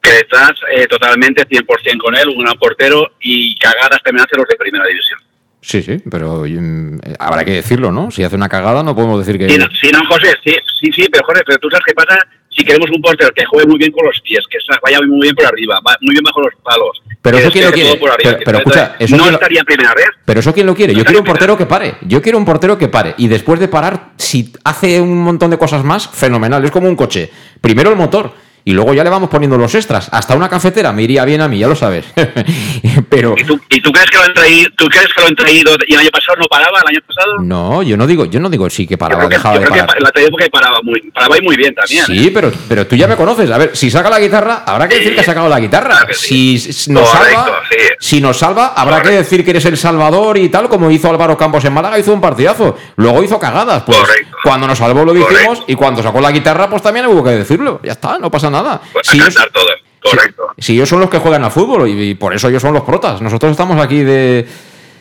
Cretaz 0.00 0.52
eh, 0.74 0.86
totalmente 0.86 1.46
100% 1.46 1.98
con 1.98 2.16
él, 2.16 2.28
un 2.28 2.46
portero 2.58 3.12
y 3.20 3.56
cagadas 3.56 4.02
también 4.02 4.24
hace 4.24 4.36
los 4.36 4.46
de 4.48 4.56
primera 4.56 4.86
división. 4.86 5.20
Sí, 5.64 5.82
sí, 5.82 5.96
pero 6.10 6.44
mm, 6.46 6.98
habrá 7.18 7.42
que 7.42 7.52
decirlo, 7.52 7.90
¿no? 7.90 8.10
Si 8.10 8.22
hace 8.22 8.36
una 8.36 8.50
cagada 8.50 8.82
no 8.82 8.94
podemos 8.94 9.24
decir 9.24 9.38
que... 9.38 9.48
Sí, 9.48 9.56
no, 9.56 9.66
sí, 9.80 9.90
no 9.90 10.06
José, 10.06 10.34
sí, 10.44 10.54
sí, 10.78 10.92
sí, 10.92 11.08
pero 11.10 11.24
José, 11.24 11.42
pero 11.46 11.58
tú 11.58 11.70
sabes 11.70 11.84
qué 11.86 11.94
pasa 11.94 12.18
si 12.50 12.64
queremos 12.64 12.90
un 12.90 13.00
portero 13.00 13.30
que 13.34 13.44
juegue 13.46 13.66
muy 13.66 13.78
bien 13.78 13.90
con 13.90 14.04
los 14.04 14.20
pies, 14.20 14.44
que 14.48 14.58
vaya 14.82 15.00
muy 15.00 15.22
bien 15.22 15.34
por 15.34 15.46
arriba, 15.46 15.80
muy 16.02 16.12
bien 16.12 16.22
bajo 16.22 16.42
los 16.42 16.52
palos. 16.62 17.02
Pero 17.22 17.38
eso 17.38 17.50
quién 17.50 17.64
lo 17.64 17.72
quiere. 17.72 17.98
pero, 18.44 18.58
escucha, 18.58 18.96
eso 18.98 19.16
no 19.16 19.28
estaría 19.28 19.64
primera 19.64 19.94
vez. 19.94 20.08
Pero 20.24 20.40
eso 20.40 20.52
quién 20.52 20.66
lo 20.66 20.74
quiere. 20.74 20.94
Yo 20.94 21.04
quiero 21.04 21.20
un 21.20 21.24
portero 21.24 21.56
que 21.56 21.66
pare. 21.66 21.96
Yo 22.02 22.22
quiero 22.22 22.38
un 22.38 22.44
portero 22.44 22.78
que 22.78 22.88
pare. 22.88 23.14
Y 23.16 23.28
después 23.28 23.58
de 23.58 23.68
parar, 23.68 24.12
si 24.18 24.52
hace 24.64 25.00
un 25.00 25.22
montón 25.22 25.50
de 25.50 25.58
cosas 25.58 25.82
más, 25.82 26.08
fenomenal. 26.08 26.64
Es 26.64 26.70
como 26.70 26.88
un 26.88 26.94
coche. 26.94 27.30
Primero 27.60 27.90
el 27.90 27.96
motor 27.96 28.34
y 28.66 28.72
luego 28.72 28.94
ya 28.94 29.04
le 29.04 29.10
vamos 29.10 29.28
poniendo 29.28 29.58
los 29.58 29.74
extras. 29.74 30.08
Hasta 30.10 30.34
una 30.34 30.48
cafetera 30.48 30.92
me 30.92 31.02
iría 31.02 31.24
bien 31.24 31.42
a 31.42 31.48
mí, 31.48 31.58
ya 31.58 31.68
lo 31.68 31.76
sabes. 31.76 32.06
Pero... 33.10 33.34
¿Y 33.36 33.44
tú, 33.44 33.58
crees 33.92 34.10
que 34.10 34.16
lo 34.16 34.22
han 34.22 34.32
traído, 34.32 34.70
tú 34.76 34.86
crees 34.88 35.08
que 35.12 35.20
lo 35.20 35.26
han 35.26 35.36
traído 35.36 35.76
y 35.86 35.92
el 35.92 36.00
año 36.00 36.10
pasado 36.10 36.38
no 36.38 36.46
paraba, 36.46 36.80
el 36.80 36.88
año 36.88 37.00
pasado? 37.06 37.34
No, 37.42 37.82
yo 37.82 37.96
no 37.98 38.06
digo, 38.06 38.24
yo 38.24 38.40
no 38.40 38.48
digo 38.48 38.70
sí 38.70 38.86
que 38.86 38.96
paraba, 38.96 39.28
dejaba 39.28 39.58
de 39.58 39.66
parar. 39.66 39.94
Que 39.94 40.00
la 40.00 40.10
traído 40.10 40.30
porque 40.30 40.48
paraba 40.48 40.80
muy, 40.82 41.00
paraba 41.10 41.36
y 41.36 41.42
muy 41.42 41.56
bien 41.56 41.74
también. 41.74 42.06
Sí, 42.06 42.30
pero, 42.32 42.50
pero 42.66 42.86
tú 42.86 42.96
ya 42.96 43.06
me 43.06 43.16
conoces. 43.16 43.50
A 43.50 43.58
ver, 43.58 43.76
si 43.76 43.90
saca 43.90 44.08
la 44.08 44.18
guitarra, 44.18 44.62
habrá 44.66 44.88
que 44.88 44.96
decir 44.96 45.14
que 45.14 45.20
ha 45.20 45.24
sacado 45.24 45.48
la 45.48 45.60
guitarra. 45.60 46.06
Si 46.12 46.54
nos 46.88 47.10
salva, 47.10 47.60
si 47.98 48.20
nos 48.22 48.38
salva, 48.38 48.68
habrá 48.68 49.02
que 49.02 49.10
decir 49.10 49.44
que 49.44 49.50
eres 49.50 49.66
el 49.66 49.76
salvador 49.76 50.38
y 50.38 50.48
tal, 50.48 50.70
como 50.70 50.90
hizo 50.90 51.10
Álvaro 51.10 51.36
Campos 51.36 51.64
en 51.66 51.72
Málaga, 51.74 51.98
hizo 51.98 52.14
un 52.14 52.20
partidazo. 52.20 52.78
Luego 52.96 53.22
hizo 53.22 53.38
cagadas. 53.38 53.82
Pues 53.82 53.98
cuando 54.42 54.66
nos 54.66 54.78
salvó 54.78 55.04
lo 55.04 55.12
dijimos 55.12 55.62
y 55.66 55.74
cuando 55.74 56.02
sacó 56.02 56.20
la 56.20 56.30
guitarra, 56.30 56.70
pues 56.70 56.82
también 56.82 57.06
hubo 57.06 57.22
que 57.22 57.30
decirlo. 57.30 57.80
Ya 57.82 57.92
está, 57.92 58.18
no 58.18 58.30
pasa 58.30 58.50
nada. 58.50 58.53
Pues 58.92 59.08
todo. 59.52 59.66
Correcto. 60.02 60.42
Si, 60.58 60.74
ellos 60.74 60.88
son 60.88 61.00
los 61.00 61.08
que 61.08 61.18
juegan 61.18 61.44
al 61.44 61.50
fútbol 61.50 61.88
y, 61.88 62.14
por 62.14 62.34
eso 62.34 62.48
ellos 62.48 62.60
son 62.60 62.74
los 62.74 62.82
protas. 62.82 63.22
Nosotros 63.22 63.50
estamos 63.50 63.82
aquí 63.82 64.02
de. 64.02 64.46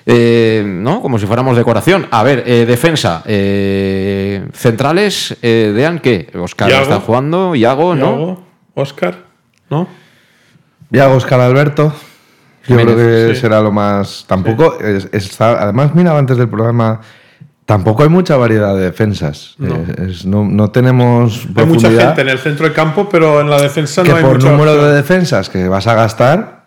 Eh, 0.05 0.63
¿no? 0.65 1.01
Como 1.01 1.19
si 1.19 1.25
fuéramos 1.25 1.55
decoración. 1.57 2.07
A 2.11 2.23
ver, 2.23 2.43
eh, 2.45 2.65
defensa. 2.65 3.21
Eh, 3.25 4.45
centrales, 4.53 5.37
Dean, 5.41 5.99
¿qué? 5.99 6.31
Oscar 6.35 6.71
está 6.71 6.99
jugando, 6.99 7.55
Iago, 7.55 7.95
¿no? 7.95 8.43
Oscar, 8.75 9.25
¿no? 9.69 9.87
Iago, 10.91 11.15
Oscar 11.15 11.41
Alberto. 11.41 11.93
Yo 12.67 12.77
creo 12.77 12.95
que 12.95 13.35
será 13.35 13.61
lo 13.61 13.71
más. 13.71 14.25
Tampoco. 14.27 14.77
además, 15.39 15.93
mira, 15.95 16.17
antes 16.17 16.37
del 16.37 16.47
programa 16.47 17.01
Tampoco 17.65 18.03
hay 18.03 18.09
mucha 18.09 18.35
variedad 18.35 18.75
de 18.75 18.81
defensas. 18.81 19.55
No, 19.57 19.75
eh, 19.75 20.13
no, 20.25 20.71
tenemos. 20.71 21.47
Hay 21.55 21.65
mucha 21.65 21.89
gente 21.89 22.21
en 22.21 22.29
el 22.29 22.39
centro 22.39 22.65
del 22.65 22.73
campo, 22.73 23.07
pero 23.09 23.39
en 23.39 23.49
la 23.49 23.61
defensa 23.61 24.03
no 24.03 24.15
hay 24.15 24.23
por 24.23 24.43
número 24.43 24.83
de 24.83 24.95
defensas 24.95 25.49
que 25.49 25.67
vas 25.69 25.87
a 25.87 25.93
gastar 25.93 26.65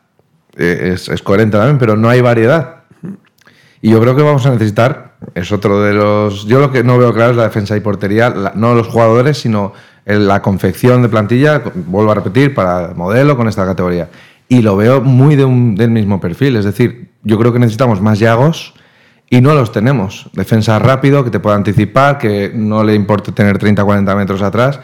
eh, 0.57 0.94
es, 0.94 1.22
coherente 1.22 1.59
también, 1.59 1.78
pero 1.78 1.97
no 1.97 2.09
hay 2.09 2.22
variedad. 2.22 2.76
Y 3.82 3.90
yo 3.90 4.01
creo 4.01 4.16
que 4.16 4.22
vamos 4.22 4.47
a 4.47 4.51
necesitar, 4.51 5.16
es 5.34 5.53
otro 5.53 5.82
de 5.82 5.92
los. 5.92 6.47
Yo 6.47 6.61
lo 6.61 6.72
que 6.72 6.82
no 6.82 6.97
veo 6.97 7.12
claro 7.12 7.32
es 7.32 7.36
la 7.36 7.44
defensa 7.44 7.76
y 7.76 7.80
portería, 7.80 8.53
no 8.55 8.74
los 8.74 8.86
jugadores, 8.86 9.38
sino 9.38 9.74
la 10.07 10.40
confección 10.40 11.03
de 11.03 11.11
plantilla, 11.11 11.62
vuelvo 11.74 12.12
a 12.12 12.14
repetir, 12.14 12.55
para 12.55 12.94
modelo 12.94 13.36
con 13.36 13.49
esta 13.49 13.66
categoría. 13.66 14.09
Y 14.49 14.62
lo 14.62 14.76
veo 14.76 15.03
muy 15.03 15.36
de 15.36 15.44
un, 15.44 15.74
del 15.74 15.90
mismo 15.90 16.20
perfil, 16.20 16.57
es 16.57 16.64
decir, 16.64 17.11
yo 17.22 17.38
creo 17.38 17.53
que 17.53 17.59
necesitamos 17.59 18.01
más 18.01 18.18
Yagos 18.18 18.72
y 19.29 19.41
no 19.41 19.55
los 19.55 19.72
tenemos. 19.72 20.29
Defensa 20.33 20.79
rápido, 20.79 21.24
que 21.24 21.31
te 21.31 21.41
pueda 21.41 21.57
anticipar, 21.57 22.18
que 22.18 22.53
no 22.55 22.85
le 22.85 22.95
importe 22.95 23.33
tener 23.33 23.59
30 23.59 23.85
40 23.85 24.14
metros 24.16 24.43
atrás 24.43 24.81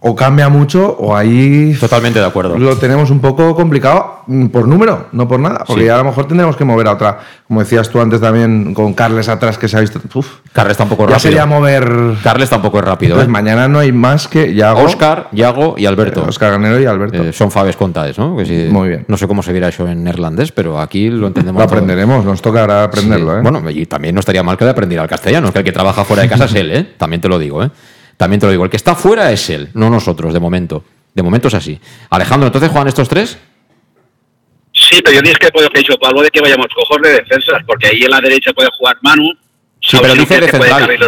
o 0.00 0.14
cambia 0.14 0.48
mucho 0.48 0.96
o 0.98 1.16
ahí... 1.16 1.74
Totalmente 1.78 2.20
de 2.20 2.26
acuerdo. 2.26 2.56
Lo 2.56 2.76
tenemos 2.76 3.10
un 3.10 3.20
poco 3.20 3.54
complicado 3.54 4.22
mm, 4.26 4.46
por 4.46 4.68
número, 4.68 5.06
no 5.12 5.26
por 5.26 5.40
nada. 5.40 5.64
Porque 5.66 5.86
ya 5.86 5.94
a 5.96 5.98
lo 5.98 6.04
mejor 6.04 6.26
tendremos 6.26 6.56
que 6.56 6.64
mover 6.64 6.86
a 6.86 6.92
otra. 6.92 7.18
Como 7.46 7.60
decías 7.60 7.88
tú 7.88 8.00
antes 8.00 8.20
también 8.20 8.74
con 8.74 8.94
Carles 8.94 9.28
atrás 9.28 9.58
que 9.58 9.66
se 9.66 9.76
ha 9.76 9.80
visto... 9.80 10.00
Uf, 10.14 10.40
Carles 10.52 10.76
tampoco 10.76 11.04
es 11.04 11.10
rápido. 11.10 11.18
Ya 11.18 11.22
sería 11.22 11.46
mover... 11.46 12.14
Carles 12.22 12.48
tampoco 12.48 12.78
es 12.78 12.84
rápido. 12.84 13.16
Pues 13.16 13.28
mañana 13.28 13.66
no 13.68 13.80
hay 13.80 13.90
más 13.90 14.28
que 14.28 14.54
Yago... 14.54 14.82
Oscar, 14.82 15.28
Yago 15.32 15.74
y 15.76 15.86
Alberto. 15.86 16.20
Eh, 16.20 16.28
Oscar 16.28 16.52
Ganero 16.52 16.80
y 16.80 16.86
Alberto. 16.86 17.24
Eh, 17.24 17.32
son 17.32 17.50
Faves 17.50 17.76
Contaes, 17.76 18.18
¿no? 18.18 18.30
Muy 18.30 18.88
bien. 18.88 19.04
No 19.08 19.16
sé 19.16 19.26
cómo 19.26 19.42
se 19.42 19.52
viera 19.52 19.68
eso 19.68 19.88
en 19.88 20.04
neerlandés, 20.04 20.52
pero 20.52 20.78
aquí 20.78 21.08
lo 21.10 21.26
entendemos. 21.26 21.58
Lo 21.58 21.64
aprenderemos, 21.64 22.24
nos 22.24 22.40
tocará 22.40 22.84
aprenderlo, 22.84 23.38
¿eh? 23.38 23.42
Bueno, 23.42 23.62
y 23.70 23.86
también 23.86 24.14
no 24.14 24.20
estaría 24.20 24.42
mal 24.42 24.56
que 24.56 24.64
le 24.64 24.70
aprendiera 24.70 25.02
el 25.02 25.08
castellano, 25.08 25.52
que 25.52 25.58
el 25.58 25.64
que 25.64 25.72
trabaja 25.72 26.04
fuera 26.04 26.22
de 26.22 26.28
casa 26.28 26.44
es 26.44 26.54
él, 26.54 26.70
¿eh? 26.70 26.94
También 26.96 27.20
te 27.20 27.28
lo 27.28 27.38
digo, 27.38 27.64
¿eh? 27.64 27.70
También 28.18 28.40
te 28.40 28.46
lo 28.46 28.52
digo, 28.52 28.64
el 28.64 28.70
que 28.70 28.76
está 28.76 28.96
fuera 28.96 29.30
es 29.30 29.48
él, 29.48 29.70
no 29.74 29.88
nosotros, 29.88 30.34
de 30.34 30.40
momento. 30.40 30.84
De 31.14 31.22
momento 31.22 31.48
es 31.48 31.54
así. 31.54 31.80
Alejandro, 32.10 32.48
¿entonces 32.48 32.68
juegan 32.68 32.88
estos 32.88 33.08
tres? 33.08 33.38
Sí, 34.72 35.00
pero 35.04 35.16
yo 35.16 35.22
digo 35.22 35.36
que 35.40 35.48
puedo 35.50 35.70
que 35.70 35.78
dicho 35.78 35.94
Pablo 36.00 36.22
de 36.22 36.30
que 36.30 36.40
vayamos 36.40 36.66
cojos 36.74 37.00
de 37.00 37.10
defensas, 37.10 37.62
porque 37.64 37.86
ahí 37.86 38.02
en 38.02 38.10
la 38.10 38.20
derecha 38.20 38.52
puede 38.52 38.68
jugar 38.76 38.96
Manu. 39.02 39.30
Sí, 39.80 39.98
pero 40.02 40.14
dices 40.14 40.40
de 40.40 40.48
central. 40.48 40.98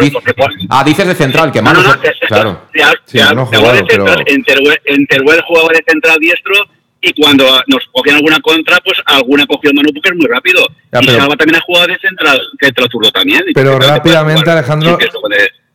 ah, 0.69 0.83
dices 0.85 1.07
de 1.07 1.15
central, 1.15 1.51
que 1.51 1.61
Manu. 1.61 1.81
No, 1.81 1.95
no, 1.95 2.01
claro. 2.27 2.61
Sí, 3.05 3.19
no 3.35 3.45
jugado, 3.45 3.73
de 3.73 3.85
central, 3.89 4.23
en, 4.25 5.05
Teruel, 5.07 5.41
jugaba 5.45 5.67
de 5.73 5.83
central 5.85 6.17
diestro 6.17 6.55
y 7.01 7.11
cuando 7.21 7.45
nos 7.67 7.89
cogían 7.91 8.17
alguna 8.17 8.39
contra, 8.39 8.77
pues 8.85 9.01
alguna 9.05 9.45
cogió 9.45 9.71
Manu 9.73 9.89
porque 9.93 10.09
es 10.09 10.15
muy 10.15 10.27
rápido. 10.27 10.65
y 11.01 11.05
Salva 11.07 11.35
también 11.35 11.57
ha 11.57 11.61
jugado 11.61 11.87
de 11.87 11.97
central, 11.99 12.39
central 12.57 12.87
zurdo 12.89 13.11
también. 13.11 13.43
Pero 13.53 13.77
rápidamente, 13.79 14.49
Alejandro, 14.49 14.97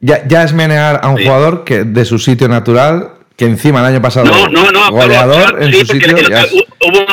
ya, 0.01 0.43
es 0.43 0.53
menear 0.53 1.01
a 1.03 1.09
un 1.09 1.19
jugador 1.19 1.65
que 1.65 1.85
de 1.85 2.05
su 2.05 2.19
sitio 2.19 2.49
natural, 2.49 3.13
que 3.37 3.45
encima 3.45 3.81
el 3.81 3.87
año 3.87 4.03
pasado 4.03 4.27
no, 4.27 4.49
no, 4.49 4.71
no, 4.71 4.91
goleador 4.91 5.63
en 5.63 5.73
su 5.73 5.87
sitio. 5.87 6.17
hubo, 6.17 7.07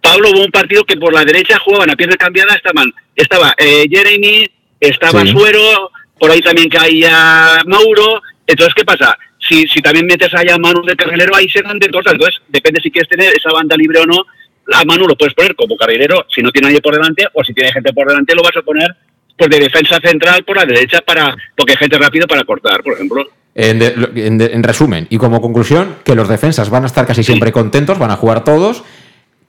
Pablo 0.00 0.30
hubo 0.30 0.44
un 0.44 0.50
partido 0.50 0.84
que 0.84 0.96
por 0.96 1.12
la 1.12 1.24
derecha 1.24 1.58
jugaban 1.58 1.90
a 1.90 1.96
pierna 1.96 2.16
cambiada, 2.16 2.54
estaban, 2.54 2.92
estaba 3.14 3.54
eh, 3.58 3.86
Jeremy, 3.90 4.46
estaba 4.80 5.24
Suero, 5.26 5.90
por 6.18 6.30
ahí 6.30 6.40
también 6.40 6.68
caía 6.68 7.62
Mauro. 7.66 8.22
Entonces, 8.46 8.74
¿qué 8.74 8.84
pasa? 8.84 9.16
Si, 9.38 9.66
si 9.66 9.80
también 9.80 10.06
metes 10.06 10.32
allá 10.34 10.54
a 10.54 10.58
Manu 10.58 10.82
de 10.82 10.96
carrilero, 10.96 11.34
ahí 11.34 11.48
se 11.48 11.62
dan 11.62 11.78
de 11.78 11.90
cosas. 11.90 12.14
Entonces, 12.14 12.40
depende 12.48 12.80
si 12.80 12.90
quieres 12.90 13.08
tener 13.08 13.32
esa 13.36 13.50
banda 13.52 13.76
libre 13.76 14.00
o 14.00 14.06
no. 14.06 14.24
A 14.72 14.84
Manu 14.84 15.06
lo 15.06 15.16
puedes 15.16 15.34
poner 15.34 15.54
como 15.54 15.76
carrilero 15.76 16.26
si 16.28 16.42
no 16.42 16.50
tiene 16.50 16.68
nadie 16.68 16.80
por 16.80 16.94
delante, 16.94 17.26
o 17.32 17.42
si 17.42 17.54
tiene 17.54 17.72
gente 17.72 17.92
por 17.92 18.06
delante, 18.06 18.34
lo 18.34 18.42
vas 18.42 18.56
a 18.56 18.62
poner 18.62 18.94
pues 19.38 19.50
de 19.50 19.60
defensa 19.60 20.00
central 20.00 20.44
por 20.44 20.56
la 20.56 20.66
derecha 20.66 21.00
para 21.00 21.36
porque 21.56 21.72
hay 21.72 21.78
gente 21.78 21.96
rápido 21.96 22.26
para 22.26 22.44
cortar, 22.44 22.82
por 22.82 22.94
ejemplo. 22.94 23.24
En, 23.54 24.62
resumen, 24.62 25.06
y 25.10 25.18
como 25.18 25.40
conclusión, 25.40 25.96
que 26.04 26.14
los 26.14 26.28
defensas 26.28 26.70
van 26.70 26.84
a 26.84 26.86
estar 26.86 27.06
casi 27.06 27.24
siempre 27.24 27.50
contentos, 27.50 27.98
van 27.98 28.10
a 28.10 28.16
jugar 28.16 28.44
todos. 28.44 28.84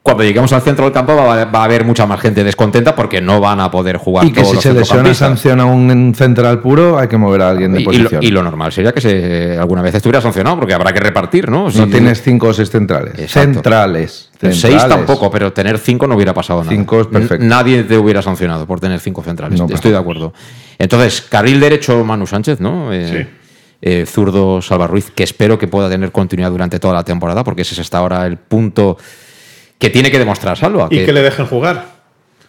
Cuando 0.10 0.24
lleguemos 0.24 0.51
al 0.53 0.62
centro 0.62 0.86
del 0.86 0.93
campo 0.93 1.16
va, 1.16 1.41
a 1.41 1.64
haber 1.64 1.86
mucha 1.86 2.05
más 2.05 2.20
gente 2.20 2.43
descontenta 2.43 2.95
porque 2.95 3.22
no 3.22 3.39
van 3.39 3.60
a 3.60 3.70
poder 3.70 3.97
jugar 3.97 4.26
y 4.26 4.32
que 4.32 4.43
si 4.43 4.57
se 4.57 4.74
lesiona 4.74 5.14
sanciona 5.14 5.66
un 5.66 6.14
central 6.16 6.62
puro 6.62 6.97
hay 6.97 7.07
que 7.07 7.18
mover 7.18 7.43
a 7.43 7.49
alguien 7.49 7.74
de 7.74 7.82
posición 7.82 8.24
y 8.24 8.32
lo, 8.32 8.41
normal 8.41 8.72
sería 8.72 8.91
que 8.91 9.01
se, 9.01 9.57
alguna 9.57 9.84
vez 9.84 9.93
estuviera 9.93 10.20
sancionado 10.20 10.57
porque 10.57 10.74
habrá 10.74 10.91
que 10.93 10.99
repartir 10.99 11.49
no 11.49 11.70
no 11.70 11.88
tienes 11.88 12.24
cinco 12.24 12.47
o 12.47 12.53
seis 12.53 12.70
centrales 12.70 13.32
centrales 13.32 14.30
Seis 14.39 14.88
tampoco, 14.88 15.30
pero 15.30 15.51
tener 15.51 15.78
cinco 15.78 16.07
no 16.07 16.16
hubiera 16.16 16.34
pasado 16.34 16.62
nada. 16.62 16.72
Cinco 16.72 17.01
es 17.01 17.07
perfecto. 17.07 17.45
Nadie 17.45 17.84
te 17.84 17.97
hubiera 17.97 18.22
sancionado 18.22 18.66
por 18.66 18.80
tener 18.80 19.01
cinco 19.01 19.22
centrales. 19.22 19.60
Estoy 19.70 19.91
de 19.91 19.97
acuerdo. 19.97 20.34
Entonces, 20.78 21.22
carril 21.22 21.60
derecho 21.60 22.05
Manu 22.05 22.26
Sánchez, 22.26 22.62
¿no? 22.62 22.93
Eh, 22.93 23.10
sí. 23.12 23.36
Eh, 23.82 24.05
zurdo 24.05 24.62
Salva 24.62 24.88
Ruiz, 24.88 25.12
que 25.12 25.24
espero 25.24 25.57
que 25.57 25.68
pueda 25.68 25.89
tener 25.89 26.12
continuidad 26.12 26.51
durante 26.51 26.80
toda 26.80 26.93
la 26.93 27.03
temporada, 27.03 27.43
porque 27.43 27.64
ese 27.64 27.74
es 27.74 27.80
hasta 27.80 27.97
ahora 27.97 28.26
el 28.26 28.38
punto 28.38 28.97
que 29.80 29.90
tiene 29.90 30.12
que 30.12 30.20
demostrar 30.20 30.58
Salva. 30.58 30.88
Y 30.92 31.06
que, 31.06 31.14
le 31.14 31.24
dejen 31.24 31.48
jugar. 31.48 31.98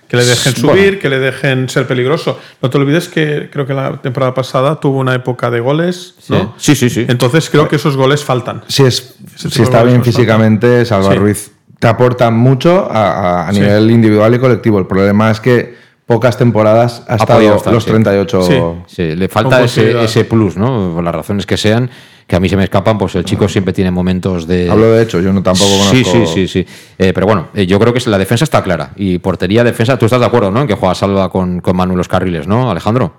Que 0.08 0.16
le 0.16 0.24
dejen 0.26 0.54
subir, 0.54 0.98
que 0.98 1.08
le 1.08 1.20
dejen 1.20 1.68
ser 1.68 1.86
peligroso. 1.86 2.38
No 2.60 2.68
te 2.68 2.76
olvides 2.76 3.08
que 3.08 3.48
creo 3.50 3.64
que 3.64 3.72
la 3.72 4.02
temporada 4.02 4.34
pasada 4.34 4.80
tuvo 4.80 4.98
una 4.98 5.14
época 5.14 5.50
de 5.50 5.60
goles. 5.60 6.16
Sí, 6.58 6.74
sí, 6.74 6.90
sí. 6.90 7.06
Entonces 7.08 7.48
creo 7.48 7.68
que 7.68 7.76
esos 7.76 7.96
goles 7.96 8.24
faltan. 8.24 8.62
Si, 8.66 8.82
es, 8.82 9.14
si 9.36 9.62
está 9.62 9.84
bien 9.84 10.04
físicamente, 10.04 10.84
Salva 10.84 11.14
Ruiz 11.14 11.52
te 11.80 11.88
aporta 11.88 12.30
mucho 12.30 12.88
a, 12.90 13.50
nivel 13.52 13.90
individual 13.90 14.34
y 14.34 14.38
colectivo. 14.38 14.78
El 14.78 14.86
problema 14.86 15.30
es 15.30 15.40
que 15.40 15.74
pocas 16.10 16.36
temporadas 16.36 17.04
ha, 17.06 17.14
estado 17.14 17.62
los 17.70 17.84
38. 17.84 18.82
Sí, 18.88 19.14
le 19.14 19.28
falta 19.28 19.62
ese, 19.62 20.02
ese, 20.02 20.24
plus, 20.24 20.56
¿no? 20.56 20.90
Por 20.92 21.04
las 21.04 21.14
razones 21.14 21.46
que 21.46 21.56
sean, 21.56 21.88
que 22.26 22.34
a 22.34 22.40
mí 22.40 22.48
se 22.48 22.56
me 22.56 22.64
escapan, 22.64 22.98
pues 22.98 23.14
el 23.14 23.24
chico 23.24 23.48
siempre 23.48 23.72
tiene 23.72 23.92
momentos 23.92 24.48
de. 24.48 24.68
Hablo 24.68 24.90
de 24.90 25.04
hecho, 25.04 25.20
yo 25.20 25.32
no 25.32 25.40
tampoco 25.40 25.70
conozco. 25.70 25.94
Sí, 25.94 26.04
sí, 26.04 26.26
sí, 26.26 26.48
sí. 26.48 26.66
Eh, 26.98 27.12
pero 27.12 27.26
bueno, 27.28 27.50
eh, 27.54 27.64
yo 27.64 27.78
creo 27.78 27.94
que 27.94 28.10
la 28.10 28.18
defensa 28.18 28.42
está 28.42 28.60
clara. 28.60 28.90
Y 28.96 29.18
portería, 29.18 29.62
defensa, 29.62 29.96
tú 29.96 30.06
estás 30.06 30.18
de 30.18 30.26
acuerdo, 30.26 30.50
¿no? 30.50 30.62
En 30.62 30.66
que 30.66 30.74
juega 30.74 30.96
Salva 30.96 31.30
con, 31.30 31.60
con 31.60 31.76
Manuel 31.76 31.98
los 31.98 32.08
carriles, 32.08 32.48
¿no, 32.48 32.72
Alejandro? 32.72 33.14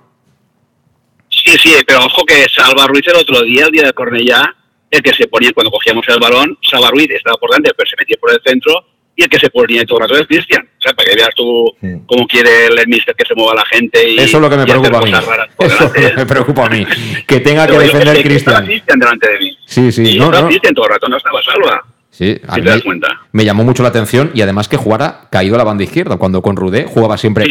Sí, 1.30 1.56
sí, 1.62 1.74
pero 1.86 2.00
ojo 2.04 2.26
que 2.26 2.44
Salva 2.54 2.86
Ruiz 2.88 3.06
el 3.06 3.16
otro 3.16 3.40
día, 3.42 3.64
el 3.64 3.72
día 3.72 3.84
de 3.84 3.94
Cornellá, 3.94 4.54
el 4.90 5.00
que 5.00 5.14
se 5.14 5.28
ponía 5.28 5.50
cuando 5.54 5.70
cogíamos 5.70 6.06
el 6.08 6.20
balón, 6.20 6.58
Salva 6.60 6.90
Ruiz 6.90 7.08
estaba 7.10 7.38
por 7.38 7.48
delante, 7.48 7.70
pero 7.74 7.88
se 7.88 7.96
metía 7.96 8.18
por 8.20 8.32
el 8.32 8.40
centro, 8.44 8.84
y 9.14 9.24
el 9.24 9.28
que 9.28 9.38
se 9.38 9.50
ponía 9.50 9.84
todo 9.84 9.98
el 9.98 10.08
rato 10.08 10.20
es 10.20 10.26
Cristian. 10.26 10.62
O 10.62 10.80
sea, 10.82 10.94
para 10.94 11.10
que 11.10 11.16
veas 11.16 11.30
tú 11.36 11.64
cómo 12.06 12.26
quiere 12.26 12.66
el 12.66 12.88
mister 12.88 13.14
que 13.14 13.24
se 13.26 13.34
mueva 13.34 13.54
la 13.54 13.64
gente. 13.66 14.10
Y, 14.10 14.18
Eso 14.18 14.38
es 14.38 14.42
lo 14.42 14.50
que 14.50 14.56
me 14.56 14.62
y 14.62 14.66
preocupa 14.66 14.98
a 14.98 15.02
mí. 15.02 15.12
Eso 15.58 15.74
es 15.74 15.80
lo 15.80 15.92
que 15.92 16.12
me 16.16 16.26
preocupa 16.26 16.66
a 16.66 16.70
mí. 16.70 16.86
Que 17.26 17.40
tenga 17.40 17.66
que 17.66 17.78
defender 17.78 18.16
que 18.16 18.22
Cristian. 18.22 18.64
Cristian 18.64 18.98
delante 18.98 19.30
de 19.30 19.38
mí. 19.38 19.58
Sí, 19.66 19.92
sí, 19.92 20.16
y 20.16 20.18
no, 20.18 20.30
no. 20.30 20.46
Cristian 20.48 20.74
todo 20.74 20.86
el 20.86 20.92
rato, 20.92 21.08
no 21.08 21.16
estaba 21.16 21.42
Salva. 21.42 21.84
Sí, 22.10 22.38
a 22.46 22.54
Si 22.54 22.60
mí 22.60 22.64
te 22.66 22.70
das 22.72 22.82
cuenta. 22.82 23.08
me 23.32 23.44
llamó 23.44 23.64
mucho 23.64 23.82
la 23.82 23.88
atención 23.88 24.30
y 24.34 24.42
además 24.42 24.68
que 24.68 24.76
jugara 24.76 25.28
caído 25.30 25.54
a 25.54 25.58
la 25.58 25.64
banda 25.64 25.84
izquierda, 25.84 26.18
cuando 26.18 26.42
con 26.42 26.56
Rudé 26.56 26.84
jugaba 26.84 27.16
siempre 27.16 27.46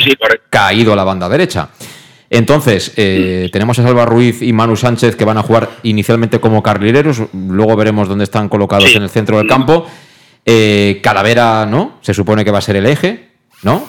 caído 0.49 0.93
a 0.93 0.95
la 0.95 1.03
banda 1.03 1.28
derecha. 1.30 1.70
Entonces, 2.30 2.93
eh, 2.95 3.49
tenemos 3.51 3.78
a 3.80 3.84
Salva 3.84 4.05
Ruiz 4.05 4.41
y 4.41 4.53
Manu 4.53 4.78
Sánchez 4.78 5.16
que 5.18 5.26
van 5.26 5.38
a 5.38 5.43
jugar 5.43 5.70
inicialmente 5.84 6.39
como 6.39 6.64
carrileros, 6.64 7.24
luego 7.34 7.76
veremos 7.76 8.07
dónde 8.07 8.24
están 8.24 8.47
colocados 8.47 8.95
en 8.95 9.03
el 9.03 9.09
centro 9.09 9.38
del 9.38 9.47
campo. 9.47 9.86
Eh, 10.45 10.99
Calavera, 11.03 11.65
¿no? 11.65 11.97
Se 12.01 12.13
supone 12.13 12.43
que 12.43 12.51
va 12.51 12.57
a 12.59 12.61
ser 12.61 12.75
el 12.75 12.85
eje, 12.85 13.29
¿no? 13.63 13.83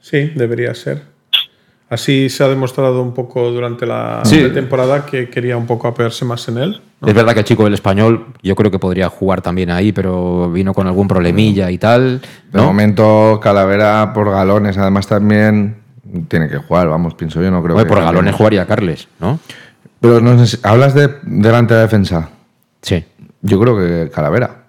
Sí, 0.00 0.32
debería 0.34 0.74
ser. 0.74 1.02
Así 1.88 2.28
se 2.28 2.44
ha 2.44 2.48
demostrado 2.48 3.02
un 3.02 3.12
poco 3.14 3.50
durante 3.50 3.84
la 3.84 4.20
Sí. 4.24 4.48
temporada 4.54 5.04
que 5.04 5.28
quería 5.28 5.56
un 5.56 5.66
poco 5.66 5.88
apoyarse 5.88 6.24
más 6.24 6.46
en 6.48 6.58
él. 6.58 6.80
Es 7.04 7.12
verdad 7.14 7.32
que 7.32 7.40
el 7.40 7.44
chico 7.44 7.64
del 7.64 7.74
español, 7.74 8.26
yo 8.42 8.54
creo 8.54 8.70
que 8.70 8.78
podría 8.78 9.08
jugar 9.08 9.42
también 9.42 9.70
ahí, 9.70 9.90
pero 9.90 10.50
vino 10.52 10.72
con 10.72 10.86
algún 10.86 11.08
problemilla 11.08 11.68
y 11.70 11.78
tal. 11.78 12.20
De 12.52 12.60
momento, 12.60 13.40
Calavera 13.42 14.12
por 14.14 14.30
galones, 14.30 14.78
además 14.78 15.08
también 15.08 15.78
tiene 16.28 16.48
que 16.48 16.58
jugar, 16.58 16.88
vamos, 16.88 17.14
pienso 17.14 17.42
yo, 17.42 17.50
no 17.50 17.60
creo 17.62 17.74
Hombre, 17.74 17.88
que 17.88 17.94
por 17.94 18.04
galones 18.04 18.34
jugaría 18.36 18.66
Carles, 18.66 19.08
¿no? 19.18 19.40
Pero 20.00 20.20
no 20.20 20.38
sé 20.38 20.56
si- 20.56 20.62
hablas 20.62 20.94
de 20.94 21.08
delante 21.22 21.74
de 21.74 21.78
la 21.80 21.86
defensa. 21.86 22.30
Sí. 22.82 23.04
Yo 23.42 23.58
creo 23.60 23.76
que 23.76 24.10
Calavera. 24.14 24.59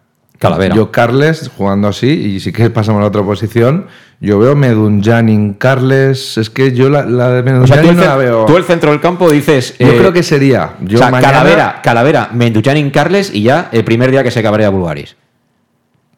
Calavera. 0.42 0.76
Yo 0.76 0.92
Carles 0.92 1.50
jugando 1.56 1.88
así, 1.88 2.08
y 2.10 2.40
si 2.40 2.52
quieres 2.52 2.74
pasamos 2.74 2.98
a 3.00 3.02
la 3.04 3.08
otra 3.10 3.22
posición, 3.24 3.86
yo 4.20 4.40
veo 4.40 4.56
Medunjanin, 4.56 5.54
Carles, 5.54 6.38
es 6.38 6.50
que 6.50 6.74
yo 6.74 6.90
la, 6.90 7.06
la 7.06 7.30
de 7.30 7.40
O 7.42 7.68
sea, 7.68 7.78
tú 7.78 7.84
Medunjanin 7.84 7.90
el, 7.92 7.96
no 7.98 8.04
la 8.06 8.16
veo. 8.18 8.46
tú 8.46 8.58
el 8.58 8.64
centro 8.64 8.90
del 8.90 9.00
campo 9.00 9.30
dices. 9.32 9.76
Yo 9.78 9.88
eh, 9.88 9.98
creo 10.00 10.12
que 10.12 10.24
sería. 10.24 10.74
Yo 10.82 10.98
o 10.98 11.02
sea, 11.02 11.12
mañana- 11.12 11.32
Calavera, 11.34 11.82
Calavera, 11.84 12.30
Menduchanin, 12.34 12.90
Carles 12.90 13.32
y 13.34 13.44
ya 13.44 13.70
el 13.72 13.84
primer 13.84 14.10
día 14.10 14.24
que 14.24 14.32
se 14.32 14.42
cabrea 14.42 14.70
Bulgaris. 14.70 15.16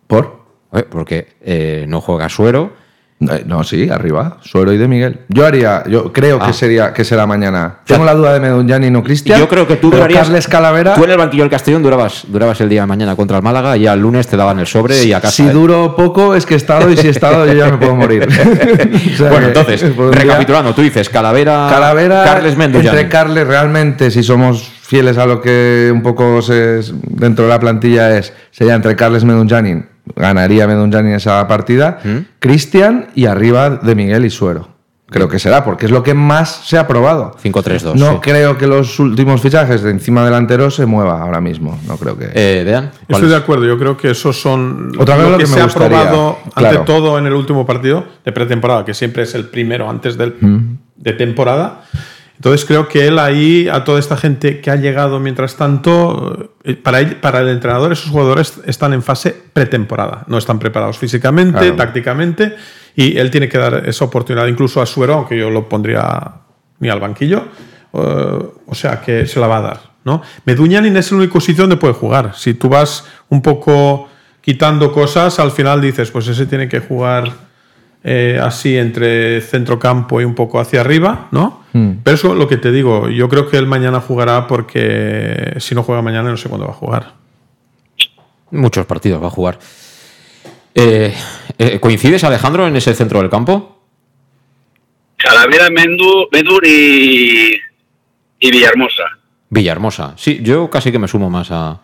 ¿Por? 0.07 0.39
Eh, 0.73 0.83
Porque 0.89 1.35
eh, 1.41 1.85
no 1.87 1.99
juega 2.01 2.29
Suero. 2.29 2.73
Eh, 3.31 3.43
No, 3.45 3.63
sí, 3.63 3.89
arriba, 3.89 4.37
Suero 4.41 4.71
y 4.73 4.77
de 4.77 4.87
Miguel. 4.87 5.19
Yo 5.29 5.45
haría, 5.45 5.83
yo 5.87 6.11
creo 6.13 6.39
Ah. 6.41 6.47
que 6.47 6.53
sería 6.53 6.93
que 6.93 7.03
será 7.03 7.25
mañana. 7.25 7.77
Tengo 7.85 8.05
la 8.05 8.13
duda 8.13 8.33
de 8.33 8.39
Medunjanin 8.39 8.95
o 8.95 9.03
Cristian. 9.03 9.39
Yo 9.39 9.47
creo 9.47 9.67
que 9.67 9.75
tú 9.77 9.89
durarías. 9.91 10.23
Carles 10.27 10.47
Calavera. 10.47 10.95
Tú 10.95 11.03
en 11.03 11.11
el 11.11 11.17
banquillo 11.17 11.43
del 11.43 11.49
Castellón 11.51 11.83
durabas, 11.83 12.23
durabas 12.27 12.59
el 12.61 12.69
día 12.69 12.81
de 12.81 12.87
mañana 12.87 13.15
contra 13.15 13.37
el 13.37 13.43
Málaga 13.43 13.77
y 13.77 13.81
ya 13.81 13.93
el 13.93 14.01
lunes 14.01 14.27
te 14.27 14.37
daban 14.37 14.59
el 14.59 14.67
sobre 14.67 15.03
y 15.03 15.13
a 15.13 15.21
casa. 15.21 15.33
Si 15.33 15.43
¿eh? 15.43 15.51
duro 15.51 15.95
poco 15.95 16.35
es 16.35 16.45
que 16.45 16.53
he 16.53 16.57
estado 16.57 16.89
y 16.89 16.97
si 16.97 17.07
he 17.07 17.11
estado 17.11 17.45
yo 17.45 17.53
ya 17.53 17.69
me 17.71 17.77
puedo 17.77 17.95
morir. 17.95 18.27
O 19.13 19.17
sea 19.17 19.29
bueno, 19.29 19.47
entonces, 19.47 19.81
día- 19.95 20.11
recapitulando, 20.11 20.73
tú 20.73 20.81
dices 20.81 21.09
Calavera, 21.09 21.67
Calavera, 21.69 22.23
Carles 22.23 22.57
Menduchanin. 22.57 22.89
entre 22.99 23.09
Carles 23.09 23.47
realmente, 23.47 24.11
si 24.11 24.23
somos 24.23 24.63
fieles 24.81 25.17
a 25.17 25.25
lo 25.25 25.41
que 25.41 25.89
un 25.93 26.01
poco 26.01 26.41
se, 26.41 26.81
dentro 27.03 27.45
de 27.45 27.49
la 27.49 27.59
plantilla 27.59 28.17
es, 28.17 28.33
sería 28.51 28.73
entre 28.75 28.95
Carles 28.95 29.23
Medunjanin, 29.23 29.85
ganaría 30.15 30.67
Medunjanin 30.67 31.13
esa 31.13 31.47
partida, 31.47 31.99
¿Mm? 32.03 32.17
Cristian 32.39 33.07
y 33.15 33.25
arriba 33.25 33.69
de 33.69 33.95
Miguel 33.95 34.25
y 34.25 34.29
Suero. 34.29 34.69
Creo 35.07 35.29
que 35.29 35.37
será, 35.37 35.63
porque 35.63 35.85
es 35.85 35.91
lo 35.91 36.01
que 36.01 36.15
más 36.15 36.61
se 36.65 36.75
ha 36.75 36.87
probado. 36.87 37.35
5-3-2. 37.43 37.93
No 37.93 38.13
sí. 38.13 38.17
creo 38.21 38.57
que 38.57 38.65
los 38.65 38.99
últimos 38.99 39.41
fichajes 39.41 39.83
de 39.83 39.91
encima 39.91 40.25
delantero 40.25 40.71
se 40.71 40.87
mueva 40.87 41.21
ahora 41.21 41.39
mismo. 41.39 41.79
No 41.87 41.97
creo 41.97 42.17
que. 42.17 42.31
Eh, 42.33 42.63
Dean, 42.65 42.89
¿cuál 43.07 43.21
Estoy 43.21 43.29
de 43.29 43.35
acuerdo, 43.35 43.65
yo 43.65 43.77
creo 43.77 43.95
que 43.95 44.09
esos 44.09 44.41
son 44.41 44.91
Otra 44.97 45.15
vez 45.17 45.25
lo 45.25 45.31
lo 45.33 45.37
que, 45.37 45.43
que 45.43 45.49
me 45.51 45.55
se 45.55 45.61
ha 45.61 45.65
gustaría, 45.65 45.87
probado 46.09 46.39
claro. 46.55 46.79
ante 46.79 46.91
todo 46.91 47.19
en 47.19 47.27
el 47.27 47.33
último 47.33 47.63
partido 47.63 48.05
de 48.25 48.31
pretemporada, 48.31 48.85
que 48.85 48.95
siempre 48.95 49.21
es 49.21 49.35
el 49.35 49.45
primero 49.49 49.87
antes 49.87 50.17
del, 50.17 50.33
Mm. 50.41 50.77
de 50.95 51.13
temporada. 51.13 51.81
Entonces 52.43 52.65
creo 52.65 52.89
que 52.89 53.07
él 53.07 53.19
ahí, 53.19 53.69
a 53.69 53.85
toda 53.85 53.99
esta 53.99 54.17
gente 54.17 54.59
que 54.59 54.69
ha 54.69 54.75
llegado 54.75 55.17
mientras 55.21 55.55
tanto, 55.55 56.51
eh, 56.65 56.73
para, 56.75 56.99
él- 56.99 57.15
para 57.15 57.39
el 57.39 57.47
entrenador 57.47 57.93
esos 57.93 58.11
jugadores 58.11 58.59
están 58.65 58.91
en 58.91 59.01
fase 59.01 59.33
pretemporada, 59.53 60.25
no 60.27 60.37
están 60.37 60.59
preparados 60.59 60.97
físicamente, 60.97 61.57
Claro. 61.57 61.75
tácticamente, 61.77 62.53
y 62.97 63.17
él 63.17 63.31
tiene 63.31 63.47
que 63.47 63.57
dar 63.57 63.87
esa 63.87 64.03
oportunidad 64.03 64.45
incluso 64.47 64.81
a 64.81 64.85
Suero, 64.85 65.13
aunque 65.13 65.37
yo 65.39 65.49
lo 65.49 65.69
pondría 65.69 66.31
ni 66.79 66.89
al 66.89 66.99
banquillo, 66.99 67.45
eh, 67.93 68.39
o 68.67 68.75
sea 68.75 68.99
que 68.99 69.25
se 69.25 69.39
la 69.39 69.47
va 69.47 69.57
a 69.59 69.61
dar. 69.61 69.79
¿no? 70.03 70.21
Meduñanin 70.43 70.97
es 70.97 71.09
el 71.13 71.19
único 71.19 71.39
sitio 71.39 71.63
donde 71.63 71.77
puede 71.77 71.93
jugar. 71.93 72.33
Si 72.35 72.55
tú 72.55 72.67
vas 72.67 73.05
un 73.29 73.41
poco 73.41 74.09
quitando 74.41 74.91
cosas, 74.91 75.39
al 75.39 75.51
final 75.51 75.79
dices, 75.79 76.11
pues 76.11 76.27
ese 76.27 76.45
tiene 76.45 76.67
que 76.67 76.81
jugar 76.81 77.31
eh, 78.03 78.37
así 78.43 78.75
entre 78.77 79.39
centrocampo 79.39 80.19
y 80.19 80.25
un 80.25 80.35
poco 80.35 80.59
hacia 80.59 80.81
arriba, 80.81 81.29
¿no? 81.31 81.62
Hmm. 81.73 81.95
Pero 82.03 82.15
eso 82.15 82.35
lo 82.35 82.47
que 82.47 82.57
te 82.57 82.71
digo, 82.71 83.09
yo 83.09 83.27
creo 83.27 83.49
que 83.49 83.57
él 83.57 83.65
mañana 83.65 83.99
jugará 83.99 84.47
porque 84.47 85.55
si 85.57 85.75
no 85.75 85.83
juega 85.83 86.01
mañana 86.01 86.29
no 86.29 86.37
sé 86.37 86.47
cuándo 86.47 86.67
va 86.67 86.73
a 86.73 86.75
jugar. 86.75 87.13
Muchos 88.51 88.85
partidos 88.85 89.21
va 89.21 89.27
a 89.27 89.31
jugar. 89.31 89.59
Eh, 90.75 91.13
eh, 91.57 91.79
¿Coincides, 91.79 92.23
Alejandro, 92.23 92.67
en 92.67 92.75
ese 92.75 92.93
centro 92.93 93.19
del 93.19 93.29
campo? 93.29 93.81
Calavera, 95.17 95.69
Mendu, 95.69 96.27
Medur 96.31 96.65
y, 96.65 97.53
y 98.39 98.51
Villahermosa. 98.51 99.03
Villahermosa. 99.49 100.13
Sí, 100.17 100.41
yo 100.43 100.69
casi 100.69 100.91
que 100.91 100.99
me 100.99 101.07
sumo 101.07 101.29
más 101.29 101.49
a, 101.51 101.81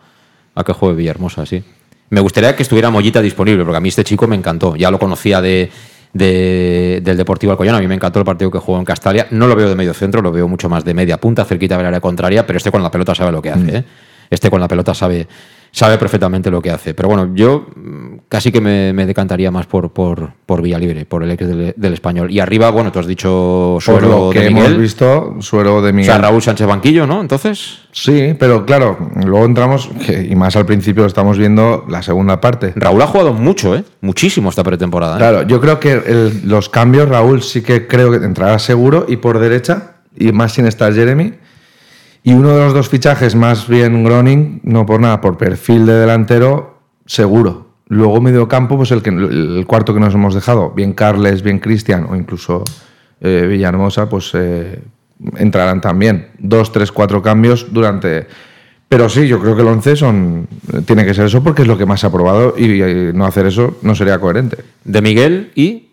a 0.54 0.64
que 0.64 0.72
juegue 0.72 0.96
Villahermosa, 0.96 1.46
sí. 1.46 1.64
Me 2.10 2.20
gustaría 2.20 2.54
que 2.54 2.62
estuviera 2.62 2.90
Mollita 2.90 3.22
disponible, 3.22 3.64
porque 3.64 3.78
a 3.78 3.80
mí 3.80 3.88
este 3.88 4.04
chico 4.04 4.26
me 4.26 4.36
encantó. 4.36 4.76
Ya 4.76 4.90
lo 4.90 4.98
conocía 4.98 5.40
de, 5.40 5.70
de- 6.12 7.00
del 7.02 7.16
Deportivo 7.16 7.52
Alcoyano. 7.52 7.78
A 7.78 7.80
mí 7.80 7.86
me 7.86 7.94
encantó 7.94 8.18
el 8.18 8.24
partido 8.24 8.50
que 8.50 8.58
jugó 8.58 8.78
en 8.78 8.84
Castalia. 8.84 9.26
No 9.30 9.46
lo 9.46 9.54
veo 9.56 9.68
de 9.68 9.74
medio 9.74 9.94
centro, 9.94 10.22
lo 10.22 10.32
veo 10.32 10.48
mucho 10.48 10.68
más 10.68 10.84
de 10.84 10.94
media 10.94 11.18
punta, 11.18 11.44
cerquita 11.44 11.76
del 11.76 11.86
área 11.86 12.00
contraria, 12.00 12.46
pero 12.46 12.56
este 12.56 12.70
con 12.70 12.82
la 12.82 12.90
pelota 12.90 13.14
sabe 13.14 13.32
lo 13.32 13.40
que 13.42 13.50
hace. 13.50 13.76
¿eh? 13.78 13.84
Este 14.30 14.50
con 14.50 14.60
la 14.60 14.68
pelota 14.68 14.94
sabe, 14.94 15.26
sabe 15.72 15.98
perfectamente 15.98 16.50
lo 16.50 16.60
que 16.60 16.70
hace. 16.70 16.94
Pero 16.94 17.08
bueno, 17.08 17.30
yo 17.34 17.66
mm, 17.76 18.16
casi 18.28 18.50
que 18.52 18.60
me, 18.60 18.92
me 18.92 19.06
decantaría 19.06 19.50
más 19.50 19.66
por, 19.66 19.92
por, 19.92 20.32
por 20.46 20.62
Vía 20.62 20.78
Libre, 20.78 21.04
por 21.06 21.22
el 21.22 21.30
ex 21.30 21.46
del, 21.46 21.74
del 21.76 21.92
español. 21.92 22.30
Y 22.30 22.40
arriba, 22.40 22.70
bueno, 22.70 22.90
tú 22.92 22.98
has 22.98 23.06
dicho 23.06 23.72
Por 23.74 23.82
Suero 23.82 24.08
lo 24.26 24.30
que 24.30 24.40
de 24.40 24.46
hemos 24.46 24.76
visto, 24.76 25.36
Suero 25.40 25.80
de 25.82 25.90
O 25.90 25.92
Miguel. 25.92 26.06
sea, 26.06 26.18
Raúl 26.18 26.42
Sánchez 26.42 26.66
Banquillo, 26.66 27.06
¿no? 27.06 27.20
Entonces. 27.20 27.78
Sí, 27.92 28.34
pero 28.38 28.64
claro, 28.66 28.98
luego 29.26 29.44
entramos, 29.46 29.90
y 30.28 30.34
más 30.36 30.54
al 30.56 30.66
principio 30.66 31.06
estamos 31.06 31.38
viendo 31.38 31.84
la 31.88 32.02
segunda 32.02 32.40
parte. 32.40 32.72
Raúl 32.76 33.02
ha 33.02 33.06
jugado 33.06 33.32
mucho, 33.32 33.74
¿eh? 33.74 33.84
Muchísimo 34.00 34.50
esta 34.50 34.62
pretemporada. 34.62 35.16
¿eh? 35.16 35.18
Claro, 35.18 35.42
yo 35.42 35.60
creo 35.60 35.80
que 35.80 35.92
el- 35.92 36.42
los 36.48 36.68
cambios, 36.68 37.08
Raúl 37.08 37.42
sí 37.42 37.62
que 37.62 37.86
creo 37.86 38.10
que 38.10 38.24
entrará 38.24 38.58
seguro 38.58 39.06
y 39.08 39.16
por 39.16 39.38
derecha, 39.38 39.94
y 40.16 40.32
más 40.32 40.52
sin 40.52 40.66
estar 40.66 40.92
Jeremy. 40.94 41.34
Y 42.22 42.32
uno 42.34 42.50
de 42.50 42.64
los 42.64 42.74
dos 42.74 42.88
fichajes, 42.88 43.34
más 43.34 43.66
bien 43.66 44.04
Groning, 44.04 44.60
no 44.62 44.84
por 44.84 45.00
nada, 45.00 45.20
por 45.20 45.38
perfil 45.38 45.86
de 45.86 45.94
delantero, 45.94 46.78
seguro. 47.06 47.68
Luego 47.88 48.20
medio 48.20 48.46
campo, 48.46 48.76
pues 48.76 48.90
el, 48.92 49.02
que, 49.02 49.10
el 49.10 49.64
cuarto 49.66 49.94
que 49.94 50.00
nos 50.00 50.14
hemos 50.14 50.34
dejado, 50.34 50.70
bien 50.70 50.92
Carles, 50.92 51.42
bien 51.42 51.58
Cristian 51.58 52.06
o 52.08 52.14
incluso 52.16 52.62
eh, 53.20 53.46
Villahermosa, 53.48 54.08
pues 54.08 54.30
eh, 54.34 54.80
entrarán 55.36 55.80
también. 55.80 56.28
Dos, 56.38 56.72
tres, 56.72 56.92
cuatro 56.92 57.22
cambios 57.22 57.72
durante... 57.72 58.26
Pero 58.88 59.08
sí, 59.08 59.26
yo 59.28 59.40
creo 59.40 59.54
que 59.54 59.62
el 59.62 59.68
11 59.68 59.96
son, 59.96 60.48
tiene 60.84 61.04
que 61.04 61.14
ser 61.14 61.26
eso 61.26 61.42
porque 61.44 61.62
es 61.62 61.68
lo 61.68 61.78
que 61.78 61.86
más 61.86 62.00
se 62.00 62.08
ha 62.08 62.10
probado 62.10 62.54
y, 62.58 63.12
no 63.14 63.24
hacer 63.24 63.46
eso 63.46 63.78
no 63.82 63.94
sería 63.94 64.18
coherente. 64.18 64.64
De 64.84 65.00
Miguel 65.00 65.52
y. 65.54 65.90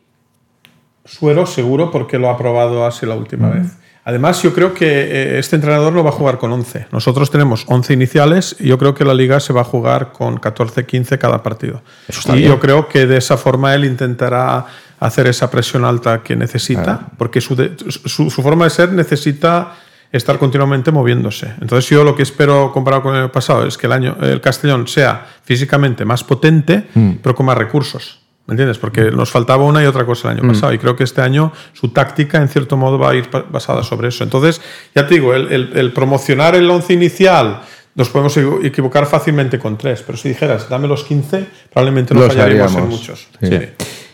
Suero 1.05 1.45
seguro 1.45 1.91
porque 1.91 2.17
lo 2.17 2.27
ha 2.27 2.37
probado 2.39 2.87
así 2.87 3.05
la 3.05 3.15
Mm. 3.15 3.19
última 3.19 3.49
vez. 3.51 3.77
Además, 4.07 4.41
yo 4.41 4.53
creo 4.53 4.73
que 4.73 4.85
eh, 4.87 5.37
este 5.39 5.57
entrenador 5.57 5.91
no 5.91 6.01
va 6.01 6.11
a 6.11 6.13
jugar 6.13 6.37
con 6.37 6.49
11. 6.53 6.87
Nosotros 6.93 7.29
tenemos 7.29 7.65
11 7.67 7.91
iniciales 7.93 8.55
y 8.57 8.67
yo 8.69 8.77
creo 8.77 8.93
que 8.95 9.03
la 9.03 9.13
liga 9.13 9.41
se 9.41 9.51
va 9.51 9.61
a 9.61 9.65
jugar 9.65 10.13
con 10.13 10.37
14-15 10.39 11.17
cada 11.17 11.43
partido. 11.43 11.81
Eso 12.07 12.21
está 12.21 12.33
y 12.35 12.37
bien. 12.39 12.51
yo 12.51 12.59
creo 12.59 12.87
que 12.87 13.05
de 13.05 13.17
esa 13.17 13.35
forma 13.35 13.75
él 13.75 13.83
intentará 13.83 14.65
hacer 15.01 15.27
esa 15.27 15.51
presión 15.51 15.83
alta 15.83 16.23
que 16.23 16.37
necesita, 16.37 17.09
porque 17.17 17.41
su, 17.41 17.55
de- 17.57 17.75
su, 17.89 18.29
su 18.29 18.41
forma 18.41 18.63
de 18.63 18.69
ser 18.69 18.93
necesita 18.93 19.73
estar 20.09 20.39
continuamente 20.39 20.89
moviéndose. 20.89 21.51
Entonces 21.59 21.89
yo 21.89 22.05
lo 22.05 22.15
que 22.15 22.23
espero 22.23 22.71
comparado 22.71 23.03
con 23.03 23.13
el 23.13 23.23
año 23.23 23.31
pasado 23.33 23.67
es 23.67 23.77
que 23.77 23.87
el, 23.87 23.91
año, 23.91 24.15
el 24.21 24.39
Castellón 24.39 24.87
sea 24.87 25.25
físicamente 25.43 26.05
más 26.05 26.23
potente, 26.23 26.87
Mm. 26.95 27.11
pero 27.21 27.35
con 27.35 27.45
más 27.45 27.57
recursos. 27.57 28.21
¿Me 28.47 28.53
entiendes? 28.53 28.77
Porque 28.77 29.11
nos 29.11 29.29
faltaba 29.29 29.63
una 29.65 29.83
y 29.83 29.85
otra 29.85 30.05
cosa 30.05 30.31
el 30.31 30.37
año 30.37 30.47
Mm. 30.47 30.53
pasado 30.53 30.73
y 30.73 30.77
creo 30.79 30.95
que 30.95 31.03
este 31.03 31.21
año 31.21 31.51
su 31.73 31.89
táctica 31.89 32.37
en 32.37 32.47
cierto 32.47 32.77
modo 32.77 32.97
va 32.97 33.11
a 33.11 33.15
ir 33.15 33.29
basada 33.49 33.83
sobre 33.83 34.07
eso. 34.07 34.23
Entonces, 34.23 34.61
ya 34.95 35.05
te 35.05 35.15
digo, 35.15 35.33
el, 35.33 35.51
el- 35.51 35.71
el 35.77 35.91
promocionar 35.93 36.55
el 36.55 36.69
11 36.69 36.93
inicial 36.93 37.61
nos 37.95 38.09
podemos 38.09 38.37
equi- 38.37 38.65
equivocar 38.65 39.05
fácilmente 39.05 39.59
con 39.59 39.77
tres, 39.77 40.01
pero 40.05 40.17
si 40.17 40.29
dijeras, 40.29 40.69
dame 40.69 40.87
los 40.87 41.03
15, 41.03 41.45
probablemente 41.73 42.13
no 42.13 42.21
Los 42.21 42.29
fallaríamos 42.33 42.75
en 42.75 42.87
muchos. 42.87 43.27
Sí. 43.41 43.47
Sí. 43.47 43.59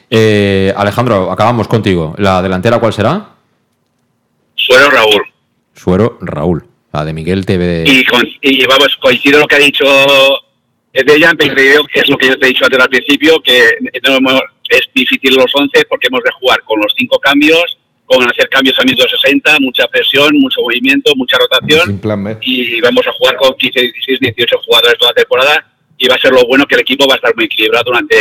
Eh, 0.09 0.73
Alejandro, 0.75 1.31
acabamos 1.31 1.67
contigo. 1.67 2.15
¿La 2.17 2.41
delantera 2.41 2.79
cuál 2.79 2.93
será? 2.93 3.29
Suero 4.55 4.89
Raúl. 4.89 5.21
Suero, 5.73 6.17
Raúl. 6.21 6.65
La 6.91 7.03
de 7.03 7.13
Miguel 7.13 7.45
TV. 7.45 7.83
Y, 7.87 8.05
con, 8.05 8.21
y 8.41 8.65
vamos, 8.67 8.95
coincido 9.01 9.39
lo 9.39 9.47
que 9.47 9.55
ha 9.55 9.59
dicho 9.59 9.83
de 10.93 11.15
ella, 11.15 11.31
pero 11.37 11.53
es 11.93 12.09
lo 12.09 12.17
que 12.17 12.27
yo 12.27 12.37
te 12.37 12.45
he 12.45 12.49
dicho 12.49 12.65
antes 12.65 12.79
al 12.79 12.89
principio, 12.89 13.41
que 13.41 13.77
es 14.69 14.81
difícil 14.93 15.35
los 15.35 15.51
11 15.53 15.85
porque 15.89 16.07
hemos 16.07 16.23
de 16.23 16.31
jugar 16.39 16.61
con 16.63 16.79
los 16.79 16.93
cinco 16.95 17.19
cambios, 17.19 17.77
con 18.05 18.23
hacer 18.29 18.47
cambios 18.49 18.77
a 18.77 18.83
160, 18.83 19.57
mucha 19.59 19.87
presión, 19.87 20.37
mucho 20.37 20.61
movimiento, 20.61 21.11
mucha 21.15 21.37
rotación. 21.37 21.97
Plan 21.99 22.37
y 22.41 22.79
vamos 22.81 23.07
a 23.07 23.11
jugar 23.13 23.35
con 23.37 23.53
15, 23.55 23.79
16, 23.79 24.19
18 24.19 24.57
jugadores 24.65 24.97
toda 24.99 25.11
la 25.11 25.15
temporada 25.15 25.65
y 25.97 26.07
va 26.07 26.15
a 26.15 26.19
ser 26.19 26.31
lo 26.31 26.45
bueno 26.45 26.65
que 26.65 26.75
el 26.75 26.81
equipo 26.81 27.07
va 27.07 27.15
a 27.15 27.17
estar 27.17 27.35
muy 27.35 27.45
equilibrado 27.45 27.85
durante 27.85 28.15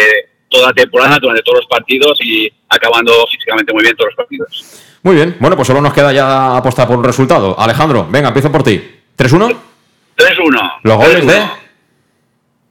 toda 0.49 0.69
la 0.69 0.73
temporada, 0.73 1.19
durante 1.21 1.43
todos 1.43 1.59
los 1.59 1.67
partidos 1.67 2.19
y 2.23 2.51
acabando 2.69 3.13
físicamente 3.31 3.73
muy 3.73 3.83
bien 3.83 3.97
todos 3.97 4.11
los 4.11 4.17
partidos. 4.17 4.83
Muy 5.03 5.17
bien. 5.17 5.37
Bueno, 5.41 5.57
pues 5.57 5.67
solo 5.67 5.81
nos 5.81 5.93
queda 5.93 6.13
ya 6.13 6.57
apostar 6.57 6.87
por 6.87 6.97
un 6.97 7.05
resultado. 7.05 7.59
Alejandro, 7.59 8.07
venga, 8.09 8.29
empiezo 8.29 8.53
por 8.53 8.63
ti. 8.63 8.81
¿3-1? 9.19 9.57
3-1. 10.17 10.73
Los 10.85 10.97
goles 10.97 11.27
de. 11.27 11.62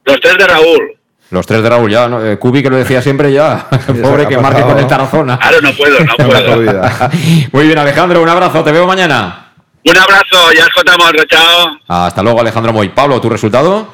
Los 0.04 0.20
tres 0.20 0.36
de 0.38 0.46
Raúl. 0.46 0.98
Los 1.30 1.46
tres 1.46 1.62
de 1.62 1.68
Raúl, 1.70 1.90
ya. 1.90 2.08
¿no? 2.08 2.24
Eh, 2.24 2.38
Cubi, 2.38 2.62
que 2.62 2.70
lo 2.70 2.76
decía 2.76 3.00
siempre, 3.00 3.32
ya. 3.32 3.68
Pobre 4.02 4.26
que 4.28 4.36
marque 4.38 4.62
con 4.62 4.78
el 4.78 4.86
Tarazona. 4.86 5.38
Claro, 5.38 5.60
no 5.62 5.70
puedo, 5.72 5.98
no 6.00 6.16
puedo. 6.16 6.82
Muy 7.52 7.66
bien, 7.66 7.78
Alejandro, 7.78 8.22
un 8.22 8.28
abrazo. 8.28 8.62
Te 8.62 8.72
veo 8.72 8.86
mañana. 8.86 9.52
Un 9.84 9.96
abrazo, 9.96 10.52
ya 10.56 10.64
os 10.64 10.70
contamos, 10.70 11.10
chao. 11.28 11.76
Hasta 11.88 12.22
luego, 12.22 12.40
Alejandro 12.40 12.72
Moy. 12.72 12.90
Pablo, 12.90 13.20
¿tu 13.20 13.28
resultado? 13.28 13.92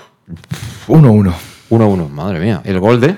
1-1. 0.89 1.33
1-1. 1.71 2.09
Madre 2.11 2.41
mía. 2.41 2.61
¿El 2.65 2.79
gol 2.81 3.01
de? 3.01 3.17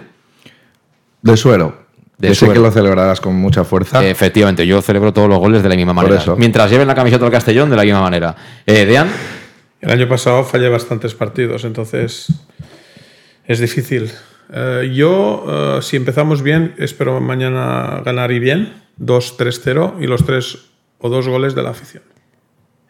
De 1.22 1.36
suelo. 1.36 1.74
De 2.18 2.28
Yo 2.28 2.34
sé 2.34 2.40
Suero. 2.40 2.54
que 2.54 2.60
lo 2.60 2.70
celebrarás 2.70 3.20
con 3.20 3.34
mucha 3.34 3.64
fuerza. 3.64 4.04
Efectivamente, 4.04 4.66
yo 4.66 4.82
celebro 4.82 5.12
todos 5.12 5.28
los 5.28 5.38
goles 5.38 5.62
de 5.62 5.68
la 5.70 5.74
misma 5.74 5.94
Por 5.94 6.04
manera. 6.04 6.20
eso. 6.20 6.36
Mientras 6.36 6.70
lleven 6.70 6.86
la 6.86 6.94
camiseta 6.94 7.24
del 7.24 7.32
Castellón, 7.32 7.70
de 7.70 7.76
la 7.76 7.82
misma 7.82 8.02
manera. 8.02 8.36
Eh, 8.66 8.84
Dean, 8.84 9.10
El 9.80 9.90
año 9.90 10.06
pasado 10.08 10.44
fallé 10.44 10.68
bastantes 10.68 11.14
partidos, 11.14 11.64
entonces 11.64 12.26
es 13.50 13.58
difícil. 13.58 14.10
Eh, 14.52 14.92
yo, 14.94 15.44
eh, 15.48 15.82
si 15.82 15.96
empezamos 15.96 16.42
bien, 16.42 16.74
espero 16.78 17.20
mañana 17.20 18.00
ganar 18.04 18.30
y 18.30 18.38
bien. 18.38 18.72
2-3-0 19.00 19.94
y 20.00 20.06
los 20.06 20.24
tres 20.24 20.58
o 20.98 21.08
dos 21.08 21.26
goles 21.26 21.54
de 21.54 21.62
la 21.62 21.70
afición. 21.70 22.02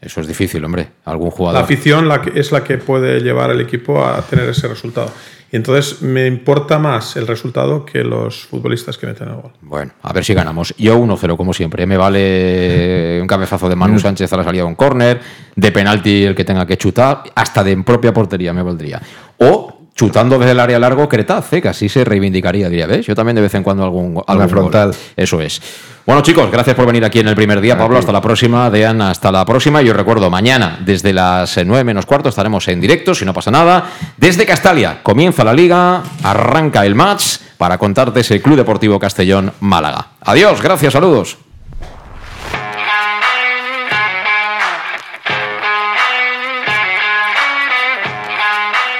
eso 0.02 0.20
es 0.20 0.26
difícil, 0.26 0.62
hombre. 0.64 0.88
Algún 1.04 1.28
La 1.28 1.34
jugador. 1.34 1.62
afición 1.62 2.08
la 2.08 2.20
que, 2.20 2.38
es 2.38 2.52
la 2.52 2.62
que 2.64 2.76
puede 2.78 3.20
llevar 3.20 3.50
al 3.50 3.60
equipo 3.60 4.04
a 4.04 4.20
tener 4.22 4.48
ese 4.50 4.68
resultado. 4.68 5.10
Y 5.52 5.56
entonces 5.56 6.02
me 6.02 6.26
importa 6.26 6.78
más 6.78 7.16
el 7.16 7.26
resultado 7.26 7.84
que 7.86 8.04
los 8.04 8.44
futbolistas 8.44 8.98
que 8.98 9.06
meten 9.06 9.28
el 9.28 9.34
gol. 9.36 9.52
Bueno, 9.62 9.92
a 10.02 10.12
ver 10.12 10.24
si 10.24 10.34
ganamos. 10.34 10.74
Yo 10.76 10.98
1-0, 10.98 11.36
como 11.36 11.52
siempre. 11.54 11.86
Me 11.86 11.96
vale 11.96 13.18
un 13.20 13.26
cabezazo 13.26 13.68
de 13.68 13.76
Manu 13.76 13.98
Sánchez 13.98 14.32
a 14.32 14.36
la 14.36 14.44
salida 14.44 14.62
de 14.62 14.68
un 14.68 14.74
córner, 14.74 15.20
de 15.56 15.72
penalti 15.72 16.24
el 16.24 16.34
que 16.34 16.44
tenga 16.44 16.66
que 16.66 16.76
chutar, 16.76 17.22
hasta 17.34 17.64
de 17.64 17.76
propia 17.82 18.12
portería 18.12 18.52
me 18.52 18.62
valdría. 18.62 19.00
O 19.38 19.79
chutando 20.00 20.38
desde 20.38 20.52
el 20.52 20.60
área 20.60 20.78
largo, 20.78 21.06
Cretaz, 21.10 21.52
¿eh? 21.52 21.60
que 21.60 21.68
así 21.68 21.86
se 21.86 22.06
reivindicaría, 22.06 22.70
diría, 22.70 22.86
¿ves? 22.86 23.04
Yo 23.04 23.14
también 23.14 23.36
de 23.36 23.42
vez 23.42 23.54
en 23.54 23.62
cuando 23.62 23.84
algún, 23.84 24.22
algún 24.26 24.46
gol. 24.46 24.48
frontal. 24.48 24.94
Eso 25.14 25.42
es. 25.42 25.60
Bueno, 26.06 26.22
chicos, 26.22 26.50
gracias 26.50 26.74
por 26.74 26.86
venir 26.86 27.04
aquí 27.04 27.18
en 27.18 27.28
el 27.28 27.34
primer 27.34 27.60
día. 27.60 27.76
Pablo, 27.76 27.98
hasta 27.98 28.10
la 28.10 28.22
próxima. 28.22 28.70
Dean, 28.70 29.02
hasta 29.02 29.30
la 29.30 29.44
próxima. 29.44 29.82
Y 29.82 29.90
os 29.90 29.94
recuerdo, 29.94 30.30
mañana, 30.30 30.78
desde 30.80 31.12
las 31.12 31.54
eh, 31.58 31.66
9 31.66 31.84
menos 31.84 32.06
cuarto, 32.06 32.30
estaremos 32.30 32.66
en 32.68 32.80
directo, 32.80 33.14
si 33.14 33.26
no 33.26 33.34
pasa 33.34 33.50
nada. 33.50 33.90
Desde 34.16 34.46
Castalia, 34.46 35.02
comienza 35.02 35.44
la 35.44 35.52
liga, 35.52 36.02
arranca 36.22 36.86
el 36.86 36.94
match 36.94 37.36
para 37.58 37.76
contarte 37.76 38.20
ese 38.20 38.40
Club 38.40 38.56
Deportivo 38.56 38.98
Castellón 38.98 39.52
Málaga. 39.60 40.12
Adiós, 40.22 40.62
gracias, 40.62 40.94
saludos. 40.94 41.36